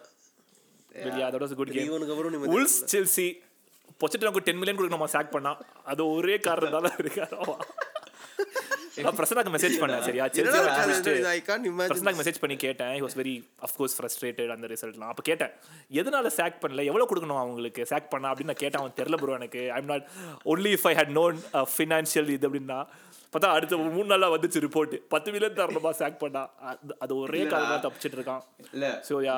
yeah 1.17 1.29
that 1.29 1.45
was 1.45 1.59
good 1.59 1.75
game 1.75 1.89
இவனுக்கு 1.91 2.15
அப்புறம் 2.15 2.55
உல்ஸ் 2.57 2.79
செல்சி 2.93 3.29
பொச்சிட்டு 4.01 4.41
டென் 4.47 4.59
மில்லியன் 4.59 4.79
கொடுக்கணுமா 4.79 5.07
சாக் 5.13 5.35
பண்ணா? 5.35 5.53
அது 5.85 6.03
ஒரே 6.15 6.35
காரணத்தால 6.47 6.89
இருக்காரு? 6.99 7.37
பிரசனாக்கு 9.19 9.51
மெசேஜ் 9.55 9.75
பண்ணேன் 9.81 10.03
சரியா? 10.03 10.25
பிரசனாக்கு 11.91 12.21
மெசேஜ் 12.21 12.41
பண்ணி 12.41 12.57
கேட்டேன். 12.57 12.93
He 12.95 13.03
was 13.05 13.17
very 13.17 13.35
of course 13.63 13.95
frustrated 13.97 14.51
அந்த 14.51 14.67
ரிசல்ட்லாம் 14.67 15.11
அப்போ 15.11 15.23
கேட்டேன் 15.23 15.53
எதனால 15.93 16.27
சாக் 16.37 16.61
பண்ணல? 16.63 16.85
எவ்வளோ 16.85 17.07
கொடுக்கணும் 17.11 17.41
அவங்களுக்கு? 17.41 17.83
சாக் 17.87 18.09
பண்ணா? 18.09 18.31
அப்படின்னு 18.31 18.53
நான் 18.53 18.63
கேட்டேன் 18.63 18.81
அவன் 18.81 18.97
தெரில 18.97 19.17
ப்ரோ 19.17 19.35
எனக்கு. 19.35 19.63
I'm 19.73 19.85
not 19.85 20.07
only 20.47 20.73
if 20.77 20.87
I 20.87 20.95
had 20.95 21.13
known 21.19 21.39
financial 21.73 22.31
இது 22.31 22.49
அப்படின்னா. 22.49 22.79
பார்த்தா 23.33 23.51
அடுத்த 23.55 23.77
மூணு 23.89 24.07
நாளா 24.07 24.29
வந்துச்சு 24.35 24.63
ரிப்போர்ட் 24.65 24.95
பத்து 25.09 25.31
மில்லியன் 25.33 25.57
தரணுமா 25.57 25.91
சாக் 25.95 26.19
பண்ணா? 26.19 26.43
அது- 27.03 27.19
ஒரே 27.19 27.43
காரணமாக 27.47 27.81
தப்பிச்சிட்டு 27.87 28.19
இருக்கான். 28.19 28.43
இல்ல 28.73 28.87
so 29.09 29.15
yeah 29.27 29.37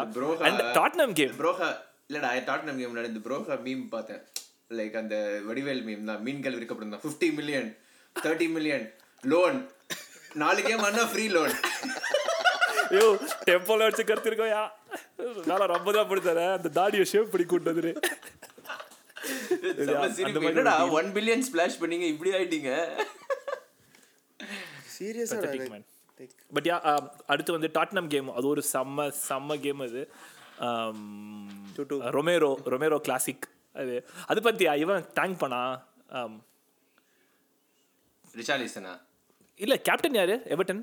and 0.48 0.62
Tottenham 0.76 1.12
game 1.12 1.34
ப்ரோஹா 1.40 1.70
இல்லடா 2.10 2.30
டாட்னம் 2.46 2.78
கேம் 2.78 2.92
நடந்து 2.92 3.22
ப்ரோஹா 3.26 3.56
மீம் 3.64 3.84
பார்த்தேன். 3.88 4.22
லைக் 4.70 4.96
அந்த 4.96 5.16
வடிவேல் 5.46 5.84
மீம் 5.84 6.04
தான். 6.04 6.22
மீன்கள் 6.22 6.56
விற்கப்படும் 6.56 6.94
தான் 6.94 7.04
fifty 7.04 7.30
million 7.34 7.68
thirty 8.16 8.48
million 8.50 8.86
loan 9.22 9.58
நாலு 10.36 10.60
கேம் 10.62 10.84
ஆனா 10.84 11.04
ஃப்ரீ 11.10 11.24
லோன் 11.28 11.54
ஐயோ 12.90 13.06
டெம்போல 13.48 13.86
வச்சு 13.88 14.08
கருத்திருக்கோயா 14.10 14.62
நான் 15.48 15.72
ரொம்ப 15.74 15.92
தான் 15.92 16.10
படுத்தார 16.10 16.42
அந்த 16.56 16.70
தாடியை 16.76 17.06
ஷேப் 17.12 17.32
பண்ணி 17.32 17.46
கூட்டு 17.46 17.70
வந்துரு 17.70 17.92
அந்த 19.80 19.94
மாதிரி 19.96 20.48
என்னடா 20.50 20.74
ஒன் 20.98 21.08
பில்லியன் 21.16 21.46
ஸ்பிளாஷ் 21.48 21.80
பண்ணீங்க 21.80 22.06
இப்படி 22.12 22.30
ஆயிட்டீங்க? 22.32 22.70
சீரியஸா. 24.94 25.38
பட் 26.52 26.68
யா 26.68 26.76
அடுத்து 27.26 27.56
வந்து 27.56 27.68
டாட்னம் 27.74 28.10
கேம் 28.14 28.30
அது 28.32 28.46
ஒரு 28.48 28.62
செம்ம 28.72 29.06
செம்ம 29.26 29.58
கேம் 29.60 29.82
அது. 29.84 30.02
ரொமேரோ 32.16 32.50
ரொமேரோ 32.66 32.98
கிளாசிக் 33.06 33.46
அது 33.76 33.94
அது 34.26 34.40
பத்தியா? 34.40 34.72
இவன் 34.76 35.04
தேங்க் 35.18 35.40
பண்ணா? 35.42 35.60
Um, 36.18 36.32
ரிச்சாலிசனா 38.34 38.92
இல்ல 39.64 39.74
கேப்டன் 39.88 40.18
யாரு? 40.20 40.34
எவர்டன் 40.54 40.82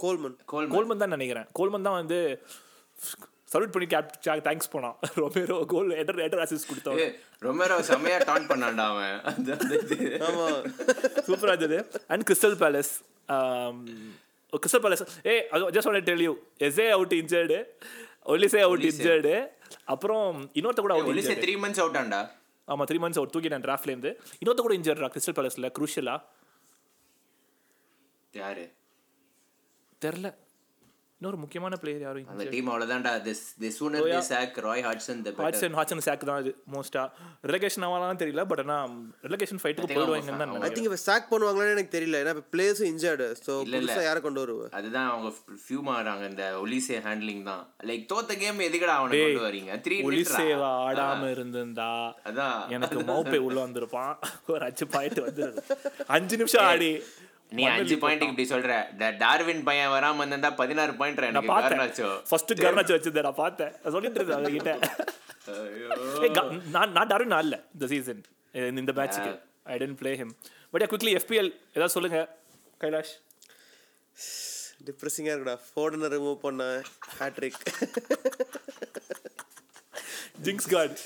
கோல்மன் 0.00 0.36
கோல் 0.50 0.68
கோல்மன் 0.74 1.00
தான் 1.02 1.14
நினைக்கிறேன். 1.16 1.46
கோல்மன் 1.58 1.86
தான் 1.86 1.98
வந்து 2.00 2.18
சல்யூட் 3.52 3.72
பண்ணி 3.74 3.86
கேப் 3.92 4.10
தேங்க்ஸ் 4.48 4.70
பண்ணான் 4.74 4.96
Romero 5.20 5.56
goal 5.72 5.90
Eder 6.02 6.20
Eder 6.26 6.42
assist 6.44 6.68
கொடுத்தவன். 6.70 7.12
ரொமேரோ 7.46 7.76
செம்மையா 7.90 8.18
டான் 8.30 8.48
பண்ணான்டா 8.50 8.86
அவன். 8.92 9.16
ஆமா. 10.28 10.46
சூப்பரா 11.28 11.54
இருந்தது. 11.54 11.78
And 12.12 12.26
Crystal 12.30 12.56
Palace 12.62 12.92
Crystal 14.52 14.84
Palace 14.86 15.02
a 15.30 15.34
just 15.76 15.88
one 15.90 15.98
tell 16.10 16.24
you 16.26 16.32
Eze 16.68 16.88
out 16.96 17.14
injured 17.20 17.58
Olise 18.34 18.60
out 18.66 18.86
injured 18.90 19.34
அப்புறம் 19.94 20.26
இன்னொருத்த 20.58 20.82
கூட 20.86 20.94
out 20.96 21.10
Olise 21.12 21.34
three 21.44 21.54
months 21.64 21.80
out 21.84 21.98
ஆண்டா? 22.02 22.20
ஆமா 22.68 22.84
த்ரீ 22.90 22.98
மந்த்ஸ் 23.04 23.20
அவுட் 23.20 23.32
தூக்கிட்டேன் 23.34 23.64
டிராஃப்ட்லேருந்து 23.66 24.10
இன்னொருத்த 24.40 24.64
கூட 24.66 24.76
இன்ஜர்டா 24.80 25.10
கிறிஸ்டல் 25.14 25.36
பேலஸ்ல 25.38 25.70
குரூஷியலா 25.78 26.16
யாரு 28.34 28.66
தெரில 30.02 30.28
இன்னொரு 31.20 31.38
முக்கியமான 31.42 31.76
பிளேயர் 31.82 32.02
யாரும் 32.02 32.28
அந்த 32.32 32.44
team 32.50 32.68
அவ்வளவுதான்டா. 32.70 33.12
This 33.24 33.40
the 33.62 33.68
sooner 33.76 34.04
the 34.08 34.18
sack 34.28 34.58
Roy 34.66 34.82
Hodgson 34.86 35.22
the 35.24 35.30
better 35.30 35.46
Hodgson 35.46 35.74
Hodgson 35.78 36.02
sack 36.06 36.26
தான் 36.28 36.38
இது 36.42 36.52
மோஸ்டா 36.74 37.02
ரிலகேஷன் 37.50 37.84
ஆகலாம் 37.86 38.20
தெரியல 38.20 38.42
பட் 38.50 38.62
ஆனா 38.64 38.76
ரிலகேஷன் 39.26 39.60
ஃபைட்டுக்கு 39.62 39.88
போயிடுவாங்கன்னு 39.90 40.40
தான் 40.44 40.52
ஐ 40.66 40.70
திங்க் 40.76 40.88
இப்ப 40.90 41.00
சாக் 41.06 41.28
பண்ணுவாங்களான்னு 41.32 41.74
எனக்கு 41.76 41.94
தெரியல. 41.96 42.20
ஏன்னா 42.22 42.34
இப்ப 42.36 42.46
பிளேயர்ஸும் 42.54 42.90
இன்ஜர்டு 42.92 43.26
சோ. 43.42 43.54
புதுசா 43.72 44.00
யாரை 44.06 44.22
கொண்டு 44.26 44.42
வருவ? 44.44 44.68
அதுதான் 44.80 45.08
அவங்க 45.12 45.32
ஃபியூம் 45.64 45.90
ஆறாங்க 45.96 46.24
இந்த 46.32 46.46
ஒலிசே 46.62 46.98
ஹேண்ட்லிங் 47.08 47.44
தான். 47.50 47.64
லைக் 47.90 48.06
தோத்த 48.12 48.38
கேம் 48.44 48.66
எதுக்குடா 48.68 48.96
அவனை 49.00 49.18
கொண்டு 49.24 49.46
வரீங்க? 49.48 49.80
த்ரீ 49.86 49.98
ஒலிசேவா 50.08 50.72
ஆடாம 50.86 51.30
இருந்திருந்தா 51.36 51.90
அதான். 52.30 52.58
எனக்கு 52.76 53.00
மௌப்பே 53.12 53.40
உள்ள 53.48 53.58
வந்திருப்பான். 53.66 54.14
ஒரு 54.54 54.62
அஞ்சு 54.70 54.86
பாயிண்ட் 54.94 55.20
வந்து 55.28 55.46
அஞ்சு 56.18 56.36
நிமிஷம் 56.42 56.66
ஆடி. 56.70 56.92
நீ 57.52 57.62
அஞ்சு 57.66 57.96
பாயிண்ட் 57.98 58.22
இப்படி 58.22 58.44
சொல்ற. 58.48 58.72
டார்வின் 59.18 59.62
பையன் 59.62 59.90
வராம 59.90 60.26
இருந்தா 60.26 60.50
பதினாறு 60.52 60.94
பாயிண்ட் 60.94 61.20
நான் 61.20 61.28
எனக்கு 61.30 61.52
காரணாச்சோ? 61.58 62.08
ஃபர்ஸ்ட் 62.28 62.52
கர்னாச்சு 62.60 62.94
வச்சிருந்தேன் 62.94 63.22
நான் 63.22 63.34
பார்த்தேன். 63.34 63.72
நான் 63.82 63.92
சொல்லிட்டு 63.92 64.20
இருந்தேன் 64.20 64.82
க- 66.32 66.44
நான் 66.70 66.92
நான் 66.92 67.06
டார்வின் 67.06 67.32
ஆடல 67.32 67.58
இந்த 67.74 67.86
சீசன் 67.86 68.22
இந்த 68.78 68.92
மேட்ச்சுக்கு 68.92 69.32
I 69.64 69.78
tend 69.78 69.94
play 69.94 70.16
him 70.16 70.34
but 70.70 70.84
quickly 70.84 71.14
EFL 71.14 71.50
ஏதாவது 71.70 71.88
சொல்லுங்க 71.88 72.20
கைலாஷ்? 72.80 73.14
டிப்ரெசிங்கா 74.86 75.30
இருக்குடா. 75.30 75.56
ஃபோர்டனை 75.66 76.08
ரிமூவ் 76.08 76.34
பண்ண 76.38 76.62
ஹேட்ரிக் 77.18 77.58
ஜிங்ஸ் 80.42 80.68
கார்டு 80.70 80.98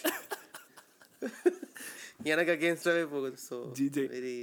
எனக்கு 2.25 2.53
அகேன்ஸ்டாவே 2.53 3.05
போகுது 3.07 3.37
ஸோ 3.49 3.57
GJ. 3.79 3.99
வெரி 4.11 4.35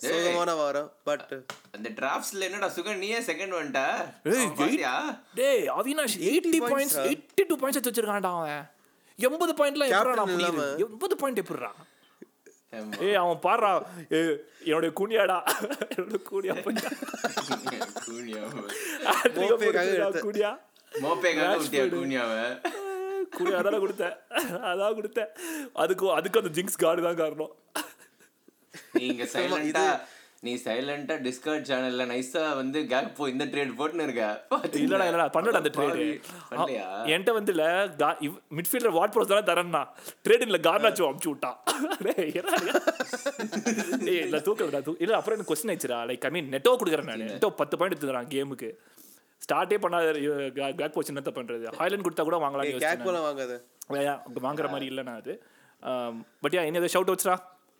சோகமான 0.00 0.56
வாரம் 0.56 0.92
பட் 1.04 1.42
அந்த 1.72 1.88
டிராஃப்ட்ஸ்ல 1.88 2.40
என்னடா 2.40 2.68
சுகர் 2.68 2.96
நீயே 2.96 3.18
செகண்ட் 3.18 3.54
வந்துட்ட? 3.54 3.82
ஏய்? 4.24 5.16
டேய் 5.34 5.68
அவினாஷ் 5.68 6.16
எயிட்டி 6.20 6.60
points 6.60 6.70
பாயிண்ட்ஸ் 6.70 6.98
ஆ? 6.98 7.02
எயிட்டி 7.02 7.44
டூ 7.48 7.56
பாயிண்ட்ஸ் 7.56 7.86
வச்சிருக்கான்டா 7.90 8.38
அவன். 8.38 8.70
எண்பது 9.16 9.52
பாயிண்ட்லாம் 9.52 9.88
எப்படா 9.88 10.14
Captain 10.14 10.38
இல்லாம. 10.38 10.62
எண்பது 10.62 11.16
பாயிண்ட் 11.16 11.38
எப்படிடா? 11.38 11.74
ஆமா. 12.72 13.00
ஏய் 13.00 13.14
அவன் 13.14 13.36
பாடுறா. 13.42 13.82
ஏய், 14.10 14.36
என்னுடைய 14.64 14.94
கூனியாடா. 15.00 15.38
என்னோட 15.96 16.16
கூனியா 16.32 16.62
பண்ணா 16.62 16.80
கூனியா. 18.06 18.42
எடுத்த- 19.84 20.20
கூனியா? 20.20 20.58
மோப்பேக்காக 21.02 21.56
விட்டியா 21.56 21.84
கூனியாவை? 21.94 22.60
கூனியா 23.38 23.56
அதான் 23.60 23.82
கொடுத்தேன். 23.84 24.16
அதான் 24.62 24.94
கொடுத்தேன். 24.94 25.28
அதுக்கு 25.72 26.12
அதுக்கு 26.12 26.42
அந்த 26.42 26.60
ஜிங்ஸ் 26.60 26.78
கார்டு 26.78 27.02
தான் 27.02 27.16
காரணம். 27.16 27.50
நீங்க 29.00 29.24
சைலண்டா 29.34 29.86
நீ 30.42 30.52
சைலண்டா 30.64 31.14
டிஸ்கார்ட் 31.24 31.68
சேனல்ல 31.68 32.02
நைஸா 32.10 32.42
வந்து 32.58 32.78
கேப் 32.90 33.14
போ 33.16 33.24
இந்த 33.32 33.44
ட்ரேட் 33.52 33.72
போட்டுன்னு 33.78 34.04
இருக்க? 34.06 34.24
இல்லடா 34.80 35.06
இல்லடா 35.08 35.26
பண்ணடா 35.36 35.60
அந்த 35.60 35.70
ட்ரேடு 35.76 36.02
என்கிட்ட 37.12 37.32
வந்து 37.38 37.52
இல்ல 37.54 37.64
மிட்ஃபீல்டர் 38.58 38.94
வாட் 38.98 39.14
ப்ரோஸ் 39.14 39.32
தானே 39.32 39.44
தரேன்னா. 39.50 39.82
ட்ரேடிங்ல 40.26 40.60
கார்னாச்சோ 40.68 41.08
அமுச்சு 41.10 41.30
விட்டான். 41.32 41.58
இல்ல 44.26 44.38
தூக்கலடா 44.48 44.80
தூ 44.88 44.92
இல்ல 45.04 45.14
அப்புறம் 45.18 45.36
எனக்கு 45.36 45.52
கொஸ்டின் 45.52 45.72
ஆயிடுச்சுடா. 45.72 45.98
லைக் 46.10 46.26
ஐ 46.28 46.30
மீன் 46.36 46.52
நெட்டோ 46.54 46.72
கொடுக்குறேன் 46.80 47.10
நான். 47.10 47.26
நெட்டோ 47.32 47.50
பத்து 47.62 47.74
பாயிண்ட் 47.78 47.94
எடுத்துக்கிறான் 47.94 48.30
கேமுக்கு 48.34 48.70
ஸ்டார்ட்டே 49.42 49.78
பண்ணாத 49.82 50.06
பேக் 50.78 50.94
போச்சு 50.94 51.12
என்னத்த 51.14 51.32
பண்றது? 51.38 51.64
ஹைலண்ட் 51.80 52.06
கொடுத்தா 52.06 52.24
கூட 52.28 52.38
வாங்கலாம் 52.44 52.84
கேக் 52.86 53.04
போல 53.08 53.18
வாங்காத. 53.26 53.52
வாங்குற 54.46 54.66
மாதிரி 54.72 54.86
இல்லை 54.92 55.02
நான் 55.08 55.20
அது. 55.22 55.34
பட் 56.44 56.54
யா 56.56 56.62
என்ன 56.70 56.88
shout 56.94 57.12
அவுட்ஸ்ரா 57.12 57.36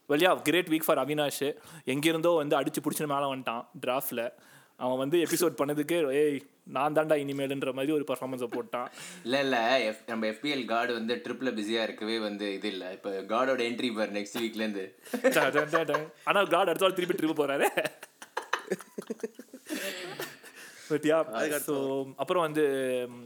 well yeah 0.09 0.43
great 0.43 0.69
week 0.69 0.85
for 0.87 0.99
Avinash. 0.99 1.57
எங்கிருந்தோ 1.85 2.31
வந்து 2.31 2.61
அடிச்சு 2.61 2.81
பிடிச்சிட்டு 2.83 3.07
மேலே 3.07 3.25
வந்துட்டான் 3.25 3.67
டிராஃப்டில் 3.87 4.33
அவன் 4.77 4.99
வந்து 4.99 5.19
எபிசோட் 5.19 5.55
பண்ணதுக்கு 5.61 6.13
ஏய் 6.13 6.47
நான் 6.65 6.93
தான்டா 6.93 7.17
இனிமேலுன்ற 7.23 7.73
மாதிரி 7.73 7.93
ஒரு 7.93 8.05
பர்ஃபார்மன்ஸை 8.07 8.49
போட்டான். 8.51 8.89
இல்ல 9.23 9.41
இல்ல 9.41 9.79
F- 9.91 10.03
நம்ம 10.07 10.27
எஃபிஎல் 10.27 10.65
கார்டு 10.65 10.93
வந்து 10.93 11.23
ட்ரிப்ல 11.25 11.55
பிஸியா 11.59 11.83
இருக்கவே 11.83 12.19
வந்து 12.19 12.55
இது 12.55 12.69
இல்ல. 12.69 12.93
இப்ப 12.93 13.11
கார்டோட 13.11 13.59
என்ட்ரி 13.69 13.97
பார் 13.97 14.13
நெக்ஸ்ட் 14.13 14.39
வீக்ல 14.39 14.55
இருந்து. 14.55 14.99
ட- 15.17 15.17
ட- 15.17 15.69
ட- 15.75 15.87
ட. 15.91 16.11
ஆனா 16.25 16.43
காட் 16.43 16.69
அடுத்த 16.69 16.87
வாரம் 16.87 16.95
திருப்பி 16.95 17.27
ட்ரிப் 17.27 17.47
போறாரு. 17.47 17.67
பட் 20.89 21.05
யா 21.05 21.19
ஸோ 21.67 22.13
அப்புறம் 22.17 22.43
வந்து 22.43 22.65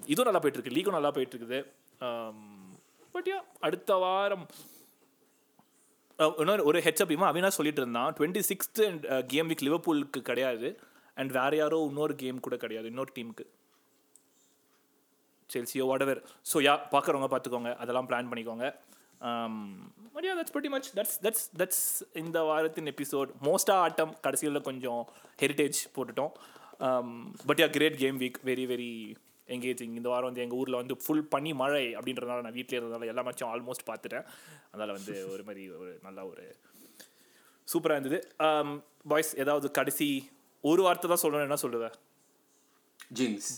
இதுவும் 0.06 0.32
நல்லா 0.32 0.38
போயிட்டு 0.38 0.70
இருக்கு. 0.70 0.74
லீக்கும் 0.76 0.92
நல்லா 0.92 1.10
போயிட்டு 1.10 1.36
இருக்குது. 1.36 1.58
பட் 3.12 3.26
யா 3.26 3.38
அடுத்த 3.60 3.94
வாரம் 3.94 4.46
இன்னொரு 6.38 6.64
ஒரு 6.64 6.78
ஹெச்அப் 6.80 7.10
இவன் 7.10 7.30
அவினா 7.30 7.50
சொல்லிட்டு 7.58 7.80
இருந்தான் 7.80 8.14
twenty 8.18 8.42
sixth 8.50 8.80
and 8.86 9.26
game 9.26 9.48
week 9.50 9.66
லிவர்பூலுக்கு 9.68 10.20
கிடையாது. 10.30 10.68
அண்ட் 11.14 11.30
வேற 11.38 11.56
யாரோ 11.56 11.78
இன்னொரு 11.88 12.14
கேம் 12.14 12.40
கூட 12.40 12.56
கிடையாது 12.56 12.88
இன்னொரு 12.88 13.12
டீமுக்கு 13.18 13.46
செல்சியோ 15.50 15.86
வாடவர் 15.90 16.20
ஸோ 16.52 16.58
யா 16.66 16.74
பார்க்குறவங்க 16.92 17.28
பார்த்துக்கோங்க 17.34 17.70
அதெல்லாம் 17.76 18.08
பிளான் 18.08 18.30
பண்ணிக்கோங்க. 18.32 18.66
Um, 19.28 19.56
yeah 20.26 20.34
that's 20.38 20.52
pretty 20.54 20.68
much 20.74 20.86
that's 20.96 21.16
that's 21.22 21.46
that's 21.58 21.82
இந்த 22.12 22.38
வாரத்தின் 22.42 22.84
எபிசோட் 22.84 23.30
மோஸ்ட்டாக 23.42 23.82
ஆட்டம் 23.86 24.12
கடைசியில் 24.20 24.60
கொஞ்சம் 24.60 25.02
ஹெரிட்டேஜ் 25.42 25.78
போட்டுட்டோம். 25.96 26.32
But 27.48 27.60
yeah 27.60 27.70
great 27.70 27.96
game 27.96 28.20
week 28.20 28.38
very 28.44 28.64
very 28.72 28.92
engaging 29.56 29.94
இந்த 30.00 30.08
வாரம் 30.12 30.28
வந்து 30.30 30.44
எங்கள் 30.44 30.60
ஊரில் 30.62 30.80
வந்து 30.80 30.96
ஃபுல் 31.04 31.26
பனி 31.34 31.52
மழை 31.62 31.84
அப்படின்றதுனால 31.98 32.44
நான் 32.46 32.58
வீட்டில் 32.58 32.78
இருந்ததால 32.78 33.10
எல்லா 33.12 33.24
மேட்சும் 33.28 33.50
ஆல்மோஸ்ட் 33.54 33.88
பார்த்துட்டேன். 33.90 34.26
அதனால் 34.70 34.96
வந்து 34.98 35.14
ஒரு 35.34 35.44
மாதிரி 35.48 35.64
ஒரு 35.82 35.92
நல்ல 36.06 36.26
ஒரு 36.30 36.44
சூப்பராக 37.68 37.98
இருந்தது. 37.98 38.20
பாய்ஸ் 39.12 39.32
ஏதாவது 39.44 39.66
கடைசி 39.80 40.08
ஒரு 40.64 40.80
வார்த்தை 40.86 41.08
தான் 41.10 41.22
சொல்லணும் 41.24 41.48
என்ன 41.48 41.60
சொல்லுவேன் 41.64 41.96
ஜிங்ஸ் 43.18 43.52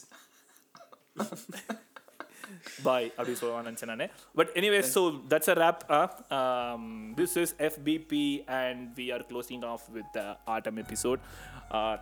பாய் 2.86 3.07
அப்படி 3.16 3.32
சொல்லுவான்னு 3.40 3.70
நினச்சேன் 3.70 3.90
நான். 3.93 4.12
But 4.38 4.51
anyway 4.59 4.78
so 4.95 5.01
that's 5.32 5.51
a 5.53 5.57
wrap 5.62 5.80
this 7.18 7.36
is 7.43 7.55
FBB 7.68 8.24
and 8.61 8.82
we 8.99 9.07
are 9.16 9.24
closing 9.30 9.64
off 9.72 9.86
with 9.97 10.16
atom 10.55 10.78
episode 10.84 11.20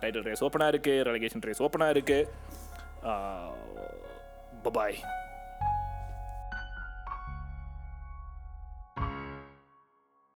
title 0.01 0.25
race 0.29 0.43
ஓப்பனாக 0.47 0.73
இருக்குது 0.73 1.03
ரெலகேஷன் 1.09 1.45
ரேஸ் 1.49 1.63
ஓப்பனாக 1.67 1.95
இருக்குது 1.95 2.27
பாய் 4.75 4.99